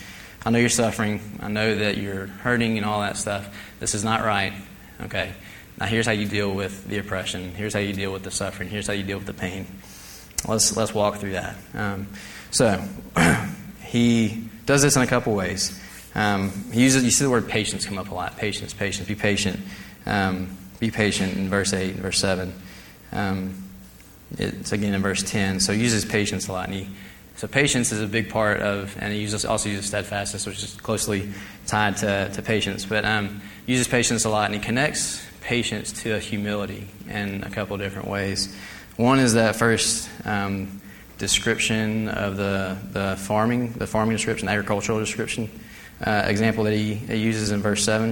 I 0.45 0.49
know 0.49 0.59
you're 0.59 0.69
suffering. 0.69 1.39
I 1.41 1.49
know 1.49 1.75
that 1.75 1.97
you're 1.97 2.27
hurting 2.27 2.77
and 2.77 2.85
all 2.85 3.01
that 3.01 3.17
stuff. 3.17 3.53
This 3.79 3.95
is 3.95 4.03
not 4.03 4.23
right. 4.23 4.53
Okay. 5.01 5.33
Now, 5.79 5.85
here's 5.85 6.05
how 6.05 6.11
you 6.11 6.27
deal 6.27 6.51
with 6.51 6.87
the 6.87 6.97
oppression. 6.97 7.53
Here's 7.53 7.73
how 7.73 7.79
you 7.79 7.93
deal 7.93 8.11
with 8.11 8.23
the 8.23 8.31
suffering. 8.31 8.69
Here's 8.69 8.87
how 8.87 8.93
you 8.93 9.03
deal 9.03 9.17
with 9.17 9.27
the 9.27 9.33
pain. 9.33 9.67
let's 10.47 10.75
let's 10.75 10.93
walk 10.93 11.17
through 11.17 11.33
that. 11.33 11.55
Um, 11.73 12.07
so 12.49 12.83
he 13.83 14.45
does 14.65 14.81
this 14.81 14.95
in 14.95 15.01
a 15.01 15.07
couple 15.07 15.35
ways. 15.35 15.79
Um, 16.15 16.51
he 16.71 16.81
uses 16.81 17.03
you 17.03 17.11
see 17.11 17.25
the 17.25 17.29
word 17.29 17.47
patience 17.47 17.85
come 17.85 17.97
up 17.97 18.09
a 18.09 18.15
lot. 18.15 18.37
Patience, 18.37 18.73
patience, 18.73 19.07
be 19.07 19.15
patient, 19.15 19.59
um, 20.05 20.57
be 20.79 20.89
patient 20.89 21.35
in 21.37 21.49
verse 21.49 21.73
eight, 21.73 21.91
and 21.93 22.01
verse 22.01 22.19
seven. 22.19 22.53
Um, 23.11 23.66
it's 24.37 24.71
again 24.71 24.93
in 24.93 25.01
verse 25.01 25.23
ten. 25.23 25.59
So 25.59 25.73
he 25.73 25.81
uses 25.81 26.05
patience 26.05 26.47
a 26.47 26.53
lot, 26.53 26.67
and 26.67 26.75
he 26.75 26.89
so 27.37 27.47
patience 27.47 27.91
is 27.91 28.01
a 28.01 28.07
big 28.07 28.29
part 28.29 28.61
of, 28.61 28.97
and 28.99 29.13
he 29.13 29.19
uses, 29.19 29.45
also 29.45 29.69
uses 29.69 29.85
steadfastness, 29.85 30.47
which 30.47 30.63
is 30.63 30.73
closely 30.73 31.29
tied 31.67 31.97
to, 31.97 32.31
to 32.33 32.41
patience. 32.41 32.83
But 32.83 33.05
um, 33.05 33.41
uses 33.67 33.87
patience 33.87 34.25
a 34.25 34.29
lot, 34.29 34.45
and 34.45 34.55
he 34.55 34.59
connects 34.59 35.23
patience 35.41 35.91
to 36.01 36.17
humility 36.17 36.87
in 37.07 37.43
a 37.43 37.49
couple 37.51 37.77
different 37.77 38.07
ways. 38.07 38.55
One 38.95 39.19
is 39.19 39.35
that 39.35 39.55
first 39.55 40.09
um, 40.25 40.81
description 41.19 42.09
of 42.09 42.37
the, 42.37 42.75
the 42.91 43.15
farming, 43.17 43.73
the 43.73 43.85
farming 43.85 44.15
description, 44.15 44.49
agricultural 44.49 44.97
description 44.99 45.47
uh, 46.03 46.23
example 46.25 46.63
that 46.63 46.73
he, 46.73 46.95
he 46.95 47.17
uses 47.17 47.51
in 47.51 47.61
verse 47.61 47.83
7. 47.83 48.11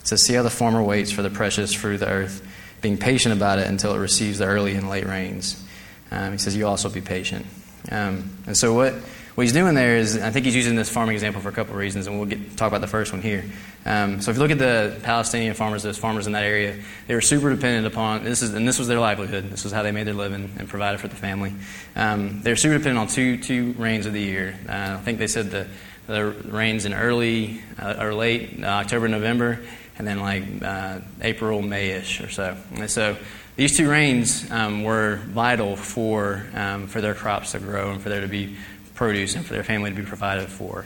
It 0.00 0.06
says, 0.06 0.24
See 0.24 0.34
how 0.34 0.44
the 0.44 0.50
farmer 0.50 0.82
waits 0.82 1.10
for 1.10 1.22
the 1.22 1.30
precious 1.30 1.72
fruit 1.72 1.94
of 1.94 2.00
the 2.00 2.08
earth, 2.08 2.46
being 2.80 2.96
patient 2.96 3.34
about 3.34 3.58
it 3.58 3.66
until 3.66 3.94
it 3.94 3.98
receives 3.98 4.38
the 4.38 4.46
early 4.46 4.74
and 4.74 4.88
late 4.88 5.06
rains. 5.06 5.62
Um, 6.10 6.32
he 6.32 6.38
says, 6.38 6.56
You 6.56 6.66
also 6.66 6.88
be 6.88 7.00
patient. 7.00 7.46
Um, 7.90 8.30
and 8.46 8.56
so 8.56 8.74
what, 8.74 8.94
what 9.34 9.44
he's 9.44 9.52
doing 9.52 9.74
there 9.74 9.96
is, 9.96 10.20
I 10.20 10.30
think 10.30 10.44
he's 10.44 10.56
using 10.56 10.76
this 10.76 10.90
farming 10.90 11.14
example 11.14 11.40
for 11.40 11.48
a 11.48 11.52
couple 11.52 11.72
of 11.72 11.78
reasons, 11.78 12.06
and 12.06 12.18
we'll 12.18 12.28
get, 12.28 12.56
talk 12.56 12.68
about 12.68 12.80
the 12.80 12.86
first 12.86 13.12
one 13.12 13.22
here. 13.22 13.44
Um, 13.86 14.20
so 14.20 14.30
if 14.30 14.36
you 14.36 14.42
look 14.42 14.50
at 14.50 14.58
the 14.58 14.98
Palestinian 15.02 15.54
farmers, 15.54 15.82
those 15.82 15.96
farmers 15.96 16.26
in 16.26 16.34
that 16.34 16.44
area, 16.44 16.76
they 17.06 17.14
were 17.14 17.22
super 17.22 17.48
dependent 17.48 17.86
upon 17.86 18.24
this 18.24 18.42
is, 18.42 18.52
and 18.52 18.68
this 18.68 18.78
was 18.78 18.88
their 18.88 19.00
livelihood. 19.00 19.50
This 19.50 19.64
was 19.64 19.72
how 19.72 19.82
they 19.82 19.92
made 19.92 20.06
their 20.06 20.14
living 20.14 20.52
and 20.58 20.68
provided 20.68 21.00
for 21.00 21.08
the 21.08 21.16
family. 21.16 21.54
Um, 21.96 22.42
they 22.42 22.50
were 22.50 22.56
super 22.56 22.76
dependent 22.76 22.98
on 22.98 23.06
two 23.06 23.38
two 23.38 23.72
rains 23.78 24.04
of 24.04 24.12
the 24.12 24.20
year. 24.20 24.58
Uh, 24.68 24.96
I 24.98 25.02
think 25.02 25.18
they 25.18 25.26
said 25.26 25.50
the 25.50 25.66
the 26.06 26.26
rains 26.26 26.84
in 26.84 26.92
early 26.92 27.62
uh, 27.78 27.94
or 28.00 28.12
late 28.12 28.62
uh, 28.62 28.66
October, 28.66 29.08
November, 29.08 29.60
and 29.98 30.06
then 30.06 30.20
like 30.20 30.44
uh, 30.62 31.00
April, 31.20 31.62
Mayish 31.62 32.24
or 32.24 32.30
so. 32.30 32.56
And 32.74 32.90
so 32.90 33.16
these 33.56 33.76
two 33.76 33.90
rains 33.90 34.50
um, 34.50 34.84
were 34.84 35.16
vital 35.26 35.76
for, 35.76 36.46
um, 36.54 36.86
for 36.86 37.00
their 37.00 37.14
crops 37.14 37.52
to 37.52 37.58
grow 37.58 37.90
and 37.90 38.00
for 38.00 38.08
there 38.08 38.22
to 38.22 38.28
be 38.28 38.56
produce 38.94 39.34
and 39.34 39.44
for 39.44 39.54
their 39.54 39.64
family 39.64 39.90
to 39.90 39.96
be 39.96 40.02
provided 40.02 40.48
for. 40.48 40.84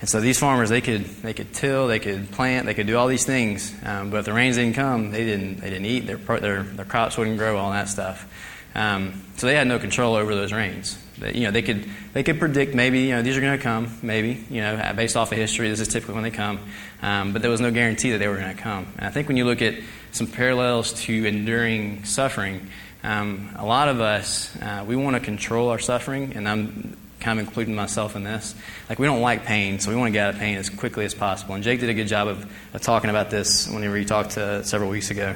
And 0.00 0.08
so 0.08 0.20
these 0.20 0.38
farmers, 0.38 0.68
they 0.68 0.80
could, 0.80 1.04
they 1.22 1.32
could 1.32 1.54
till, 1.54 1.86
they 1.86 1.98
could 1.98 2.30
plant, 2.30 2.66
they 2.66 2.74
could 2.74 2.86
do 2.86 2.96
all 2.98 3.06
these 3.06 3.24
things, 3.24 3.74
um, 3.84 4.10
but 4.10 4.18
if 4.18 4.24
the 4.26 4.34
rains 4.34 4.56
didn't 4.56 4.74
come, 4.74 5.10
they 5.10 5.24
didn't, 5.24 5.60
they 5.60 5.70
didn't 5.70 5.86
eat, 5.86 6.00
their, 6.00 6.16
their, 6.16 6.62
their 6.62 6.84
crops 6.84 7.16
wouldn't 7.16 7.38
grow, 7.38 7.56
all 7.56 7.70
that 7.70 7.88
stuff. 7.88 8.28
Um, 8.74 9.22
so 9.36 9.46
they 9.46 9.54
had 9.54 9.66
no 9.66 9.78
control 9.78 10.14
over 10.14 10.34
those 10.34 10.52
rains. 10.52 10.98
They, 11.18 11.34
you 11.34 11.42
know, 11.42 11.50
they 11.50 11.62
could, 11.62 11.88
they 12.12 12.22
could 12.22 12.38
predict 12.38 12.74
maybe, 12.74 13.00
you 13.02 13.10
know, 13.10 13.22
these 13.22 13.36
are 13.36 13.40
going 13.40 13.56
to 13.56 13.62
come, 13.62 13.98
maybe, 14.02 14.44
you 14.50 14.60
know, 14.60 14.92
based 14.96 15.16
off 15.16 15.30
of 15.30 15.38
history, 15.38 15.68
this 15.68 15.80
is 15.80 15.88
typically 15.88 16.14
when 16.14 16.24
they 16.24 16.30
come. 16.30 16.58
Um, 17.02 17.32
but 17.32 17.42
there 17.42 17.50
was 17.50 17.60
no 17.60 17.70
guarantee 17.70 18.12
that 18.12 18.18
they 18.18 18.28
were 18.28 18.36
going 18.36 18.54
to 18.54 18.60
come. 18.60 18.86
And 18.98 19.06
I 19.06 19.10
think 19.10 19.28
when 19.28 19.36
you 19.36 19.44
look 19.44 19.62
at 19.62 19.74
some 20.12 20.26
parallels 20.26 20.92
to 21.04 21.24
enduring 21.24 22.04
suffering, 22.04 22.68
um, 23.02 23.50
a 23.56 23.66
lot 23.66 23.88
of 23.88 24.00
us, 24.00 24.56
uh, 24.60 24.84
we 24.86 24.96
want 24.96 25.14
to 25.14 25.20
control 25.20 25.68
our 25.68 25.78
suffering, 25.78 26.32
and 26.34 26.48
I'm 26.48 26.96
kind 27.20 27.38
of 27.38 27.46
including 27.46 27.74
myself 27.74 28.16
in 28.16 28.24
this. 28.24 28.54
Like, 28.88 28.98
we 28.98 29.06
don't 29.06 29.20
like 29.20 29.44
pain, 29.44 29.78
so 29.78 29.90
we 29.90 29.96
want 29.96 30.08
to 30.08 30.12
get 30.12 30.28
out 30.28 30.34
of 30.34 30.40
pain 30.40 30.56
as 30.56 30.70
quickly 30.70 31.04
as 31.04 31.14
possible. 31.14 31.54
And 31.54 31.62
Jake 31.62 31.80
did 31.80 31.90
a 31.90 31.94
good 31.94 32.08
job 32.08 32.28
of, 32.28 32.46
of 32.74 32.80
talking 32.80 33.10
about 33.10 33.30
this 33.30 33.68
whenever 33.68 33.96
he 33.96 34.04
talked 34.04 34.32
to, 34.32 34.64
several 34.64 34.90
weeks 34.90 35.10
ago. 35.10 35.34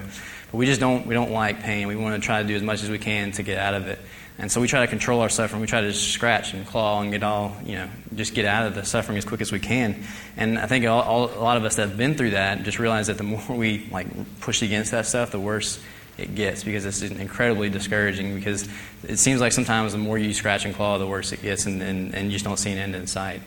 But 0.50 0.58
we 0.58 0.66
just 0.66 0.80
don't, 0.80 1.06
we 1.06 1.14
don't 1.14 1.30
like 1.30 1.60
pain. 1.60 1.88
We 1.88 1.96
want 1.96 2.20
to 2.20 2.24
try 2.24 2.42
to 2.42 2.48
do 2.48 2.54
as 2.54 2.62
much 2.62 2.82
as 2.82 2.90
we 2.90 2.98
can 2.98 3.32
to 3.32 3.42
get 3.42 3.58
out 3.58 3.74
of 3.74 3.86
it. 3.86 3.98
And 4.40 4.52
so 4.52 4.60
we 4.60 4.68
try 4.68 4.80
to 4.80 4.86
control 4.86 5.20
our 5.20 5.28
suffering. 5.28 5.60
We 5.60 5.66
try 5.66 5.80
to 5.80 5.88
just 5.88 6.12
scratch 6.12 6.54
and 6.54 6.64
claw 6.64 7.00
and 7.00 7.10
get 7.10 7.24
all, 7.24 7.56
you 7.64 7.74
know, 7.74 7.88
just 8.14 8.34
get 8.34 8.44
out 8.44 8.68
of 8.68 8.76
the 8.76 8.84
suffering 8.84 9.18
as 9.18 9.24
quick 9.24 9.40
as 9.40 9.50
we 9.50 9.58
can. 9.58 10.04
And 10.36 10.58
I 10.58 10.66
think 10.66 10.86
all, 10.86 11.02
all, 11.02 11.24
a 11.24 11.42
lot 11.42 11.56
of 11.56 11.64
us 11.64 11.74
that 11.76 11.88
have 11.88 11.98
been 11.98 12.14
through 12.14 12.30
that 12.30 12.62
just 12.62 12.78
realize 12.78 13.08
that 13.08 13.18
the 13.18 13.24
more 13.24 13.42
we 13.48 13.88
like 13.90 14.06
push 14.40 14.62
against 14.62 14.92
that 14.92 15.06
stuff, 15.06 15.32
the 15.32 15.40
worse 15.40 15.80
it 16.18 16.34
gets 16.34 16.64
because 16.64 16.84
it's 16.84 17.02
incredibly 17.02 17.68
discouraging 17.68 18.34
because 18.34 18.68
it 19.06 19.18
seems 19.18 19.40
like 19.40 19.52
sometimes 19.52 19.92
the 19.92 19.98
more 19.98 20.18
you 20.18 20.32
scratch 20.32 20.64
and 20.64 20.74
claw, 20.74 20.98
the 20.98 21.06
worse 21.06 21.32
it 21.32 21.42
gets 21.42 21.66
and, 21.66 21.82
and, 21.82 22.14
and 22.14 22.26
you 22.26 22.32
just 22.32 22.44
don't 22.44 22.58
see 22.58 22.70
an 22.70 22.78
end 22.78 22.94
in 22.94 23.06
sight. 23.06 23.40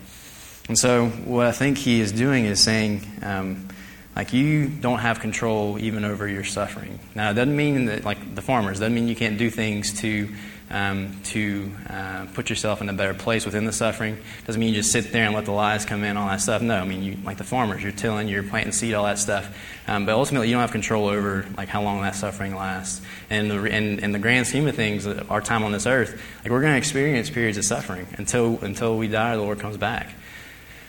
And 0.68 0.78
so 0.78 1.08
what 1.08 1.46
I 1.46 1.52
think 1.52 1.78
he 1.78 2.00
is 2.00 2.12
doing 2.12 2.44
is 2.44 2.62
saying, 2.62 3.06
um, 3.22 3.68
like 4.14 4.32
you 4.32 4.68
don't 4.68 4.98
have 4.98 5.20
control 5.20 5.78
even 5.78 6.04
over 6.04 6.28
your 6.28 6.44
suffering. 6.44 6.98
Now, 7.14 7.30
it 7.30 7.34
doesn't 7.34 7.56
mean 7.56 7.86
that, 7.86 8.04
like 8.04 8.34
the 8.34 8.42
farmers, 8.42 8.78
doesn't 8.78 8.94
mean 8.94 9.08
you 9.08 9.16
can't 9.16 9.38
do 9.38 9.48
things 9.48 10.00
to 10.00 10.28
um, 10.72 11.20
to 11.24 11.70
uh, 11.88 12.26
put 12.32 12.48
yourself 12.48 12.80
in 12.80 12.88
a 12.88 12.94
better 12.94 13.12
place 13.12 13.44
within 13.44 13.66
the 13.66 13.72
suffering. 13.72 14.16
Doesn't 14.46 14.58
mean 14.58 14.70
you 14.70 14.76
just 14.76 14.90
sit 14.90 15.12
there 15.12 15.26
and 15.26 15.34
let 15.34 15.44
the 15.44 15.52
lies 15.52 15.84
come 15.84 16.02
in, 16.02 16.16
all 16.16 16.28
that 16.28 16.40
stuff. 16.40 16.62
No, 16.62 16.76
I 16.76 16.84
mean, 16.84 17.02
you, 17.02 17.18
like 17.24 17.36
the 17.36 17.44
farmers, 17.44 17.82
you're 17.82 17.92
tilling, 17.92 18.26
you're 18.26 18.42
planting 18.42 18.72
seed, 18.72 18.94
all 18.94 19.04
that 19.04 19.18
stuff. 19.18 19.54
Um, 19.86 20.06
but 20.06 20.14
ultimately, 20.14 20.48
you 20.48 20.54
don't 20.54 20.62
have 20.62 20.72
control 20.72 21.08
over 21.08 21.44
like 21.58 21.68
how 21.68 21.82
long 21.82 22.00
that 22.02 22.14
suffering 22.14 22.54
lasts. 22.54 23.02
And 23.28 23.50
the, 23.50 23.64
in, 23.64 23.98
in 23.98 24.12
the 24.12 24.18
grand 24.18 24.46
scheme 24.46 24.66
of 24.66 24.74
things, 24.74 25.06
our 25.06 25.42
time 25.42 25.62
on 25.62 25.72
this 25.72 25.86
earth, 25.86 26.20
like 26.42 26.50
we're 26.50 26.62
going 26.62 26.72
to 26.72 26.78
experience 26.78 27.28
periods 27.28 27.58
of 27.58 27.64
suffering 27.64 28.06
until 28.16 28.58
until 28.62 28.96
we 28.96 29.08
die, 29.08 29.34
or 29.34 29.36
the 29.36 29.42
Lord 29.42 29.60
comes 29.60 29.76
back. 29.76 30.14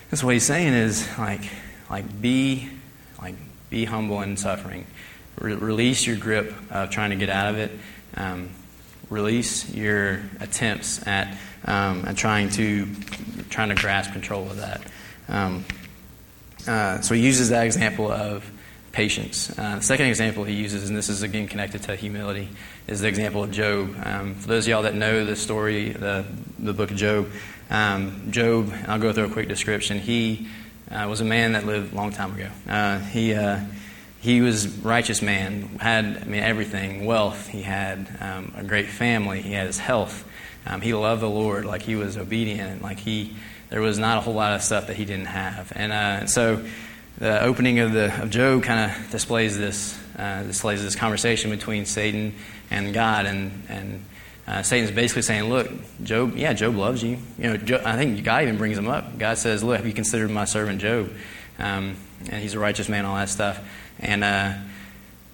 That's 0.09 0.23
what 0.23 0.33
He's 0.33 0.45
saying 0.45 0.73
is 0.73 1.07
like 1.17 1.41
like 1.89 2.21
be 2.21 2.69
like 3.23 3.35
be 3.69 3.85
humble 3.85 4.21
in 4.21 4.37
suffering. 4.37 4.85
Re- 5.39 5.55
release 5.55 6.05
your 6.05 6.17
grip 6.17 6.53
of 6.69 6.89
trying 6.89 7.09
to 7.11 7.15
get 7.15 7.29
out 7.29 7.49
of 7.49 7.57
it. 7.57 7.71
Um, 8.15 8.49
release 9.09 9.73
your 9.73 10.21
attempts 10.39 11.05
at, 11.07 11.37
um, 11.65 12.05
at 12.05 12.17
trying 12.17 12.49
to 12.49 12.87
trying 13.49 13.69
to 13.69 13.75
grasp 13.75 14.11
control 14.11 14.43
of 14.43 14.57
that. 14.57 14.81
Um, 15.29 15.65
uh, 16.67 17.01
so 17.01 17.15
he 17.15 17.21
uses 17.21 17.49
that 17.49 17.65
example 17.65 18.11
of 18.11 18.49
patience. 18.91 19.57
Uh, 19.57 19.77
the 19.77 19.81
second 19.81 20.07
example 20.07 20.43
he 20.43 20.53
uses, 20.53 20.87
and 20.87 20.97
this 20.97 21.09
is 21.09 21.23
again 21.23 21.47
connected 21.47 21.83
to 21.83 21.95
humility, 21.95 22.49
is 22.87 23.01
the 23.01 23.07
example 23.07 23.43
of 23.43 23.51
Job. 23.51 23.95
Um, 24.03 24.35
for 24.35 24.47
those 24.49 24.65
of 24.65 24.69
y'all 24.69 24.83
that 24.83 24.95
know 24.95 25.25
the 25.25 25.35
story, 25.35 25.89
the, 25.89 26.25
the 26.59 26.73
book 26.73 26.91
of 26.91 26.97
Job, 26.97 27.29
um, 27.69 28.31
Job, 28.31 28.71
I'll 28.87 28.99
go 28.99 29.11
through 29.11 29.25
a 29.25 29.29
quick 29.29 29.47
description. 29.47 29.99
He 29.99 30.47
uh, 30.93 31.07
was 31.07 31.21
a 31.21 31.25
man 31.25 31.53
that 31.53 31.65
lived 31.65 31.93
a 31.93 31.95
long 31.95 32.11
time 32.11 32.35
ago. 32.35 32.49
Uh, 32.67 32.99
he 32.99 33.33
uh, 33.33 33.59
he 34.21 34.41
was 34.41 34.67
righteous 34.67 35.21
man, 35.21 35.63
had 35.79 36.05
I 36.05 36.25
mean 36.25 36.43
everything, 36.43 37.05
wealth. 37.05 37.47
He 37.47 37.61
had 37.61 38.07
um, 38.21 38.53
a 38.55 38.63
great 38.63 38.87
family. 38.87 39.41
He 39.41 39.53
had 39.53 39.67
his 39.67 39.79
health. 39.79 40.27
Um, 40.65 40.79
he 40.81 40.93
loved 40.93 41.21
the 41.21 41.29
Lord, 41.29 41.65
like 41.65 41.81
he 41.81 41.95
was 41.95 42.17
obedient, 42.17 42.81
like 42.81 42.99
he 42.99 43.35
there 43.69 43.81
was 43.81 43.97
not 43.97 44.19
a 44.19 44.21
whole 44.21 44.35
lot 44.35 44.53
of 44.53 44.61
stuff 44.61 44.87
that 44.87 44.95
he 44.95 45.03
didn't 45.03 45.25
have. 45.25 45.73
And 45.75 45.91
uh, 45.91 46.27
so 46.27 46.63
the 47.17 47.41
opening 47.43 47.79
of 47.79 47.91
the 47.91 48.21
of 48.21 48.29
Job 48.29 48.63
kind 48.63 48.91
of 48.91 49.11
displays 49.11 49.57
this 49.57 49.99
uh, 50.17 50.43
displays 50.43 50.83
this 50.83 50.95
conversation 50.95 51.49
between 51.49 51.85
Satan 51.85 52.35
and 52.69 52.93
God, 52.93 53.25
and 53.25 53.63
and 53.67 54.05
uh, 54.47 54.61
Satan's 54.63 54.91
basically 54.91 55.21
saying, 55.21 55.49
"Look, 55.49 55.69
Job, 56.03 56.35
yeah, 56.35 56.53
Job 56.53 56.75
loves 56.75 57.03
you. 57.03 57.17
You 57.37 57.43
know, 57.43 57.57
Job, 57.57 57.81
I 57.85 57.95
think 57.95 58.23
God 58.23 58.43
even 58.43 58.57
brings 58.57 58.77
him 58.77 58.87
up. 58.87 59.17
God 59.17 59.37
says, 59.37 59.63
"Look, 59.63 59.77
have 59.77 59.87
you 59.87 59.93
considered 59.93 60.31
my 60.31 60.45
servant 60.45 60.81
Job? 60.81 61.11
Um, 61.59 61.95
and 62.29 62.41
he's 62.41 62.53
a 62.53 62.59
righteous 62.59 62.89
man, 62.89 63.05
all 63.05 63.15
that 63.15 63.29
stuff." 63.29 63.59
And, 63.99 64.23
uh, 64.23 64.53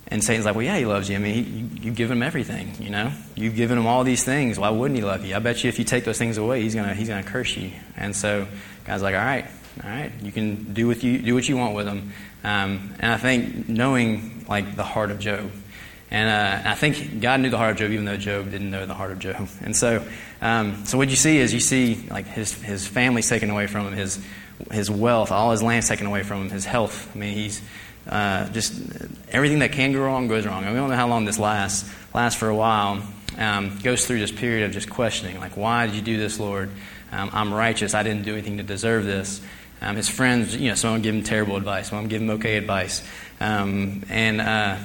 and 0.08 0.24
Satan's 0.24 0.46
like, 0.46 0.56
well, 0.56 0.66
yeah, 0.66 0.78
he 0.78 0.86
loves 0.86 1.10
you. 1.10 1.16
I 1.16 1.20
mean, 1.20 1.34
he, 1.34 1.42
you, 1.42 1.70
you've 1.82 1.96
given 1.96 2.18
him 2.18 2.24
everything, 2.24 2.74
you 2.80 2.90
know? 2.90 3.12
You've 3.36 3.56
given 3.56 3.78
him 3.78 3.86
all 3.86 4.04
these 4.04 4.24
things. 4.24 4.58
Why 4.58 4.70
wouldn't 4.70 4.98
he 4.98 5.06
love 5.06 5.26
you? 5.26 5.36
I 5.36 5.40
bet 5.40 5.64
you 5.64 5.70
if 5.70 5.78
you 5.78 5.86
take 5.86 6.04
those 6.04 6.18
things 6.18 6.38
away, 6.38 6.62
he's 6.62 6.76
going 6.76 6.96
he's 6.96 7.10
gonna 7.10 7.24
curse 7.24 7.56
you. 7.56 7.72
And 7.96 8.16
so 8.16 8.48
God's 8.86 9.04
like, 9.04 9.16
all 9.16 9.22
right, 9.22 9.46
all 9.84 9.90
right, 9.90 10.12
you 10.22 10.32
can 10.32 10.74
do 10.74 10.88
what 10.88 11.04
you, 11.04 11.20
do 11.20 11.36
what 11.36 11.48
you 11.48 11.58
want 11.58 11.76
with 11.76 11.88
him. 11.88 12.12
Um, 12.44 12.96
and 13.00 13.12
I 13.12 13.18
think 13.18 13.70
knowing, 13.70 14.46
like, 14.48 14.76
the 14.76 14.84
heart 14.84 15.12
of 15.12 15.20
Job, 15.20 15.52
and 16.12 16.30
uh, 16.30 16.70
I 16.70 16.76
think 16.76 17.22
God 17.22 17.40
knew 17.40 17.50
the 17.50 17.58
heart 17.58 17.72
of 17.72 17.78
Job, 17.78 17.92
even 17.92 18.06
though 18.06 18.18
Job 18.18 18.50
didn't 18.50 18.72
know 18.72 18.86
the 18.86 18.94
heart 18.94 19.12
of 19.12 19.20
Job. 19.20 19.48
And 19.62 19.76
so, 19.76 20.04
um, 20.42 20.86
so 20.86 20.98
what 20.98 21.10
you 21.10 21.16
see 21.16 21.38
is 21.38 21.54
you 21.54 21.60
see 21.60 22.06
like 22.10 22.26
his 22.26 22.54
his 22.62 22.88
family's 22.88 23.30
taken 23.30 23.50
away 23.50 23.68
from 23.68 23.88
him, 23.88 23.94
his 23.94 24.20
his 24.72 24.90
wealth, 24.90 25.32
all 25.32 25.52
his 25.52 25.62
land's 25.62 25.88
taken 25.88 26.08
away 26.08 26.24
from 26.24 26.44
him, 26.44 26.50
his 26.50 26.66
health. 26.66 27.12
I 27.16 27.20
mean, 27.20 27.34
he's 27.34 27.62
uh, 28.08 28.50
just 28.50 28.74
everything 29.30 29.60
that 29.60 29.72
can 29.72 29.92
go 29.92 30.00
wrong 30.00 30.28
goes 30.28 30.46
wrong. 30.46 30.64
And 30.64 30.74
we 30.74 30.80
don't 30.80 30.90
know 30.90 30.96
how 30.96 31.08
long 31.08 31.26
this 31.26 31.40
lasts. 31.40 31.90
Lasts 32.14 32.40
for 32.40 32.50
a 32.50 32.56
while. 32.56 33.04
Um, 33.38 33.78
goes 33.84 34.06
through 34.06 34.20
this 34.20 34.32
period 34.32 34.66
of 34.66 34.72
just 34.72 34.90
questioning, 34.90 35.40
like, 35.40 35.56
why 35.56 35.86
did 35.86 35.96
you 35.96 36.02
do 36.02 36.18
this, 36.18 36.40
Lord? 36.40 36.70
Um, 37.12 37.30
I'm 37.32 37.54
righteous. 37.54 37.94
I 37.94 38.04
didn't 38.04 38.24
do 38.24 38.34
anything 38.34 38.58
to 38.58 38.64
deserve 38.64 39.06
this. 39.06 39.40
Um, 39.82 39.96
his 39.96 40.10
friends, 40.10 40.56
you 40.58 40.70
know, 40.70 40.76
some 40.76 40.90
of 40.90 40.96
them 40.96 41.02
give 41.04 41.16
him 41.16 41.24
terrible 41.24 41.56
advice, 41.56 41.90
some 41.90 42.00
of 42.00 42.04
them 42.04 42.10
give 42.10 42.22
him 42.22 42.30
okay 42.32 42.58
advice, 42.58 43.02
um, 43.40 44.04
and 44.10 44.42
uh, 44.42 44.78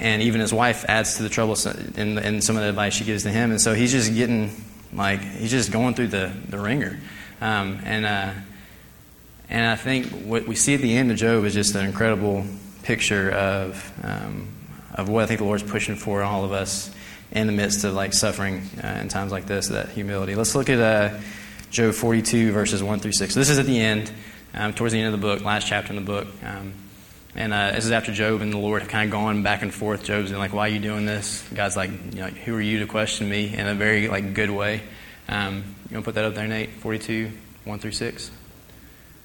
and 0.00 0.22
even 0.22 0.40
his 0.40 0.52
wife 0.52 0.84
adds 0.88 1.18
to 1.18 1.22
the 1.22 1.28
trouble 1.28 1.56
in, 1.96 2.18
in, 2.18 2.40
some 2.40 2.56
of 2.56 2.62
the 2.62 2.68
advice 2.68 2.94
she 2.94 3.04
gives 3.04 3.22
to 3.22 3.30
him. 3.30 3.50
And 3.50 3.60
so 3.60 3.74
he's 3.74 3.92
just 3.92 4.12
getting 4.14 4.50
like 4.92 5.20
he's 5.20 5.50
just 5.50 5.70
going 5.70 5.94
through 5.94 6.08
the 6.08 6.32
the 6.48 6.58
wringer, 6.58 6.98
um, 7.40 7.80
and. 7.84 8.06
Uh, 8.06 8.32
and 9.50 9.66
I 9.66 9.74
think 9.74 10.06
what 10.06 10.46
we 10.46 10.54
see 10.54 10.74
at 10.74 10.80
the 10.80 10.96
end 10.96 11.10
of 11.10 11.16
Job 11.16 11.44
is 11.44 11.54
just 11.54 11.74
an 11.74 11.84
incredible 11.84 12.46
picture 12.84 13.32
of, 13.32 13.92
um, 14.04 14.48
of 14.94 15.08
what 15.08 15.24
I 15.24 15.26
think 15.26 15.40
the 15.40 15.44
Lord's 15.44 15.64
pushing 15.64 15.96
for 15.96 16.22
all 16.22 16.44
of 16.44 16.52
us 16.52 16.94
in 17.32 17.48
the 17.48 17.52
midst 17.52 17.82
of 17.82 17.92
like 17.92 18.12
suffering 18.12 18.62
uh, 18.82 18.98
in 19.00 19.08
times 19.08 19.32
like 19.32 19.46
this, 19.46 19.68
that 19.68 19.88
humility. 19.88 20.36
Let's 20.36 20.54
look 20.54 20.70
at 20.70 20.78
uh, 20.78 21.18
Job 21.70 21.94
42, 21.94 22.52
verses 22.52 22.80
1 22.80 23.00
through 23.00 23.12
6. 23.12 23.34
So 23.34 23.40
this 23.40 23.50
is 23.50 23.58
at 23.58 23.66
the 23.66 23.80
end, 23.80 24.12
um, 24.54 24.72
towards 24.72 24.92
the 24.92 25.00
end 25.00 25.12
of 25.12 25.20
the 25.20 25.26
book, 25.26 25.44
last 25.44 25.66
chapter 25.66 25.90
in 25.92 25.96
the 25.96 26.06
book. 26.06 26.28
Um, 26.44 26.72
and 27.34 27.52
uh, 27.52 27.72
this 27.72 27.84
is 27.84 27.90
after 27.92 28.12
Job 28.12 28.40
and 28.40 28.52
the 28.52 28.58
Lord 28.58 28.82
have 28.82 28.90
kind 28.90 29.04
of 29.04 29.12
gone 29.12 29.42
back 29.42 29.62
and 29.62 29.72
forth. 29.72 30.04
Job's 30.04 30.32
like, 30.32 30.52
"Why 30.52 30.66
are 30.66 30.72
you 30.72 30.80
doing 30.80 31.06
this?" 31.06 31.46
God's 31.54 31.76
like, 31.76 31.90
you 31.90 32.20
know, 32.20 32.26
"Who 32.26 32.54
are 32.56 32.60
you 32.60 32.80
to 32.80 32.86
question 32.86 33.28
me?" 33.28 33.54
In 33.54 33.66
a 33.66 33.74
very 33.74 34.08
like 34.08 34.34
good 34.34 34.50
way. 34.50 34.82
Um, 35.28 35.76
you 35.88 35.94
want 35.96 36.04
to 36.04 36.08
put 36.08 36.14
that 36.16 36.24
up 36.24 36.34
there, 36.34 36.48
Nate? 36.48 36.70
Forty-two, 36.70 37.30
one 37.64 37.78
through 37.78 37.92
six. 37.92 38.30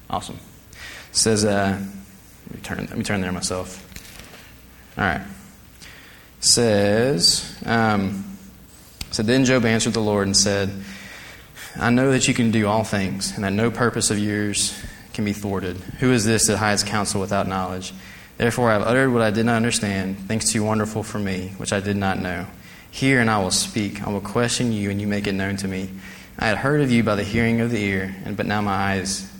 Awesome. 0.08 0.38
It 1.10 1.16
says, 1.16 1.44
uh, 1.44 1.80
let 2.50 2.54
me 2.54 2.60
turn. 2.62 2.78
Let 2.78 2.96
me 2.96 3.04
turn 3.04 3.20
there 3.20 3.32
myself. 3.32 3.82
All 4.96 5.04
right. 5.04 5.20
It 5.20 6.44
says, 6.44 7.58
um, 7.66 8.38
so 9.10 9.22
then 9.22 9.44
Job 9.44 9.64
answered 9.64 9.94
the 9.94 10.00
Lord 10.00 10.26
and 10.26 10.36
said, 10.36 10.70
"I 11.76 11.90
know 11.90 12.12
that 12.12 12.28
you 12.28 12.34
can 12.34 12.52
do 12.52 12.66
all 12.68 12.84
things, 12.84 13.34
and 13.34 13.42
that 13.42 13.52
no 13.52 13.70
purpose 13.70 14.10
of 14.10 14.18
yours." 14.18 14.80
Can 15.16 15.24
be 15.24 15.32
thwarted. 15.32 15.76
Who 15.98 16.12
is 16.12 16.24
this 16.24 16.46
that 16.46 16.58
hides 16.58 16.84
counsel 16.84 17.20
without 17.20 17.48
knowledge? 17.48 17.92
Therefore 18.36 18.70
I 18.70 18.74
have 18.74 18.82
uttered 18.82 19.10
what 19.10 19.22
I 19.22 19.30
did 19.30 19.46
not 19.46 19.56
understand, 19.56 20.18
things 20.28 20.52
too 20.52 20.62
wonderful 20.62 21.02
for 21.02 21.18
me, 21.18 21.54
which 21.56 21.72
I 21.72 21.80
did 21.80 21.96
not 21.96 22.20
know. 22.20 22.46
Hear 22.90 23.20
and 23.20 23.30
I 23.30 23.42
will 23.42 23.50
speak. 23.50 24.06
I 24.06 24.10
will 24.10 24.20
question 24.20 24.72
you, 24.72 24.90
and 24.90 25.00
you 25.00 25.06
make 25.06 25.26
it 25.26 25.32
known 25.32 25.56
to 25.56 25.68
me. 25.68 25.90
I 26.38 26.46
had 26.46 26.58
heard 26.58 26.82
of 26.82 26.92
you 26.92 27.02
by 27.02 27.14
the 27.14 27.24
hearing 27.24 27.60
of 27.62 27.70
the 27.70 27.82
ear, 27.82 28.14
and 28.24 28.36
but 28.36 28.46
now 28.46 28.60
my 28.60 28.72
eyes, 28.72 29.30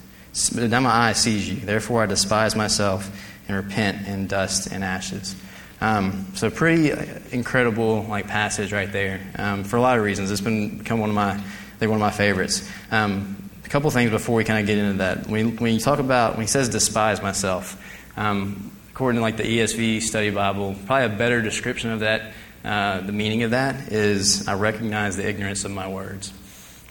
now 0.54 0.80
my 0.80 0.90
eye 0.90 1.12
sees 1.12 1.48
you. 1.48 1.56
Therefore 1.56 2.02
I 2.02 2.06
despise 2.06 2.56
myself 2.56 3.10
and 3.48 3.56
repent 3.56 4.08
in 4.08 4.26
dust 4.26 4.72
and 4.72 4.82
ashes. 4.82 5.36
Um, 5.80 6.26
so 6.34 6.50
pretty 6.50 6.90
incredible 7.32 8.06
like 8.08 8.28
passage 8.28 8.72
right 8.72 8.90
there 8.90 9.20
um, 9.38 9.62
for 9.62 9.76
a 9.76 9.80
lot 9.80 9.98
of 9.98 10.04
reasons. 10.04 10.30
It's 10.30 10.40
been 10.40 10.78
become 10.78 11.00
one 11.00 11.10
of 11.10 11.14
my, 11.14 11.32
I 11.32 11.38
think 11.78 11.90
one 11.90 12.00
of 12.00 12.06
my 12.06 12.10
favorites. 12.10 12.66
Um, 12.90 13.45
a 13.66 13.68
couple 13.68 13.90
things 13.90 14.10
before 14.10 14.36
we 14.36 14.44
kind 14.44 14.60
of 14.60 14.66
get 14.66 14.78
into 14.78 14.98
that. 14.98 15.26
When, 15.26 15.56
when 15.56 15.74
you 15.74 15.80
talk 15.80 15.98
about, 15.98 16.34
when 16.34 16.42
he 16.42 16.46
says 16.46 16.68
despise 16.68 17.20
myself, 17.20 17.82
um, 18.16 18.70
according 18.92 19.18
to 19.18 19.22
like 19.22 19.36
the 19.36 19.42
ESV 19.42 20.02
study 20.02 20.30
Bible, 20.30 20.76
probably 20.86 21.14
a 21.14 21.18
better 21.18 21.42
description 21.42 21.90
of 21.90 22.00
that, 22.00 22.32
uh, 22.64 23.00
the 23.00 23.12
meaning 23.12 23.42
of 23.42 23.50
that 23.50 23.92
is 23.92 24.46
I 24.46 24.54
recognize 24.54 25.16
the 25.16 25.28
ignorance 25.28 25.64
of 25.64 25.72
my 25.72 25.88
words. 25.88 26.32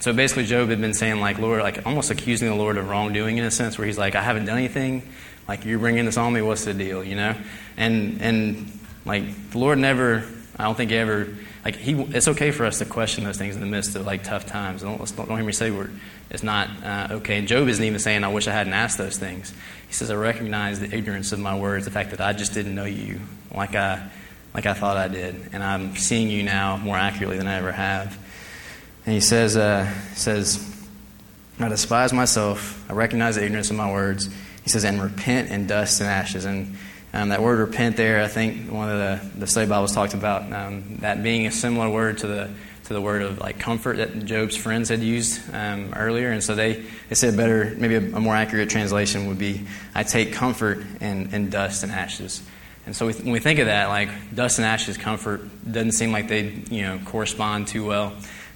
So 0.00 0.12
basically, 0.12 0.44
Job 0.44 0.68
had 0.68 0.80
been 0.80 0.92
saying, 0.92 1.20
like, 1.20 1.38
Lord, 1.38 1.62
like 1.62 1.86
almost 1.86 2.10
accusing 2.10 2.48
the 2.48 2.54
Lord 2.54 2.76
of 2.76 2.88
wrongdoing 2.88 3.38
in 3.38 3.44
a 3.44 3.50
sense, 3.50 3.78
where 3.78 3.86
he's 3.86 3.98
like, 3.98 4.14
I 4.14 4.22
haven't 4.22 4.44
done 4.44 4.58
anything. 4.58 5.02
Like, 5.48 5.64
you're 5.64 5.78
bringing 5.78 6.04
this 6.04 6.18
on 6.18 6.32
me. 6.32 6.42
What's 6.42 6.66
the 6.66 6.74
deal, 6.74 7.02
you 7.02 7.16
know? 7.16 7.34
And, 7.78 8.20
and 8.20 8.78
like, 9.06 9.50
the 9.50 9.58
Lord 9.58 9.78
never, 9.78 10.24
I 10.58 10.64
don't 10.64 10.74
think 10.74 10.92
ever, 10.92 11.28
like, 11.66 11.74
he, 11.74 11.94
it's 11.94 12.28
okay 12.28 12.52
for 12.52 12.64
us 12.64 12.78
to 12.78 12.84
question 12.84 13.24
those 13.24 13.38
things 13.38 13.56
in 13.56 13.60
the 13.60 13.66
midst 13.66 13.96
of, 13.96 14.06
like, 14.06 14.22
tough 14.22 14.46
times. 14.46 14.82
Don't, 14.82 14.98
don't 15.16 15.28
hear 15.28 15.42
me 15.42 15.50
say 15.50 15.72
we're, 15.72 15.90
it's 16.30 16.44
not 16.44 16.70
uh, 16.84 17.08
okay. 17.10 17.38
And 17.38 17.48
Job 17.48 17.66
isn't 17.66 17.84
even 17.84 17.98
saying, 17.98 18.22
I 18.22 18.28
wish 18.28 18.46
I 18.46 18.52
hadn't 18.52 18.72
asked 18.72 18.98
those 18.98 19.18
things. 19.18 19.52
He 19.88 19.92
says, 19.92 20.08
I 20.08 20.14
recognize 20.14 20.78
the 20.78 20.96
ignorance 20.96 21.32
of 21.32 21.40
my 21.40 21.58
words, 21.58 21.84
the 21.84 21.90
fact 21.90 22.10
that 22.10 22.20
I 22.20 22.34
just 22.34 22.54
didn't 22.54 22.76
know 22.76 22.84
you 22.84 23.18
like 23.52 23.74
I, 23.74 24.08
like 24.54 24.64
I 24.66 24.74
thought 24.74 24.96
I 24.96 25.08
did. 25.08 25.34
And 25.52 25.60
I'm 25.60 25.96
seeing 25.96 26.30
you 26.30 26.44
now 26.44 26.76
more 26.76 26.96
accurately 26.96 27.36
than 27.36 27.48
I 27.48 27.56
ever 27.56 27.72
have. 27.72 28.16
And 29.04 29.14
he 29.14 29.20
says, 29.20 29.56
uh, 29.56 29.92
says 30.14 30.64
I 31.58 31.68
despise 31.68 32.12
myself. 32.12 32.88
I 32.88 32.92
recognize 32.92 33.34
the 33.34 33.44
ignorance 33.44 33.70
of 33.70 33.76
my 33.76 33.90
words. 33.90 34.30
He 34.62 34.70
says, 34.70 34.84
and 34.84 35.02
repent 35.02 35.50
in 35.50 35.66
dust 35.66 36.00
and 36.00 36.08
ashes. 36.08 36.44
And 36.44 36.76
um, 37.16 37.30
that 37.30 37.42
word 37.42 37.58
repent 37.58 37.96
there, 37.96 38.22
I 38.22 38.28
think 38.28 38.70
one 38.70 38.90
of 38.90 38.98
the, 38.98 39.40
the 39.40 39.46
study 39.46 39.66
Bibles 39.66 39.94
talked 39.94 40.12
about 40.12 40.52
um, 40.52 40.98
that 41.00 41.22
being 41.22 41.46
a 41.46 41.50
similar 41.50 41.88
word 41.88 42.18
to 42.18 42.26
the 42.26 42.50
to 42.84 42.92
the 42.92 43.00
word 43.00 43.22
of 43.22 43.40
like 43.40 43.58
comfort 43.58 43.96
that 43.96 44.24
Job's 44.26 44.54
friends 44.56 44.90
had 44.90 45.00
used 45.00 45.40
um, 45.52 45.92
earlier, 45.96 46.30
and 46.30 46.44
so 46.44 46.54
they, 46.54 46.84
they 47.08 47.14
said 47.14 47.36
better, 47.36 47.74
maybe 47.78 47.94
a, 47.96 48.16
a, 48.16 48.20
more 48.20 48.36
accurate 48.36 48.68
translation 48.68 49.26
would 49.28 49.38
be, 49.38 49.66
"I 49.94 50.02
take 50.02 50.34
comfort 50.34 50.84
in, 51.00 51.34
in 51.34 51.48
dust 51.48 51.82
and 51.82 51.90
ashes." 51.90 52.42
And 52.84 52.94
so 52.94 53.06
we, 53.06 53.14
when 53.14 53.32
we 53.32 53.40
think 53.40 53.60
of 53.60 53.66
that, 53.66 53.88
like 53.88 54.10
dust 54.34 54.58
and 54.58 54.66
ashes, 54.66 54.98
comfort 54.98 55.40
doesn't 55.64 55.92
seem 55.92 56.12
like 56.12 56.28
they 56.28 56.50
you 56.70 56.82
know 56.82 57.00
correspond 57.06 57.68
too 57.68 57.86
well. 57.86 58.12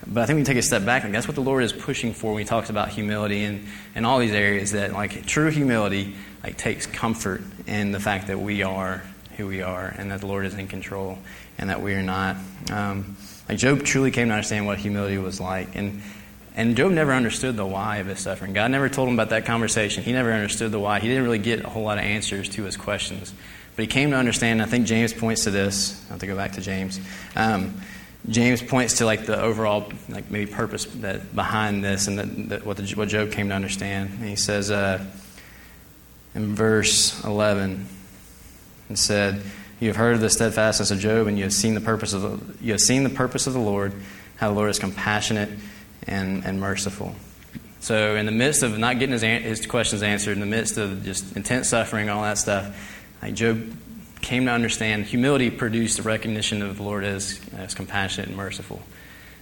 But 0.07 0.22
I 0.22 0.26
think 0.26 0.38
we 0.38 0.44
take 0.44 0.57
a 0.57 0.62
step 0.62 0.84
back, 0.84 1.05
and 1.05 1.14
that's 1.14 1.28
what 1.28 1.34
the 1.34 1.42
Lord 1.42 1.62
is 1.62 1.72
pushing 1.72 2.14
for 2.14 2.32
when 2.32 2.42
He 2.42 2.46
talks 2.46 2.70
about 2.70 2.88
humility 2.88 3.44
and, 3.44 3.66
and 3.94 4.07
all 4.07 4.18
these 4.18 4.32
areas. 4.32 4.72
That 4.72 4.92
like 4.92 5.26
true 5.26 5.51
humility 5.51 6.14
like 6.42 6.57
takes 6.57 6.86
comfort 6.86 7.42
in 7.66 7.92
the 7.92 8.01
fact 8.01 8.28
that 8.28 8.40
we 8.40 8.62
are 8.62 9.03
who 9.36 9.46
we 9.46 9.62
are, 9.62 9.94
and 9.96 10.11
that 10.11 10.20
the 10.20 10.26
Lord 10.26 10.46
is 10.46 10.55
in 10.55 10.68
control, 10.68 11.18
and 11.59 11.70
that 11.70 11.82
we 11.82 11.94
are 11.94 12.03
not. 12.03 12.36
Um, 12.70 13.16
like 13.48 13.59
Job 13.59 13.82
truly 13.82 14.11
came 14.11 14.28
to 14.28 14.34
understand 14.34 14.66
what 14.66 14.78
humility 14.78 15.18
was 15.18 15.40
like. 15.40 15.74
And, 15.74 16.03
and 16.55 16.76
Job 16.76 16.92
never 16.92 17.12
understood 17.12 17.57
the 17.57 17.66
why 17.66 17.96
of 17.96 18.07
his 18.07 18.20
suffering. 18.20 18.53
God 18.53 18.70
never 18.70 18.88
told 18.88 19.09
him 19.09 19.14
about 19.14 19.30
that 19.30 19.44
conversation. 19.44 20.05
He 20.05 20.12
never 20.12 20.32
understood 20.32 20.70
the 20.70 20.78
why. 20.78 21.01
He 21.01 21.09
didn't 21.09 21.24
really 21.24 21.38
get 21.38 21.64
a 21.64 21.68
whole 21.68 21.82
lot 21.82 21.98
of 21.98 22.05
answers 22.05 22.48
to 22.51 22.64
his 22.64 22.76
questions. 22.76 23.32
But 23.74 23.82
he 23.82 23.86
came 23.86 24.11
to 24.11 24.16
understand, 24.16 24.62
I 24.62 24.66
think 24.66 24.86
James 24.86 25.12
points 25.12 25.44
to 25.44 25.51
this. 25.51 26.01
I 26.09 26.12
have 26.12 26.20
to 26.20 26.26
go 26.26 26.36
back 26.36 26.53
to 26.53 26.61
James. 26.61 27.01
Um, 27.34 27.80
James 28.28 28.62
points 28.62 28.98
to 28.98 29.06
like 29.06 29.26
the 29.26 29.40
overall, 29.40 29.90
like 30.08 30.30
maybe 30.30 30.50
purpose 30.50 30.84
that 30.86 31.34
behind 31.34 31.82
this, 31.82 32.06
and 32.06 32.50
that, 32.50 32.66
what, 32.66 32.76
the, 32.76 32.86
what 32.94 33.08
Job 33.08 33.32
came 33.32 33.48
to 33.48 33.54
understand. 33.54 34.10
And 34.20 34.28
he 34.28 34.36
says 34.36 34.70
uh, 34.70 35.04
in 36.34 36.54
verse 36.54 37.24
eleven, 37.24 37.88
and 38.88 38.98
said, 38.98 39.42
you 39.80 39.88
have 39.88 39.96
heard 39.96 40.14
of 40.14 40.20
the 40.20 40.28
steadfastness 40.28 40.90
of 40.90 40.98
Job, 40.98 41.26
and 41.28 41.38
you 41.38 41.44
have 41.44 41.54
seen 41.54 41.74
the 41.74 41.80
purpose 41.80 42.12
of 42.12 42.22
the, 42.22 42.64
you 42.64 42.72
have 42.72 42.80
seen 42.80 43.02
the 43.04 43.08
purpose 43.08 43.46
of 43.46 43.54
the 43.54 43.60
Lord, 43.60 43.94
how 44.36 44.48
the 44.48 44.54
Lord 44.54 44.68
is 44.68 44.78
compassionate 44.78 45.48
and, 46.06 46.44
and 46.44 46.60
merciful. 46.60 47.14
So, 47.80 48.16
in 48.16 48.26
the 48.26 48.32
midst 48.32 48.62
of 48.62 48.78
not 48.78 48.98
getting 48.98 49.12
his, 49.12 49.22
his 49.22 49.66
questions 49.66 50.02
answered, 50.02 50.32
in 50.32 50.40
the 50.40 50.46
midst 50.46 50.76
of 50.76 51.02
just 51.02 51.34
intense 51.34 51.70
suffering, 51.70 52.10
all 52.10 52.22
that 52.22 52.36
stuff, 52.36 52.76
like 53.22 53.32
Job 53.32 53.74
came 54.20 54.46
to 54.46 54.52
understand 54.52 55.06
humility 55.06 55.50
produced 55.50 55.96
the 55.96 56.02
recognition 56.02 56.62
of 56.62 56.76
the 56.76 56.82
Lord 56.82 57.04
as, 57.04 57.40
as 57.56 57.74
compassionate 57.74 58.28
and 58.28 58.36
merciful. 58.36 58.82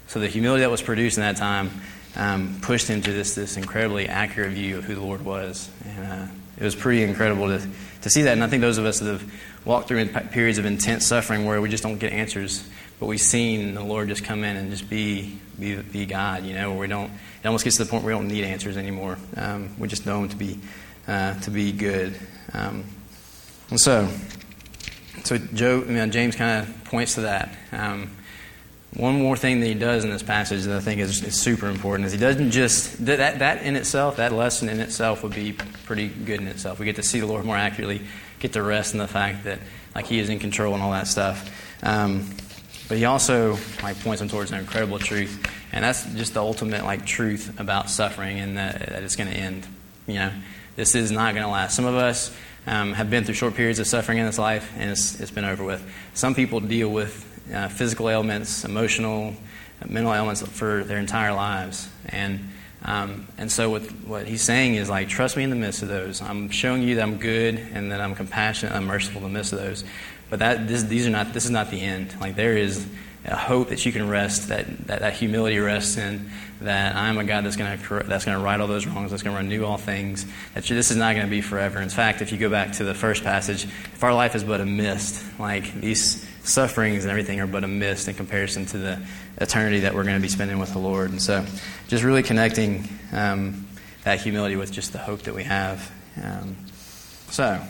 So, 0.07 0.21
the 0.21 0.29
humility 0.29 0.63
that 0.63 0.71
was 0.71 0.83
produced 0.83 1.19
in 1.19 1.23
that 1.23 1.37
time 1.37 1.71
um, 2.17 2.59
pushed 2.63 2.89
him 2.89 3.03
to 3.03 3.13
this, 3.13 3.35
this 3.35 3.57
incredibly 3.57 4.09
accurate 4.09 4.53
view 4.53 4.79
of 4.79 4.85
who 4.85 4.95
the 4.95 5.03
Lord 5.03 5.25
was. 5.25 5.71
And 5.85 6.05
uh, 6.05 6.27
it 6.57 6.65
was 6.65 6.75
pretty 6.75 7.03
incredible 7.03 7.47
to, 7.49 7.67
to 8.03 8.11
see 8.11 8.23
that. 8.23 8.33
And 8.33 8.43
I 8.43 8.49
think 8.49 8.61
those 8.63 8.79
of 8.79 8.87
us 8.87 9.01
that 9.01 9.11
have 9.11 9.33
walked 9.65 9.89
through 9.89 10.07
periods 10.09 10.59
of 10.59 10.65
intense 10.65 11.07
suffering 11.07 11.45
where 11.45 11.61
we 11.61 11.69
just 11.69 11.83
don't 11.83 11.99
get 11.99 12.13
answers, 12.13 12.67
but 12.99 13.07
we've 13.07 13.21
seen 13.21 13.75
the 13.75 13.85
Lord 13.85 14.09
just 14.09 14.25
come 14.25 14.45
in 14.45 14.57
and 14.57 14.71
just 14.71 14.89
be 14.89 15.39
be, 15.59 15.77
be 15.77 16.07
God. 16.07 16.45
You 16.45 16.55
know, 16.55 16.71
where 16.71 16.81
we 16.81 16.87
don't. 16.87 17.11
It 17.43 17.47
almost 17.47 17.65
gets 17.65 17.77
to 17.77 17.85
the 17.85 17.91
point 17.91 18.05
where 18.05 18.17
we 18.17 18.21
don't 18.21 18.29
need 18.29 18.45
answers 18.45 18.77
anymore. 18.77 19.19
Um, 19.37 19.75
we 19.79 19.89
just 19.89 20.07
know 20.07 20.23
Him 20.23 20.29
to 20.29 20.37
be 20.37 20.59
uh, 21.07 21.35
to 21.41 21.51
be 21.51 21.73
good. 21.73 22.19
Um, 22.53 22.85
and 23.71 23.81
so, 23.81 24.09
so 25.29 25.37
Joe, 25.37 25.83
I 25.87 25.91
mean, 25.91 26.11
James 26.11 26.37
kind 26.37 26.67
of 26.67 26.85
points 26.85 27.17
to 27.17 27.21
that. 27.23 27.55
Um, 27.71 28.11
one 28.95 29.21
more 29.21 29.37
thing 29.37 29.61
that 29.61 29.67
he 29.67 29.75
does 29.75 30.03
in 30.03 30.09
this 30.09 30.23
passage 30.23 30.63
that 30.63 30.75
I 30.75 30.81
think 30.81 31.03
is, 31.03 31.23
is, 31.23 31.39
super 31.39 31.69
important 31.69 32.07
is 32.07 32.13
he 32.13 32.19
doesn't 32.19 32.51
just 32.51 33.05
that 33.05 33.39
that 33.41 33.63
in 33.63 33.77
itself, 33.77 34.17
that 34.17 34.33
lesson 34.33 34.71
in 34.71 34.81
itself 34.81 35.23
would 35.23 35.35
be 35.35 35.53
pretty 35.85 36.09
good 36.09 36.41
in 36.41 36.49
itself. 36.49 36.79
We 36.79 36.87
get 36.87 36.97
to 36.97 37.03
see 37.03 37.21
the 37.21 37.27
Lord 37.27 37.45
more 37.45 37.57
accurately 37.57 38.01
get 38.39 38.55
to 38.55 38.63
rest 38.63 38.95
in 38.95 38.99
the 38.99 39.07
fact 39.07 39.45
that 39.45 39.59
like 39.95 40.07
He 40.07 40.19
is 40.19 40.31
in 40.31 40.39
control 40.39 40.73
and 40.73 40.83
all 40.83 40.93
that 40.93 41.07
stuff. 41.07 41.51
Um, 41.83 42.31
but 42.89 42.97
He 42.97 43.05
also 43.05 43.59
like 43.83 44.01
points 44.01 44.21
them 44.21 44.31
towards 44.31 44.51
an 44.51 44.59
incredible 44.59 44.99
truth, 44.99 45.47
and 45.73 45.85
that's 45.85 46.07
just 46.15 46.33
the 46.33 46.41
ultimate 46.41 46.85
like 46.85 47.05
truth 47.05 47.61
about 47.61 47.91
suffering, 47.91 48.41
and 48.41 48.57
that, 48.57 48.79
that 48.79 49.03
it's 49.03 49.15
going 49.17 49.31
to 49.31 49.37
end. 49.37 49.67
You 50.07 50.15
know, 50.15 50.33
this 50.77 50.95
is 50.95 51.11
not 51.11 51.35
going 51.35 51.45
to 51.45 51.53
last. 51.53 51.77
Some 51.77 51.85
of 51.85 51.97
us 51.97 52.35
um, 52.67 52.93
have 52.93 53.11
been 53.11 53.25
through 53.25 53.35
short 53.35 53.55
periods 53.55 53.79
of 53.79 53.87
suffering 53.87 54.19
in 54.19 54.27
this 54.27 54.39
life, 54.39 54.73
and 54.77 54.91
it's, 54.91 55.21
it's 55.21 55.31
been 55.31 55.45
over 55.45 55.65
with. 55.65 55.85
Some 56.15 56.35
people 56.35 56.61
deal 56.61 56.91
with 56.91 57.25
uh, 57.55 57.69
physical 57.69 58.11
ailments, 58.11 58.65
emotional, 58.65 59.35
mental 59.87 60.15
ailments 60.15 60.43
for 60.43 60.85
their 60.85 60.99
entire 60.99 61.33
lives, 61.33 61.89
and 62.07 62.41
um, 62.85 63.27
and 63.39 63.51
so 63.51 63.71
what, 63.71 63.83
what 64.07 64.27
he's 64.27 64.43
saying 64.43 64.77
is 64.77 64.89
like, 64.89 65.09
trust 65.09 65.37
me 65.37 65.43
in 65.43 65.51
the 65.51 65.57
midst 65.57 65.83
of 65.83 65.89
those. 65.89 66.23
I'm 66.23 66.49
showing 66.49 66.83
you 66.83 66.95
that 66.97 67.03
I'm 67.03 67.19
good 67.19 67.59
and 67.73 67.91
that 67.91 68.01
I'm 68.01 68.15
compassionate, 68.15 68.75
I'm 68.75 68.87
merciful 68.87 69.19
in 69.25 69.33
the 69.33 69.37
midst 69.37 69.53
of 69.53 69.59
those. 69.59 69.85
But 70.31 70.39
that 70.41 70.69
this, 70.69 70.85
these 70.85 71.07
are 71.07 71.11
not. 71.11 71.33
This 71.33 71.45
is 71.45 71.51
not 71.51 71.71
the 71.71 71.81
end. 71.81 72.15
Like 72.21 72.37
there 72.37 72.57
is 72.57 72.87
a 73.25 73.37
hope 73.37 73.71
that 73.71 73.85
you 73.87 73.93
can 73.93 74.09
rest, 74.09 74.49
that 74.49 74.87
that, 74.87 75.01
that 75.01 75.15
humility 75.15 75.59
rests 75.59 75.97
in. 75.97 76.31
That 76.61 76.97
I 76.97 77.09
am 77.09 77.19
a 77.19 77.25
God 77.25 77.45
that's 77.45 77.57
going 77.57 77.79
to 77.79 78.03
that's 78.05 78.25
going 78.25 78.37
to 78.37 78.43
right 78.43 78.61
all 78.61 78.67
those 78.67 78.87
wrongs, 78.87 79.11
that's 79.13 79.23
going 79.23 79.37
to 79.37 79.43
renew 79.43 79.65
all 79.65 79.79
things. 79.79 80.27
That 80.55 80.65
this 80.65 80.91
is 80.91 80.97
not 80.97 81.15
going 81.15 81.27
to 81.27 81.31
be 81.31 81.41
forever. 81.41 81.81
In 81.81 81.89
fact, 81.89 82.21
if 82.21 82.33
you 82.33 82.39
go 82.39 82.51
back 82.51 82.73
to 82.75 82.85
the 82.85 82.95
first 82.95 83.23
passage, 83.23 83.65
if 83.65 84.03
our 84.03 84.13
life 84.13 84.35
is 84.35 84.43
but 84.43 84.61
a 84.61 84.67
mist, 84.67 85.25
like 85.39 85.73
these 85.75 86.27
sufferings 86.43 87.05
and 87.05 87.11
everything 87.11 87.41
are 87.41 87.47
but 87.47 87.63
a 87.63 87.69
mist 87.69 88.09
in 88.09 88.15
comparison 88.15 88.67
to 88.67 88.79
the 88.79 89.01
eternity 89.37 89.81
that 89.81 89.95
we're 89.95 90.05
going 90.05 90.17
to 90.17 90.23
be 90.23 90.29
spending 90.29 90.59
with 90.59 90.73
the 90.73 90.79
Lord. 90.79 91.11
And 91.11 91.23
so, 91.23 91.45
just 91.87 92.03
really 92.03 92.23
connecting 92.23 92.89
um, 93.13 93.69
that 94.05 94.21
humility 94.21 94.57
with 94.57 94.73
just 94.73 94.93
the 94.93 94.99
hope 94.99 95.23
that 95.23 95.35
we 95.35 95.45
have. 95.45 95.93
Um, 96.23 96.57
so, 97.31 97.61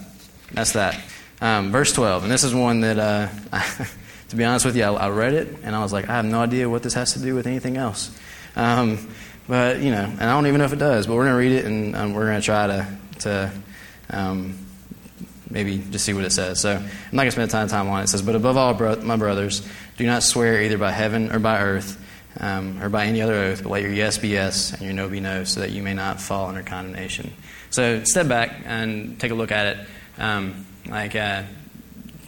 that's 0.53 0.73
that. 0.73 0.99
Um, 1.41 1.71
verse 1.71 1.93
12, 1.93 2.25
and 2.25 2.33
this 2.33 2.43
is 2.43 2.55
one 2.55 2.81
that 2.81 2.99
uh, 2.99 3.29
to 4.29 4.37
be 4.37 4.45
honest 4.45 4.65
with 4.65 4.77
you, 4.77 4.85
I, 4.85 4.93
I, 4.93 5.11
read 5.11 5.35
it 5.35 5.59
and 5.63 5.75
I 5.75 5.83
was 5.83 5.93
like, 5.93 6.09
I 6.09 6.17
have 6.17 6.25
no 6.25 6.41
idea 6.41 6.69
what 6.69 6.83
this 6.83 6.95
has 6.95 7.13
to 7.15 7.21
do 7.21 7.35
with 7.35 7.47
anything 7.47 7.77
else. 7.77 8.17
Um, 8.59 8.99
but 9.47 9.81
you 9.81 9.91
know, 9.91 10.05
and 10.05 10.23
I 10.23 10.35
don't 10.35 10.47
even 10.47 10.59
know 10.59 10.67
if 10.67 10.73
it 10.73 10.79
does. 10.79 11.07
But 11.07 11.15
we're 11.15 11.25
going 11.25 11.35
to 11.35 11.39
read 11.39 11.53
it 11.53 11.65
and 11.65 11.97
um, 11.97 12.13
we're 12.13 12.27
going 12.27 12.41
to 12.41 12.45
try 12.45 12.67
to 12.67 12.99
to 13.21 13.53
um, 14.11 14.59
maybe 15.49 15.83
just 15.91 16.05
see 16.05 16.13
what 16.13 16.25
it 16.25 16.33
says. 16.33 16.61
So 16.61 16.77
I'm 16.77 16.83
not 17.13 17.23
going 17.23 17.29
to 17.29 17.33
spend 17.33 17.49
a 17.49 17.53
ton 17.53 17.65
of 17.65 17.71
time 17.71 17.89
on 17.89 18.01
it. 18.01 18.05
It 18.05 18.09
says, 18.09 18.23
"But 18.23 18.35
above 18.35 18.57
all, 18.57 18.75
bro- 18.75 19.01
my 19.01 19.17
brothers, 19.17 19.67
do 19.97 20.05
not 20.05 20.23
swear 20.23 20.63
either 20.63 20.77
by 20.77 20.91
heaven 20.91 21.33
or 21.33 21.39
by 21.39 21.61
earth." 21.61 22.05
Um, 22.41 22.81
or 22.81 22.89
by 22.89 23.07
any 23.07 23.21
other 23.21 23.35
oath, 23.35 23.65
but 23.65 23.71
let 23.71 23.83
your 23.83 23.91
yes 23.91 24.17
be 24.19 24.29
yes 24.29 24.73
and 24.73 24.83
your 24.83 24.93
no 24.93 25.09
be 25.09 25.19
no, 25.19 25.43
so 25.43 25.59
that 25.59 25.71
you 25.71 25.83
may 25.83 25.95
not 25.95 26.21
fall 26.21 26.47
under 26.47 26.63
condemnation. 26.63 27.33
So 27.71 28.05
step 28.05 28.29
back 28.29 28.61
and 28.65 29.19
take 29.19 29.33
a 29.33 29.35
look 29.35 29.51
at 29.51 29.67
it. 29.67 29.87
Um, 30.19 30.65
like 30.89 31.17
uh, 31.17 31.43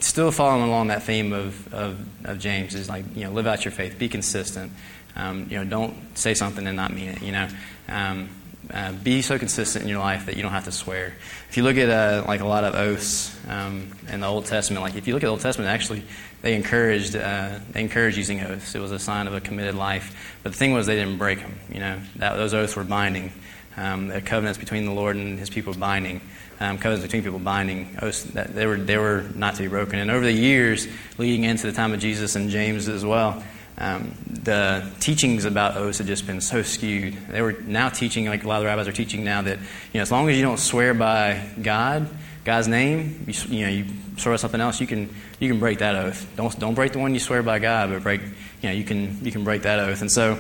still 0.06 0.30
following 0.30 0.62
along 0.62 0.88
that 0.88 1.02
theme 1.02 1.32
of, 1.32 1.72
of, 1.72 1.98
of, 2.24 2.38
James 2.38 2.74
is 2.74 2.88
like, 2.88 3.04
you 3.14 3.24
know, 3.24 3.30
live 3.30 3.46
out 3.46 3.64
your 3.64 3.72
faith, 3.72 3.98
be 3.98 4.08
consistent. 4.08 4.72
Um, 5.16 5.46
you 5.50 5.58
know, 5.58 5.64
don't 5.64 5.96
say 6.16 6.34
something 6.34 6.66
and 6.66 6.76
not 6.76 6.92
mean 6.92 7.10
it, 7.10 7.22
you 7.22 7.32
know. 7.32 7.48
Um, 7.88 8.28
uh, 8.72 8.92
be 8.92 9.20
so 9.20 9.38
consistent 9.38 9.82
in 9.82 9.88
your 9.88 9.98
life 9.98 10.26
that 10.26 10.36
you 10.36 10.42
don't 10.42 10.52
have 10.52 10.64
to 10.64 10.72
swear. 10.72 11.14
If 11.48 11.56
you 11.56 11.64
look 11.64 11.76
at 11.76 11.88
uh, 11.88 12.24
like 12.26 12.40
a 12.40 12.46
lot 12.46 12.62
of 12.64 12.74
oaths 12.74 13.36
um, 13.48 13.90
in 14.12 14.20
the 14.20 14.26
Old 14.26 14.46
Testament, 14.46 14.82
like 14.82 14.94
if 14.94 15.08
you 15.08 15.14
look 15.14 15.22
at 15.22 15.26
the 15.26 15.30
Old 15.30 15.40
Testament, 15.40 15.68
actually 15.68 16.04
they 16.42 16.54
encouraged 16.54 17.16
uh, 17.16 17.58
they 17.72 17.80
encouraged 17.80 18.16
using 18.16 18.40
oaths. 18.40 18.74
It 18.74 18.80
was 18.80 18.92
a 18.92 18.98
sign 18.98 19.26
of 19.26 19.34
a 19.34 19.40
committed 19.40 19.74
life. 19.74 20.38
But 20.42 20.52
the 20.52 20.58
thing 20.58 20.72
was, 20.72 20.86
they 20.86 20.94
didn't 20.94 21.18
break 21.18 21.40
them. 21.40 21.58
You 21.72 21.80
know, 21.80 22.00
that, 22.16 22.36
those 22.36 22.54
oaths 22.54 22.76
were 22.76 22.84
binding. 22.84 23.32
Um, 23.76 24.08
the 24.08 24.20
covenants 24.20 24.58
between 24.58 24.84
the 24.84 24.92
Lord 24.92 25.16
and 25.16 25.38
His 25.38 25.50
people 25.50 25.74
binding 25.74 26.20
um, 26.60 26.76
covenants 26.76 27.02
between 27.02 27.22
people 27.22 27.38
binding 27.38 27.96
oaths 28.02 28.22
that 28.22 28.54
they 28.54 28.66
were 28.66 28.76
they 28.76 28.98
were 28.98 29.24
not 29.34 29.54
to 29.56 29.62
be 29.62 29.68
broken. 29.68 29.98
And 29.98 30.10
over 30.10 30.24
the 30.24 30.32
years 30.32 30.86
leading 31.18 31.44
into 31.44 31.66
the 31.66 31.72
time 31.72 31.92
of 31.92 32.00
Jesus 32.00 32.36
and 32.36 32.50
James 32.50 32.86
as 32.86 33.04
well, 33.04 33.42
um, 33.78 34.14
the 34.28 34.86
teachings 35.00 35.46
about 35.46 35.78
oaths 35.78 35.98
had 35.98 36.06
just 36.06 36.26
been 36.26 36.42
so 36.42 36.62
skewed. 36.62 37.16
They 37.28 37.40
were 37.40 37.52
now 37.52 37.88
teaching, 37.88 38.26
like 38.26 38.44
a 38.44 38.48
lot 38.48 38.56
of 38.56 38.62
the 38.62 38.66
rabbis 38.66 38.86
are 38.86 38.92
teaching 38.92 39.24
now, 39.24 39.40
that 39.40 39.58
you 39.58 39.64
know 39.94 40.02
as 40.02 40.12
long 40.12 40.28
as 40.28 40.36
you 40.36 40.42
don't 40.42 40.58
swear 40.58 40.92
by 40.92 41.48
God, 41.60 42.08
God's 42.44 42.68
name, 42.68 43.24
you, 43.26 43.34
you 43.48 43.66
know 43.66 43.72
you 43.72 43.86
swear 44.18 44.36
something 44.36 44.60
else, 44.60 44.82
you 44.82 44.86
can 44.86 45.08
you 45.38 45.48
can 45.48 45.58
break 45.58 45.78
that 45.78 45.96
oath. 45.96 46.30
Don't 46.36 46.56
don't 46.60 46.74
break 46.74 46.92
the 46.92 46.98
one 46.98 47.14
you 47.14 47.20
swear 47.20 47.42
by 47.42 47.58
God, 47.58 47.88
but 47.88 48.02
break 48.02 48.20
you 48.20 48.68
know 48.68 48.72
you 48.72 48.84
can 48.84 49.24
you 49.24 49.32
can 49.32 49.44
break 49.44 49.62
that 49.62 49.78
oath. 49.78 50.02
And 50.02 50.12
so. 50.12 50.38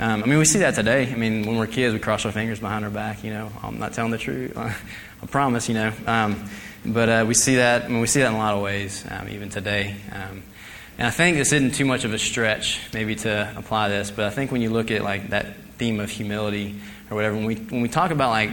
Um, 0.00 0.22
I 0.22 0.26
mean, 0.26 0.38
we 0.38 0.44
see 0.44 0.60
that 0.60 0.76
today. 0.76 1.10
I 1.10 1.16
mean, 1.16 1.44
when 1.44 1.58
we're 1.58 1.66
kids, 1.66 1.92
we 1.92 1.98
cross 1.98 2.24
our 2.24 2.30
fingers 2.30 2.60
behind 2.60 2.84
our 2.84 2.90
back. 2.90 3.24
You 3.24 3.32
know, 3.32 3.50
I'm 3.64 3.80
not 3.80 3.94
telling 3.94 4.12
the 4.12 4.18
truth. 4.18 4.56
I 5.22 5.26
promise, 5.26 5.68
you 5.68 5.74
know. 5.74 5.92
Um, 6.06 6.48
but 6.84 7.08
uh, 7.08 7.24
we 7.26 7.34
see 7.34 7.56
that. 7.56 7.84
I 7.84 7.88
mean, 7.88 8.00
we 8.00 8.06
see 8.06 8.20
that 8.20 8.28
in 8.28 8.34
a 8.34 8.38
lot 8.38 8.54
of 8.54 8.62
ways, 8.62 9.04
um, 9.10 9.28
even 9.28 9.48
today. 9.50 9.96
Um, 10.12 10.42
and 10.96 11.06
I 11.06 11.10
think 11.10 11.36
this 11.36 11.52
isn't 11.52 11.74
too 11.74 11.84
much 11.84 12.04
of 12.04 12.12
a 12.12 12.18
stretch, 12.18 12.80
maybe, 12.92 13.14
to 13.16 13.52
apply 13.56 13.88
this. 13.88 14.10
But 14.10 14.26
I 14.26 14.30
think 14.30 14.50
when 14.50 14.62
you 14.62 14.70
look 14.70 14.90
at 14.90 15.02
like 15.02 15.30
that 15.30 15.56
theme 15.76 16.00
of 16.00 16.10
humility 16.10 16.80
or 17.10 17.14
whatever, 17.14 17.36
when 17.36 17.44
we 17.44 17.54
when 17.56 17.82
we 17.82 17.88
talk 17.88 18.10
about 18.10 18.30
like 18.30 18.50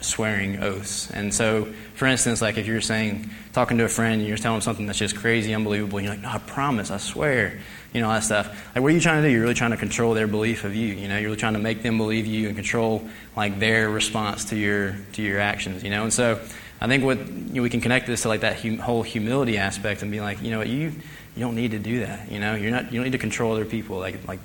swearing 0.00 0.62
oaths, 0.62 1.10
and 1.10 1.32
so 1.32 1.68
for 1.94 2.06
instance, 2.06 2.42
like 2.42 2.58
if 2.58 2.66
you're 2.66 2.80
saying 2.80 3.30
talking 3.52 3.78
to 3.78 3.84
a 3.84 3.88
friend 3.88 4.20
and 4.20 4.28
you're 4.28 4.36
telling 4.36 4.56
them 4.56 4.62
something 4.62 4.86
that's 4.86 4.98
just 4.98 5.16
crazy, 5.16 5.54
unbelievable, 5.54 6.00
you're 6.00 6.10
like, 6.10 6.22
no, 6.22 6.28
I 6.28 6.38
promise, 6.38 6.90
I 6.90 6.98
swear, 6.98 7.60
you 7.94 8.00
know, 8.00 8.08
all 8.08 8.14
that 8.14 8.24
stuff. 8.24 8.48
Like, 8.74 8.82
what 8.82 8.90
are 8.90 8.94
you 8.94 9.00
trying 9.00 9.22
to 9.22 9.28
do? 9.28 9.32
You're 9.32 9.42
really 9.42 9.54
trying 9.54 9.70
to 9.70 9.76
control 9.76 10.14
their 10.14 10.26
belief 10.26 10.64
of 10.64 10.74
you. 10.74 10.88
You 10.88 11.08
know, 11.08 11.16
you're 11.16 11.28
really 11.28 11.40
trying 11.40 11.52
to 11.54 11.60
make 11.60 11.82
them 11.82 11.96
believe 11.96 12.26
you 12.26 12.48
and 12.48 12.56
control 12.56 13.08
like 13.36 13.60
their 13.60 13.88
response 13.88 14.46
to 14.46 14.56
your 14.56 14.96
to 15.12 15.22
your 15.22 15.38
actions. 15.38 15.84
You 15.84 15.90
know, 15.90 16.02
and 16.02 16.12
so 16.12 16.40
I 16.80 16.88
think 16.88 17.04
what 17.04 17.18
you 17.18 17.54
know, 17.54 17.62
we 17.62 17.70
can 17.70 17.80
connect 17.80 18.06
this 18.06 18.22
to 18.22 18.28
like 18.28 18.40
that 18.40 18.60
hum, 18.60 18.78
whole 18.78 19.02
humility 19.02 19.56
aspect 19.56 20.02
and 20.02 20.10
be 20.10 20.20
like, 20.20 20.42
you 20.42 20.50
know, 20.50 20.58
what 20.58 20.68
you 20.68 20.92
you 21.36 21.40
don't 21.40 21.54
need 21.54 21.70
to 21.70 21.78
do 21.78 22.00
that. 22.00 22.30
You 22.30 22.40
know, 22.40 22.56
you're 22.56 22.72
not 22.72 22.92
you 22.92 22.98
don't 22.98 23.04
need 23.04 23.12
to 23.12 23.18
control 23.18 23.52
other 23.52 23.64
people. 23.64 23.98
Like 23.98 24.26
like 24.26 24.40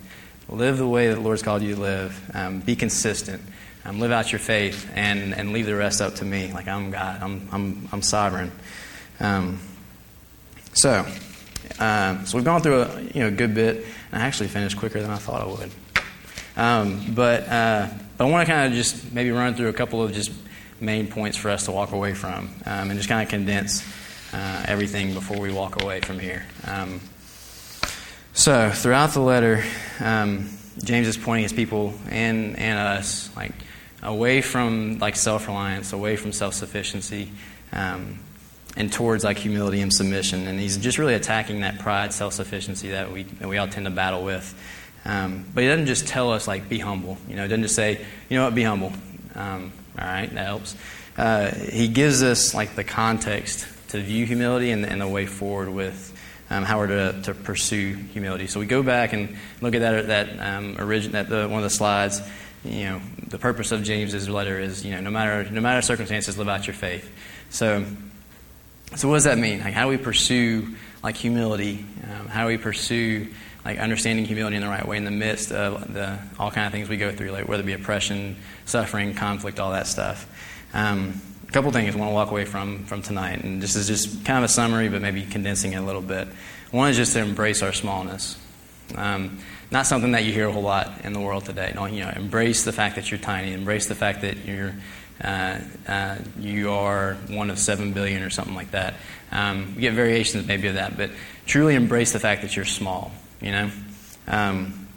live 0.47 0.77
the 0.77 0.87
way 0.87 1.07
that 1.07 1.15
the 1.15 1.21
Lord's 1.21 1.41
called 1.41 1.63
you 1.63 1.73
to 1.73 1.81
live. 1.81 2.31
Um, 2.33 2.59
be 2.59 2.75
consistent. 2.75 3.41
Um, 3.83 3.99
live 3.99 4.11
out 4.11 4.31
your 4.31 4.39
faith 4.39 4.91
and, 4.93 5.33
and 5.33 5.53
leave 5.53 5.65
the 5.65 5.75
rest 5.75 6.01
up 6.01 6.15
to 6.15 6.25
me. 6.25 6.51
Like 6.53 6.67
I'm 6.67 6.91
God. 6.91 7.23
I'm 7.23 7.49
I'm 7.51 7.89
I'm 7.91 8.01
sovereign. 8.03 8.51
Um, 9.19 9.59
so 10.73 11.05
um, 11.79 12.25
so 12.25 12.37
we've 12.37 12.45
gone 12.45 12.61
through 12.61 12.81
a 12.81 13.01
you 13.01 13.21
know 13.21 13.31
good 13.31 13.53
bit, 13.53 13.85
and 14.11 14.21
I 14.21 14.25
actually 14.25 14.49
finished 14.49 14.77
quicker 14.77 15.01
than 15.01 15.11
I 15.11 15.17
thought 15.17 15.41
I 15.41 15.45
would. 15.45 15.71
Um, 16.57 17.13
but 17.15 17.47
uh, 17.47 17.87
but 18.17 18.25
I 18.25 18.29
want 18.29 18.45
to 18.45 18.53
kind 18.53 18.67
of 18.67 18.77
just 18.77 19.13
maybe 19.13 19.31
run 19.31 19.55
through 19.55 19.69
a 19.69 19.73
couple 19.73 20.03
of 20.03 20.11
just 20.11 20.31
main 20.81 21.07
points 21.07 21.37
for 21.37 21.49
us 21.49 21.65
to 21.65 21.71
walk 21.71 21.91
away 21.91 22.13
from, 22.13 22.49
um, 22.65 22.89
and 22.89 22.93
just 22.93 23.09
kind 23.09 23.23
of 23.23 23.29
condense 23.29 23.85
uh, 24.33 24.65
everything 24.67 25.13
before 25.13 25.39
we 25.39 25.51
walk 25.51 25.81
away 25.81 26.01
from 26.01 26.19
here. 26.19 26.45
Um, 26.65 26.99
so 28.33 28.71
throughout 28.71 29.11
the 29.11 29.21
letter, 29.21 29.63
um, 29.99 30.49
James 30.83 31.07
is 31.07 31.17
pointing 31.17 31.43
his 31.43 31.53
people 31.53 31.93
and 32.09 32.57
and 32.57 32.79
us 32.79 33.35
like 33.35 33.53
away 34.03 34.41
from 34.41 34.99
like 34.99 35.15
self 35.15 35.47
reliance, 35.47 35.93
away 35.93 36.15
from 36.15 36.31
self 36.31 36.53
sufficiency. 36.53 37.31
Um, 37.71 38.19
and 38.77 38.91
towards 38.91 39.23
like 39.23 39.37
humility 39.37 39.81
and 39.81 39.91
submission. 39.93 40.47
And 40.47 40.59
he's 40.59 40.77
just 40.77 40.97
really 40.97 41.15
attacking 41.15 41.61
that 41.61 41.79
pride, 41.79 42.13
self 42.13 42.33
sufficiency 42.33 42.89
that 42.89 43.11
we, 43.11 43.23
that 43.23 43.47
we 43.47 43.57
all 43.57 43.67
tend 43.67 43.85
to 43.85 43.91
battle 43.91 44.23
with. 44.23 44.53
Um, 45.05 45.45
but 45.53 45.63
he 45.63 45.69
doesn't 45.69 45.85
just 45.85 46.07
tell 46.07 46.31
us, 46.31 46.47
like, 46.47 46.67
be 46.67 46.79
humble. 46.79 47.17
You 47.27 47.35
know, 47.35 47.43
he 47.43 47.47
doesn't 47.47 47.63
just 47.63 47.75
say, 47.75 48.05
you 48.29 48.37
know 48.37 48.43
what, 48.43 48.55
be 48.55 48.63
humble. 48.63 48.91
Um, 49.33 49.71
all 49.97 50.05
right, 50.05 50.29
that 50.33 50.45
helps. 50.45 50.75
Uh, 51.17 51.51
he 51.51 51.87
gives 51.87 52.21
us, 52.21 52.53
like, 52.53 52.75
the 52.75 52.83
context 52.83 53.65
to 53.89 54.01
view 54.01 54.25
humility 54.25 54.71
and, 54.71 54.85
and 54.85 54.99
the 54.99 55.07
way 55.07 55.25
forward 55.25 55.69
with 55.69 56.13
um, 56.49 56.63
how 56.63 56.79
we're 56.79 56.87
to, 56.87 57.21
to 57.23 57.33
pursue 57.33 57.93
humility. 57.95 58.47
So 58.47 58.59
we 58.59 58.65
go 58.65 58.83
back 58.83 59.13
and 59.13 59.37
look 59.61 59.73
at 59.73 59.81
that, 59.81 60.07
that, 60.07 60.39
um, 60.39 60.75
origin, 60.77 61.13
that 61.13 61.29
the, 61.29 61.47
one 61.47 61.59
of 61.59 61.63
the 61.63 61.69
slides. 61.69 62.21
You 62.65 62.83
know, 62.83 63.01
the 63.27 63.37
purpose 63.37 63.71
of 63.71 63.83
James's 63.83 64.27
letter 64.27 64.59
is, 64.59 64.85
you 64.85 64.91
know, 64.91 64.99
no 64.99 65.11
matter, 65.11 65.49
no 65.49 65.61
matter 65.61 65.81
circumstances, 65.81 66.37
live 66.37 66.49
out 66.49 66.67
your 66.67 66.73
faith. 66.73 67.09
So 67.49 67.85
so 68.95 69.07
what 69.07 69.15
does 69.15 69.23
that 69.25 69.37
mean? 69.37 69.59
Like, 69.59 69.73
how 69.73 69.83
do 69.83 69.89
we 69.89 69.97
pursue 69.97 70.75
like 71.03 71.15
humility? 71.15 71.85
Um, 72.03 72.27
how 72.27 72.43
do 72.43 72.47
we 72.47 72.57
pursue 72.57 73.27
like 73.65 73.77
understanding 73.77 74.25
humility 74.25 74.55
in 74.55 74.61
the 74.61 74.67
right 74.67 74.87
way 74.87 74.97
in 74.97 75.05
the 75.05 75.11
midst 75.11 75.51
of 75.51 75.93
the 75.93 76.17
all 76.39 76.51
kind 76.51 76.65
of 76.65 76.71
things 76.71 76.89
we 76.89 76.97
go 76.97 77.11
through, 77.11 77.31
like 77.31 77.47
whether 77.47 77.61
it 77.61 77.65
be 77.65 77.73
oppression, 77.73 78.35
suffering, 78.65 79.13
conflict, 79.13 79.59
all 79.59 79.71
that 79.71 79.87
stuff. 79.87 80.27
Um, 80.73 81.21
a 81.47 81.51
couple 81.51 81.71
things 81.71 81.95
I 81.95 81.97
want 81.97 82.11
to 82.11 82.13
walk 82.13 82.31
away 82.31 82.45
from 82.45 82.85
from 82.85 83.01
tonight, 83.01 83.43
and 83.43 83.61
this 83.61 83.75
is 83.75 83.87
just 83.87 84.25
kind 84.25 84.37
of 84.37 84.43
a 84.45 84.53
summary, 84.53 84.89
but 84.89 85.01
maybe 85.01 85.23
condensing 85.23 85.73
it 85.73 85.77
a 85.77 85.81
little 85.81 86.01
bit. 86.01 86.27
One 86.71 86.89
is 86.89 86.97
just 86.97 87.13
to 87.13 87.19
embrace 87.19 87.63
our 87.63 87.73
smallness. 87.73 88.37
Um, 88.95 89.39
not 89.71 89.85
something 89.85 90.11
that 90.13 90.23
you 90.23 90.33
hear 90.33 90.47
a 90.47 90.51
whole 90.51 90.63
lot 90.63 91.03
in 91.03 91.13
the 91.13 91.19
world 91.19 91.45
today. 91.45 91.71
No, 91.75 91.85
you 91.85 92.03
know, 92.03 92.11
embrace 92.15 92.63
the 92.63 92.71
fact 92.71 92.95
that 92.95 93.11
you're 93.11 93.19
tiny. 93.19 93.53
Embrace 93.53 93.87
the 93.87 93.95
fact 93.95 94.21
that 94.21 94.45
you're 94.45 94.73
uh, 95.23 95.59
uh, 95.87 96.15
you 96.39 96.71
are 96.71 97.15
one 97.27 97.49
of 97.49 97.59
seven 97.59 97.91
billion 97.91 98.23
or 98.23 98.29
something 98.29 98.55
like 98.55 98.71
that. 98.71 98.93
Um, 99.31 99.75
we 99.75 99.81
get 99.81 99.93
variations 99.93 100.47
maybe 100.47 100.69
of 100.69 100.75
that, 100.75 100.97
but 100.97 101.11
truly 101.45 101.75
embrace 101.75 102.13
the 102.13 102.19
fact 102.19 102.41
that 102.41 102.55
you're 102.55 102.65
small. 102.65 103.11
You 103.41 103.51
know, 103.51 103.71
um, 104.27 104.87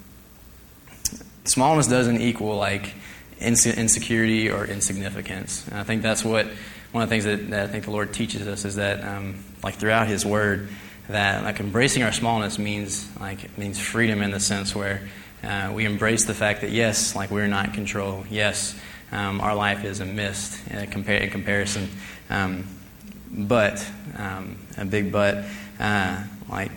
smallness 1.44 1.88
doesn't 1.88 2.20
equal 2.20 2.56
like 2.56 2.94
insecurity 3.40 4.48
or 4.48 4.64
insignificance. 4.64 5.66
And 5.68 5.78
I 5.78 5.82
think 5.82 6.02
that's 6.02 6.24
what 6.24 6.46
one 6.92 7.02
of 7.02 7.08
the 7.08 7.14
things 7.14 7.24
that, 7.24 7.50
that 7.50 7.68
I 7.68 7.72
think 7.72 7.84
the 7.84 7.90
Lord 7.90 8.12
teaches 8.12 8.46
us 8.46 8.64
is 8.64 8.76
that 8.76 9.02
um, 9.04 9.42
like 9.64 9.74
throughout 9.74 10.06
His 10.06 10.24
Word 10.24 10.68
that 11.08 11.44
like 11.44 11.60
embracing 11.60 12.02
our 12.02 12.12
smallness 12.12 12.58
means 12.58 13.08
like 13.20 13.56
means 13.58 13.78
freedom 13.78 14.22
in 14.22 14.30
the 14.30 14.40
sense 14.40 14.74
where 14.74 15.08
uh, 15.42 15.72
we 15.74 15.84
embrace 15.84 16.24
the 16.24 16.34
fact 16.34 16.60
that 16.60 16.70
yes, 16.70 17.16
like 17.16 17.30
we're 17.30 17.48
not 17.48 17.66
in 17.66 17.72
control. 17.72 18.24
Yes, 18.30 18.78
um, 19.12 19.40
our 19.40 19.54
life 19.54 19.84
is 19.84 20.00
a 20.00 20.06
mist 20.06 20.66
in, 20.68 20.78
compar- 20.86 21.20
in 21.20 21.30
comparison. 21.30 21.88
Um, 22.30 22.66
but, 23.30 23.86
um, 24.16 24.56
a 24.76 24.84
big 24.84 25.12
but, 25.12 25.44
uh, 25.78 26.22
like 26.48 26.72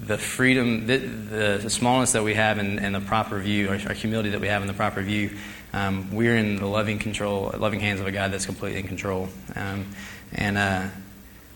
the 0.00 0.18
freedom, 0.18 0.86
the, 0.86 0.98
the, 0.98 1.70
smallness 1.70 2.12
that 2.12 2.24
we 2.24 2.34
have 2.34 2.58
and, 2.58 2.78
in 2.78 2.92
the 2.92 3.00
proper 3.00 3.38
view, 3.38 3.68
our, 3.68 3.78
our, 3.88 3.94
humility 3.94 4.30
that 4.30 4.40
we 4.40 4.48
have 4.48 4.62
in 4.62 4.68
the 4.68 4.74
proper 4.74 5.02
view, 5.02 5.30
um, 5.72 6.12
we're 6.12 6.36
in 6.36 6.56
the 6.56 6.66
loving 6.66 6.98
control, 6.98 7.54
loving 7.56 7.80
hands 7.80 8.00
of 8.00 8.06
a 8.06 8.12
God 8.12 8.32
that's 8.32 8.46
completely 8.46 8.80
in 8.80 8.86
control. 8.86 9.28
Um, 9.54 9.86
and, 10.32 10.58
uh, 10.58 10.88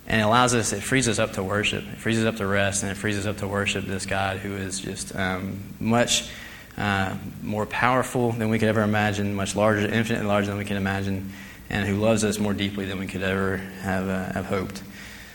and 0.06 0.20
it 0.20 0.24
allows 0.24 0.54
us, 0.54 0.72
it 0.72 0.82
frees 0.82 1.08
us 1.08 1.18
up 1.18 1.32
to 1.32 1.42
worship. 1.42 1.84
It 1.92 1.98
frees 1.98 2.18
us 2.18 2.26
up 2.26 2.36
to 2.36 2.46
rest, 2.46 2.82
and 2.82 2.92
it 2.92 2.96
frees 2.96 3.18
us 3.18 3.26
up 3.26 3.38
to 3.38 3.48
worship 3.48 3.84
this 3.84 4.06
God 4.06 4.38
who 4.38 4.54
is 4.54 4.78
just 4.78 5.14
um, 5.16 5.74
much 5.80 6.30
uh, 6.76 7.16
more 7.42 7.66
powerful 7.66 8.32
than 8.32 8.48
we 8.48 8.58
could 8.58 8.68
ever 8.68 8.82
imagine, 8.82 9.34
much 9.34 9.56
larger, 9.56 9.86
infinitely 9.86 10.26
larger 10.26 10.48
than 10.48 10.58
we 10.58 10.64
can 10.64 10.76
imagine, 10.76 11.32
and 11.70 11.88
who 11.88 11.96
loves 11.96 12.22
us 12.22 12.38
more 12.38 12.54
deeply 12.54 12.84
than 12.84 12.98
we 12.98 13.06
could 13.06 13.22
ever 13.22 13.56
have, 13.56 14.08
uh, 14.08 14.32
have 14.32 14.46
hoped. 14.46 14.82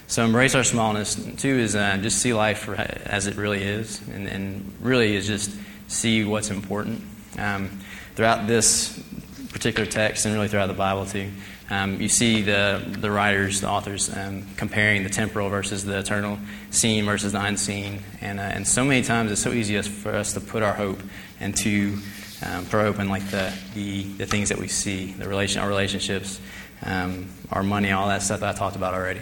So 0.07 0.23
embrace 0.23 0.55
our 0.55 0.63
smallness. 0.63 1.15
Two 1.37 1.57
is 1.57 1.75
uh, 1.75 1.97
just 2.01 2.19
see 2.19 2.33
life 2.33 2.69
as 2.69 3.27
it 3.27 3.37
really 3.37 3.63
is, 3.63 4.01
and, 4.09 4.27
and, 4.27 4.73
really 4.81 5.15
is 5.15 5.25
just 5.25 5.51
see 5.87 6.23
what's 6.25 6.49
important. 6.49 7.01
Um, 7.37 7.79
throughout 8.15 8.45
this 8.45 9.01
particular 9.49 9.89
text, 9.89 10.25
and 10.25 10.33
really 10.35 10.47
throughout 10.47 10.67
the 10.67 10.73
Bible 10.73 11.05
too, 11.05 11.31
um, 11.71 12.01
you 12.01 12.09
see 12.09 12.41
the, 12.41 12.83
the 12.85 13.09
writers, 13.09 13.61
the 13.61 13.69
authors, 13.69 14.15
um, 14.15 14.45
comparing 14.57 15.03
the 15.03 15.09
temporal 15.09 15.47
versus 15.47 15.85
the 15.85 15.99
eternal, 15.99 16.37
seen 16.69 17.05
versus 17.05 17.31
the 17.31 17.41
unseen. 17.41 18.01
And, 18.19 18.41
uh, 18.41 18.43
and 18.43 18.67
so 18.67 18.83
many 18.83 19.03
times 19.03 19.31
it's 19.31 19.41
so 19.41 19.53
easy 19.53 19.81
for 19.81 20.11
us 20.11 20.33
to 20.33 20.41
put 20.41 20.63
our 20.63 20.73
hope 20.73 20.99
into 21.39 21.97
um, 22.45 22.65
put 22.65 22.73
our 22.73 22.83
hope 22.83 22.99
in 22.99 23.07
like 23.07 23.25
the, 23.29 23.53
the, 23.73 24.03
the 24.03 24.25
things 24.25 24.49
that 24.49 24.57
we 24.57 24.67
see, 24.67 25.13
the 25.13 25.29
relation, 25.29 25.61
our 25.61 25.69
relationships, 25.69 26.41
um, 26.83 27.29
our 27.51 27.63
money, 27.63 27.91
all 27.91 28.09
that 28.09 28.21
stuff 28.21 28.41
that 28.41 28.53
I 28.53 28.57
talked 28.57 28.75
about 28.75 28.93
already. 28.93 29.21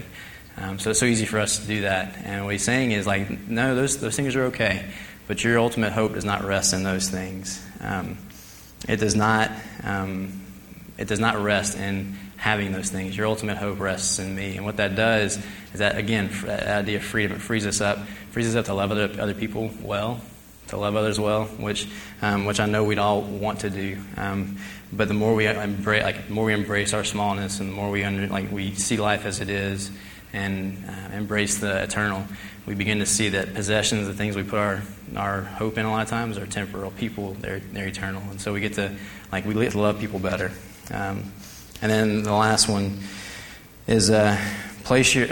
Um, 0.57 0.79
so 0.79 0.89
it's 0.89 0.99
so 0.99 1.05
easy 1.05 1.25
for 1.25 1.37
us 1.37 1.59
to 1.59 1.67
do 1.67 1.81
that. 1.81 2.17
And 2.23 2.45
what 2.45 2.53
he's 2.53 2.63
saying 2.63 2.93
is 2.93 3.05
like, 3.05 3.47
no, 3.47 3.75
those, 3.75 3.99
those 3.99 4.15
things 4.15 4.35
are 4.35 4.45
okay, 4.45 4.89
but 5.27 5.43
your 5.43 5.59
ultimate 5.59 5.91
hope 5.91 6.13
does 6.13 6.25
not 6.25 6.43
rest 6.43 6.73
in 6.73 6.81
those 6.81 7.09
things. 7.09 7.63
Um, 7.79 8.17
it 8.87 8.97
does 8.97 9.15
not. 9.15 9.51
it 10.97 11.07
does 11.07 11.19
not 11.19 11.41
rest 11.41 11.77
in 11.77 12.17
having 12.39 12.71
those 12.71 12.89
things. 12.89 13.17
Your 13.17 13.27
ultimate 13.27 13.57
hope 13.57 13.79
rests 13.79 14.17
in 14.17 14.33
me. 14.33 14.55
And 14.55 14.65
what 14.65 14.77
that 14.77 14.95
does 14.95 15.37
is 15.73 15.79
that, 15.79 15.97
again, 15.97 16.29
that 16.45 16.67
idea 16.67 16.97
of 16.97 17.03
freedom, 17.03 17.35
it 17.35 17.41
frees 17.41 17.67
us 17.67 17.81
up, 17.81 17.99
frees 18.31 18.47
us 18.47 18.55
up 18.55 18.65
to 18.65 18.73
love 18.73 18.91
other, 18.91 19.09
other 19.19 19.33
people 19.33 19.69
well, 19.81 20.21
to 20.67 20.77
love 20.77 20.95
others 20.95 21.19
well, 21.19 21.45
which, 21.45 21.87
um, 22.21 22.45
which 22.45 22.61
I 22.61 22.65
know 22.65 22.85
we'd 22.85 22.97
all 22.97 23.21
want 23.21 23.59
to 23.61 23.69
do. 23.69 23.97
Um, 24.15 24.57
but 24.93 25.09
the 25.09 25.13
more 25.13 25.35
we 25.35 25.47
embrace, 25.47 26.03
like, 26.03 26.27
the 26.27 26.33
more 26.33 26.45
we 26.45 26.53
embrace 26.53 26.93
our 26.93 27.03
smallness 27.03 27.59
and 27.59 27.69
the 27.69 27.73
more 27.73 27.91
we, 27.91 28.05
under, 28.05 28.27
like, 28.27 28.51
we 28.51 28.73
see 28.73 28.95
life 28.95 29.25
as 29.25 29.41
it 29.41 29.49
is 29.49 29.91
and 30.31 30.81
uh, 30.87 31.15
embrace 31.15 31.57
the 31.57 31.83
eternal, 31.83 32.23
we 32.65 32.73
begin 32.73 32.99
to 32.99 33.05
see 33.05 33.29
that 33.29 33.53
possessions, 33.53 34.07
the 34.07 34.13
things 34.13 34.37
we 34.37 34.43
put 34.43 34.59
our, 34.59 34.81
our 35.17 35.41
hope 35.41 35.77
in 35.77 35.85
a 35.85 35.91
lot 35.91 36.03
of 36.03 36.09
times, 36.09 36.37
are 36.37 36.47
temporal. 36.47 36.91
People, 36.91 37.33
they're, 37.41 37.59
they're 37.59 37.87
eternal. 37.87 38.21
And 38.29 38.39
so 38.39 38.53
we 38.53 38.61
get 38.61 38.75
to, 38.75 38.95
like, 39.31 39.45
we 39.45 39.53
get 39.55 39.73
to 39.73 39.79
love 39.81 39.99
people 39.99 40.19
better. 40.19 40.51
Um, 40.93 41.33
and 41.81 41.91
then 41.91 42.23
the 42.23 42.33
last 42.33 42.67
one 42.67 42.99
is 43.87 44.09
uh, 44.09 44.37
place, 44.83 45.15
your, 45.15 45.27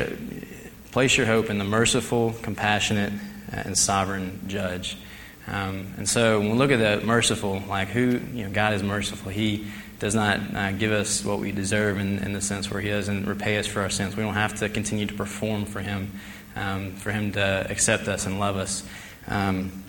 place 0.92 1.18
your 1.18 1.26
hope 1.26 1.50
in 1.50 1.58
the 1.58 1.66
merciful, 1.66 2.34
compassionate, 2.42 3.14
and 3.52 3.78
sovereign 3.78 4.42
judge. 4.48 4.98
Um, 5.48 5.94
and 5.98 6.08
so 6.08 6.40
when 6.40 6.52
we 6.52 6.58
look 6.58 6.72
at 6.72 6.78
the 6.80 7.06
merciful, 7.06 7.62
like 7.68 7.88
who, 7.90 8.20
you 8.34 8.46
know, 8.46 8.52
God 8.52 8.74
is 8.74 8.84
merciful. 8.84 9.32
He 9.32 9.68
does 10.00 10.14
not 10.14 10.40
uh, 10.56 10.72
give 10.74 10.92
us 10.92 11.24
what 11.24 11.40
we 11.40 11.52
deserve 11.52 12.00
in, 12.00 12.20
in, 12.20 12.34
the 12.34 12.42
sense 12.42 12.70
where 12.70 12.82
He 12.82 12.90
doesn't 12.90 13.26
repay 13.26 13.58
us 13.58 13.66
for 13.66 13.82
our 13.82 13.90
sins. 13.90 14.16
We 14.16 14.24
don't 14.24 14.34
have 14.34 14.60
to 14.60 14.70
continue 14.70 15.06
to 15.06 15.14
perform 15.14 15.66
for 15.66 15.80
Him, 15.80 16.12
um, 16.56 16.92
for 16.96 17.12
Him 17.12 17.32
to 17.34 17.68
accept 17.70 18.08
us 18.08 18.26
and 18.26 18.40
love 18.40 18.58
us. 18.58 18.86
Um, 19.28 19.84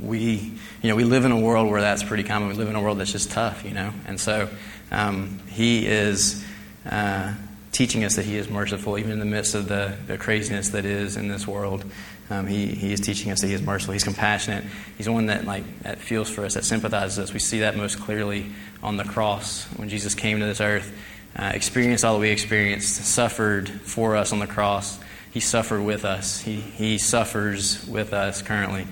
we, 0.00 0.52
you 0.82 0.88
know, 0.88 0.96
we 0.96 1.04
live 1.04 1.24
in 1.24 1.32
a 1.32 1.38
world 1.38 1.70
where 1.70 1.80
that's 1.80 2.02
pretty 2.02 2.24
common. 2.24 2.48
We 2.48 2.54
live 2.54 2.68
in 2.68 2.76
a 2.76 2.82
world 2.82 2.98
that's 2.98 3.12
just 3.12 3.30
tough, 3.30 3.64
you 3.64 3.70
know. 3.70 3.92
And 4.06 4.20
so 4.20 4.50
um, 4.90 5.40
he 5.48 5.86
is 5.86 6.44
uh, 6.90 7.34
teaching 7.74 8.04
us 8.04 8.16
that 8.16 8.24
He 8.24 8.36
is 8.36 8.48
merciful, 8.48 8.96
even 8.98 9.10
in 9.10 9.18
the 9.18 9.24
midst 9.24 9.54
of 9.54 9.68
the, 9.68 9.96
the 10.06 10.16
craziness 10.16 10.70
that 10.70 10.84
is 10.84 11.16
in 11.16 11.28
this 11.28 11.46
world. 11.46 11.84
Um, 12.30 12.46
he, 12.46 12.66
he 12.68 12.92
is 12.92 13.00
teaching 13.00 13.32
us 13.32 13.40
that 13.40 13.48
He 13.48 13.54
is 13.54 13.62
merciful. 13.62 13.92
He's 13.92 14.04
compassionate. 14.04 14.64
He's 14.96 15.06
the 15.06 15.12
one 15.12 15.26
that 15.26 15.44
like 15.44 15.80
that 15.82 15.98
feels 15.98 16.30
for 16.30 16.44
us, 16.44 16.54
that 16.54 16.64
sympathizes 16.64 17.18
us. 17.18 17.32
We 17.32 17.40
see 17.40 17.60
that 17.60 17.76
most 17.76 18.00
clearly 18.00 18.46
on 18.82 18.96
the 18.96 19.04
cross 19.04 19.64
when 19.76 19.88
Jesus 19.88 20.14
came 20.14 20.38
to 20.38 20.46
this 20.46 20.60
earth, 20.60 20.96
uh, 21.36 21.50
experienced 21.52 22.04
all 22.04 22.14
that 22.14 22.20
we 22.20 22.30
experienced, 22.30 23.04
suffered 23.04 23.68
for 23.68 24.16
us 24.16 24.32
on 24.32 24.38
the 24.38 24.46
cross. 24.46 25.00
He 25.32 25.40
suffered 25.40 25.82
with 25.82 26.04
us. 26.04 26.40
He, 26.40 26.54
he 26.54 26.96
suffers 26.96 27.84
with 27.88 28.12
us 28.12 28.40
currently. 28.40 28.86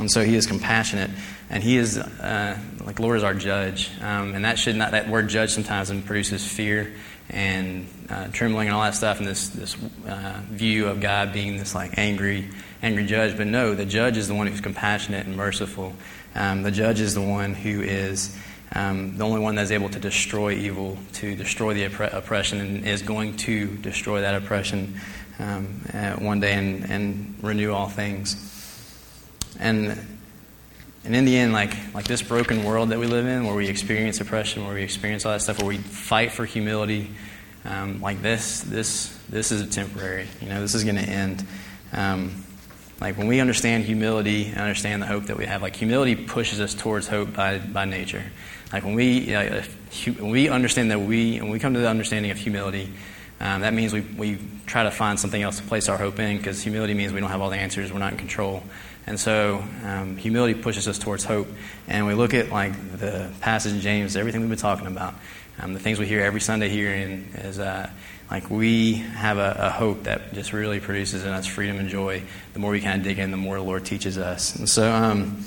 And 0.00 0.10
so 0.10 0.24
he 0.24 0.34
is 0.34 0.46
compassionate, 0.46 1.10
and 1.50 1.62
he 1.62 1.76
is 1.76 1.98
uh, 1.98 2.58
like 2.84 2.98
Lord 2.98 3.18
is 3.18 3.24
our 3.24 3.34
judge, 3.34 3.90
um, 4.00 4.34
and 4.34 4.44
that 4.44 4.58
should 4.58 4.76
not 4.76 4.92
that 4.92 5.08
word 5.08 5.28
judge 5.28 5.50
sometimes 5.50 5.90
produces 6.02 6.46
fear 6.46 6.92
and 7.28 7.86
uh, 8.08 8.28
trembling 8.32 8.68
and 8.68 8.74
all 8.74 8.82
that 8.82 8.94
stuff, 8.94 9.18
and 9.18 9.28
this 9.28 9.50
this 9.50 9.76
uh, 10.08 10.40
view 10.48 10.88
of 10.88 11.00
God 11.00 11.32
being 11.32 11.58
this 11.58 11.74
like 11.74 11.98
angry 11.98 12.48
angry 12.82 13.06
judge. 13.06 13.36
But 13.36 13.46
no, 13.46 13.74
the 13.74 13.84
judge 13.84 14.16
is 14.16 14.26
the 14.26 14.34
one 14.34 14.46
who's 14.46 14.60
compassionate 14.60 15.26
and 15.26 15.36
merciful. 15.36 15.92
Um, 16.34 16.62
the 16.62 16.70
judge 16.70 17.00
is 17.00 17.14
the 17.14 17.20
one 17.20 17.54
who 17.54 17.82
is 17.82 18.36
um, 18.74 19.16
the 19.16 19.24
only 19.24 19.40
one 19.40 19.54
that's 19.56 19.70
able 19.70 19.88
to 19.90 19.98
destroy 19.98 20.52
evil, 20.52 20.96
to 21.14 21.34
destroy 21.36 21.74
the 21.74 21.86
opp- 21.86 22.12
oppression, 22.12 22.60
and 22.60 22.86
is 22.86 23.02
going 23.02 23.36
to 23.38 23.76
destroy 23.76 24.20
that 24.22 24.34
oppression 24.34 25.00
um, 25.38 25.66
one 26.20 26.40
day 26.40 26.52
and, 26.54 26.90
and 26.90 27.34
renew 27.42 27.72
all 27.72 27.88
things. 27.88 28.49
And 29.60 29.96
and 31.04 31.16
in 31.16 31.24
the 31.24 31.36
end, 31.36 31.52
like 31.52 31.76
like 31.94 32.06
this 32.06 32.22
broken 32.22 32.64
world 32.64 32.88
that 32.90 32.98
we 32.98 33.06
live 33.06 33.26
in, 33.26 33.46
where 33.46 33.54
we 33.54 33.68
experience 33.68 34.20
oppression, 34.20 34.64
where 34.64 34.74
we 34.74 34.82
experience 34.82 35.24
all 35.24 35.32
that 35.32 35.40
stuff, 35.40 35.58
where 35.58 35.68
we 35.68 35.78
fight 35.78 36.32
for 36.32 36.44
humility, 36.44 37.10
um, 37.64 38.00
like 38.00 38.22
this, 38.22 38.60
this 38.62 39.16
this 39.28 39.52
is 39.52 39.72
temporary. 39.74 40.26
You 40.40 40.48
know, 40.48 40.60
this 40.60 40.74
is 40.74 40.84
going 40.84 40.96
to 40.96 41.02
end. 41.02 41.46
Um, 41.92 42.44
like 43.00 43.16
when 43.16 43.28
we 43.28 43.40
understand 43.40 43.84
humility 43.84 44.46
and 44.46 44.58
understand 44.58 45.00
the 45.00 45.06
hope 45.06 45.24
that 45.26 45.38
we 45.38 45.46
have, 45.46 45.62
like 45.62 45.74
humility 45.74 46.14
pushes 46.14 46.60
us 46.60 46.74
towards 46.74 47.08
hope 47.08 47.34
by 47.34 47.58
by 47.58 47.86
nature. 47.86 48.24
Like 48.72 48.84
when 48.84 48.94
we 48.94 49.32
when 49.32 50.30
we 50.30 50.48
understand 50.48 50.90
that 50.90 51.00
we 51.00 51.38
when 51.38 51.50
we 51.50 51.58
come 51.58 51.74
to 51.74 51.80
the 51.80 51.88
understanding 51.88 52.30
of 52.30 52.36
humility, 52.36 52.92
um, 53.40 53.62
that 53.62 53.72
means 53.72 53.92
we 53.92 54.02
we 54.02 54.38
try 54.66 54.82
to 54.82 54.90
find 54.90 55.18
something 55.18 55.40
else 55.40 55.58
to 55.58 55.64
place 55.64 55.88
our 55.88 55.96
hope 55.96 56.18
in 56.18 56.36
because 56.36 56.62
humility 56.62 56.92
means 56.92 57.12
we 57.12 57.20
don't 57.20 57.30
have 57.30 57.40
all 57.40 57.50
the 57.50 57.56
answers, 57.56 57.90
we're 57.90 57.98
not 57.98 58.12
in 58.12 58.18
control. 58.18 58.62
And 59.06 59.18
so 59.18 59.64
um, 59.84 60.16
humility 60.16 60.54
pushes 60.54 60.86
us 60.86 60.98
towards 60.98 61.24
hope. 61.24 61.48
And 61.88 62.06
we 62.06 62.14
look 62.14 62.34
at 62.34 62.50
like 62.50 62.98
the 62.98 63.30
passage 63.40 63.72
in 63.72 63.80
James, 63.80 64.16
everything 64.16 64.40
we've 64.40 64.50
been 64.50 64.58
talking 64.58 64.86
about, 64.86 65.14
um, 65.58 65.74
the 65.74 65.80
things 65.80 65.98
we 65.98 66.06
hear 66.06 66.20
every 66.20 66.40
Sunday 66.40 66.68
here, 66.68 66.92
and 66.92 67.28
is 67.36 67.58
uh, 67.58 67.90
like 68.30 68.48
we 68.50 68.94
have 68.94 69.38
a, 69.38 69.56
a, 69.58 69.70
hope 69.70 70.04
that 70.04 70.32
just 70.32 70.52
really 70.52 70.80
produces 70.80 71.24
in 71.24 71.30
us 71.30 71.46
freedom 71.46 71.78
and 71.78 71.88
joy. 71.88 72.22
The 72.52 72.58
more 72.60 72.70
we 72.70 72.80
kind 72.80 73.00
of 73.00 73.04
dig 73.04 73.18
in, 73.18 73.30
the 73.30 73.36
more 73.36 73.56
the 73.56 73.62
Lord 73.62 73.84
teaches 73.84 74.16
us. 74.16 74.54
And 74.54 74.68
so, 74.68 74.90
um, 74.90 75.42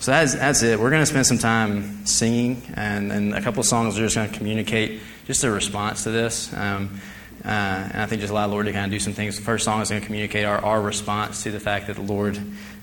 so 0.00 0.10
that's, 0.10 0.34
that's 0.34 0.62
it. 0.62 0.78
We're 0.78 0.90
going 0.90 1.02
to 1.02 1.06
spend 1.06 1.26
some 1.26 1.38
time 1.38 2.04
singing, 2.04 2.62
and, 2.74 3.12
and 3.12 3.34
a 3.34 3.40
couple 3.40 3.62
songs 3.62 3.96
are 3.96 4.02
just 4.02 4.16
going 4.16 4.30
to 4.30 4.36
communicate 4.36 5.00
just 5.26 5.44
a 5.44 5.50
response 5.50 6.02
to 6.04 6.10
this. 6.10 6.52
Um, 6.52 7.00
uh, 7.46 7.90
and 7.92 8.02
I 8.02 8.06
think 8.06 8.20
just 8.20 8.32
allow 8.32 8.46
the 8.46 8.52
Lord 8.52 8.66
to 8.66 8.72
kind 8.72 8.84
of 8.84 8.90
do 8.90 8.98
some 8.98 9.12
things. 9.12 9.36
The 9.36 9.44
first 9.44 9.64
song 9.64 9.80
is 9.80 9.88
going 9.88 10.00
to 10.00 10.06
communicate 10.06 10.44
our, 10.44 10.62
our 10.64 10.80
response 10.80 11.44
to 11.44 11.50
the 11.50 11.60
fact 11.60 11.86
that 11.86 11.96
the 11.96 12.02
Lord 12.02 12.38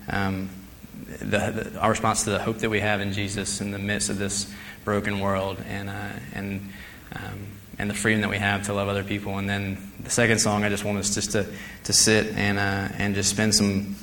um, 0.09 0.49
the, 1.19 1.69
the, 1.71 1.79
our 1.79 1.91
response 1.91 2.23
to 2.23 2.31
the 2.31 2.39
hope 2.39 2.59
that 2.59 2.69
we 2.69 2.79
have 2.79 3.01
in 3.01 3.13
Jesus 3.13 3.61
in 3.61 3.71
the 3.71 3.79
midst 3.79 4.09
of 4.09 4.17
this 4.17 4.51
broken 4.83 5.19
world 5.19 5.57
and, 5.67 5.89
uh, 5.89 6.09
and, 6.33 6.69
um, 7.13 7.47
and 7.79 7.89
the 7.89 7.93
freedom 7.93 8.21
that 8.21 8.29
we 8.29 8.37
have 8.37 8.63
to 8.63 8.73
love 8.73 8.87
other 8.87 9.03
people. 9.03 9.37
And 9.37 9.49
then 9.49 9.77
the 10.01 10.09
second 10.09 10.39
song, 10.39 10.63
I 10.63 10.69
just 10.69 10.83
want 10.83 10.97
us 10.97 11.13
just 11.13 11.31
to, 11.31 11.45
to 11.85 11.93
sit 11.93 12.35
and, 12.35 12.57
uh, 12.57 12.95
and 12.97 13.15
just 13.15 13.29
spend 13.29 13.55
some 13.55 13.95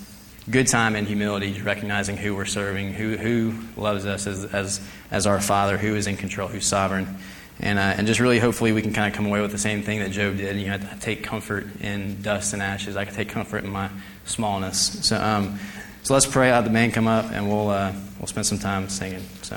good 0.48 0.66
time 0.66 0.96
in 0.96 1.06
humility, 1.06 1.60
recognizing 1.60 2.16
who 2.16 2.34
we're 2.34 2.44
serving, 2.44 2.92
who, 2.92 3.16
who 3.16 3.54
loves 3.76 4.06
us 4.06 4.26
as, 4.26 4.44
as, 4.46 4.80
as 5.10 5.26
our 5.26 5.40
Father, 5.40 5.76
who 5.76 5.94
is 5.94 6.06
in 6.06 6.16
control, 6.16 6.48
who's 6.48 6.66
sovereign. 6.66 7.18
And, 7.62 7.78
uh, 7.78 7.82
and 7.82 8.06
just 8.06 8.20
really, 8.20 8.38
hopefully, 8.38 8.72
we 8.72 8.80
can 8.80 8.94
kind 8.94 9.06
of 9.06 9.14
come 9.14 9.26
away 9.26 9.42
with 9.42 9.52
the 9.52 9.58
same 9.58 9.82
thing 9.82 9.98
that 9.98 10.10
Job 10.10 10.38
did. 10.38 10.56
You 10.56 10.68
know, 10.68 10.74
I 10.74 10.96
take 10.96 11.22
comfort 11.22 11.66
in 11.82 12.22
dust 12.22 12.54
and 12.54 12.62
ashes. 12.62 12.96
I 12.96 13.04
can 13.04 13.14
take 13.14 13.28
comfort 13.28 13.64
in 13.64 13.70
my 13.70 13.90
smallness. 14.24 15.06
So, 15.06 15.20
um, 15.20 15.58
so 16.02 16.14
let's 16.14 16.26
pray. 16.26 16.48
Have 16.48 16.64
the 16.64 16.70
band 16.70 16.94
come 16.94 17.06
up, 17.06 17.30
and 17.30 17.50
we'll 17.50 17.68
uh, 17.68 17.92
we'll 18.18 18.28
spend 18.28 18.46
some 18.46 18.58
time 18.58 18.88
singing. 18.88 19.22
So, 19.42 19.56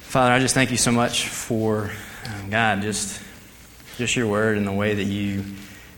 Father, 0.00 0.32
I 0.32 0.38
just 0.38 0.54
thank 0.54 0.70
you 0.70 0.78
so 0.78 0.90
much 0.90 1.28
for 1.28 1.90
um, 2.24 2.48
God, 2.48 2.80
just 2.80 3.20
just 3.98 4.16
your 4.16 4.26
word 4.26 4.56
and 4.56 4.66
the 4.66 4.72
way 4.72 4.94
that 4.94 5.04
you 5.04 5.44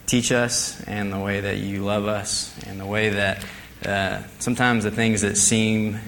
teach 0.07 0.33
us, 0.33 0.83
and 0.89 1.13
the 1.13 1.19
way 1.21 1.41
that 1.41 1.59
you 1.59 1.85
love 1.85 2.07
us, 2.07 2.59
and 2.67 2.81
the 2.81 2.87
way 2.87 3.11
that 3.11 3.45
uh, 3.87 4.23
sometimes 4.41 4.83
the 4.83 4.91
things 4.91 5.21
that 5.21 5.37
seem 5.37 6.01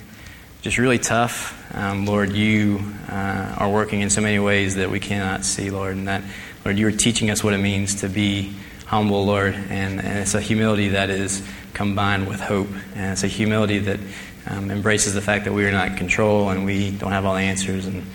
just 0.62 0.78
really 0.78 0.98
tough, 0.98 1.58
um, 1.74 2.06
Lord, 2.06 2.32
you 2.32 2.80
uh, 3.08 3.56
are 3.58 3.68
working 3.68 4.00
in 4.00 4.10
so 4.10 4.20
many 4.20 4.38
ways 4.38 4.76
that 4.76 4.90
we 4.90 5.00
cannot 5.00 5.44
see, 5.44 5.70
Lord, 5.70 5.96
and 5.96 6.06
that 6.06 6.22
Lord, 6.64 6.78
you 6.78 6.86
are 6.86 6.92
teaching 6.92 7.30
us 7.30 7.42
what 7.42 7.52
it 7.52 7.58
means 7.58 7.96
to 7.96 8.08
be 8.08 8.54
humble, 8.86 9.26
Lord, 9.26 9.54
and, 9.54 10.00
and 10.00 10.18
it's 10.20 10.34
a 10.34 10.40
humility 10.40 10.90
that 10.90 11.10
is 11.10 11.44
combined 11.74 12.28
with 12.28 12.40
hope. 12.40 12.68
And 12.94 13.10
it's 13.10 13.24
a 13.24 13.26
humility 13.26 13.80
that 13.80 13.98
um, 14.46 14.70
embraces 14.70 15.14
the 15.14 15.20
fact 15.20 15.46
that 15.46 15.52
we 15.52 15.64
are 15.64 15.72
not 15.72 15.88
in 15.88 15.96
control 15.96 16.50
and 16.50 16.64
we 16.64 16.92
don't 16.92 17.10
have 17.10 17.24
all 17.26 17.34
the 17.34 17.40
answers. 17.40 17.86
And 17.86 18.06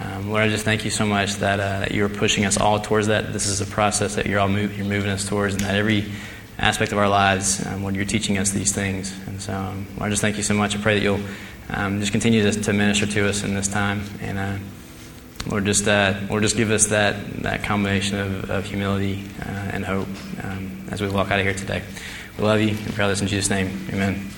um, 0.00 0.30
Lord, 0.30 0.42
I 0.42 0.48
just 0.48 0.64
thank 0.64 0.84
you 0.84 0.90
so 0.90 1.06
much 1.06 1.36
that, 1.36 1.60
uh, 1.60 1.80
that 1.80 1.92
you 1.92 2.04
are 2.04 2.08
pushing 2.08 2.44
us 2.44 2.58
all 2.58 2.80
towards 2.80 3.06
that. 3.06 3.32
This 3.32 3.46
is 3.46 3.60
a 3.60 3.66
process 3.66 4.16
that 4.16 4.26
you're 4.26 4.40
all 4.40 4.50
you're 4.50 4.84
moving 4.84 5.10
us 5.10 5.28
towards, 5.28 5.54
and 5.54 5.62
that 5.62 5.76
every 5.76 6.10
aspect 6.58 6.90
of 6.90 6.98
our 6.98 7.08
lives, 7.08 7.64
um, 7.66 7.82
Lord, 7.82 7.94
you're 7.94 8.04
teaching 8.04 8.38
us 8.38 8.50
these 8.50 8.72
things. 8.72 9.16
And 9.28 9.40
so, 9.40 9.54
um, 9.54 9.86
Lord, 9.96 10.08
I 10.08 10.10
just 10.10 10.22
thank 10.22 10.36
you 10.36 10.42
so 10.42 10.54
much. 10.54 10.74
I 10.74 10.80
pray 10.80 10.94
that 10.94 11.02
you'll 11.04 11.20
um, 11.70 12.00
just 12.00 12.12
continue 12.12 12.42
to, 12.42 12.52
to, 12.52 12.72
minister 12.72 13.06
to 13.06 13.28
us 13.28 13.42
in 13.42 13.54
this 13.54 13.68
time. 13.68 14.02
And 14.20 14.38
uh, 14.38 14.56
Lord, 15.46 15.64
just 15.64 15.86
uh, 15.88 16.14
Lord, 16.28 16.42
just 16.42 16.56
give 16.56 16.70
us 16.70 16.86
that 16.86 17.42
that 17.42 17.64
combination 17.64 18.18
of, 18.18 18.50
of 18.50 18.64
humility 18.64 19.24
uh, 19.40 19.70
and 19.72 19.84
hope 19.84 20.08
um, 20.42 20.86
as 20.90 21.00
we 21.00 21.08
walk 21.08 21.30
out 21.30 21.38
of 21.38 21.44
here 21.44 21.54
today. 21.54 21.82
We 22.38 22.44
love 22.44 22.60
you. 22.60 22.70
We 22.70 22.92
pray 22.92 23.08
this 23.08 23.20
in 23.20 23.28
Jesus' 23.28 23.50
name. 23.50 23.86
Amen. 23.92 24.30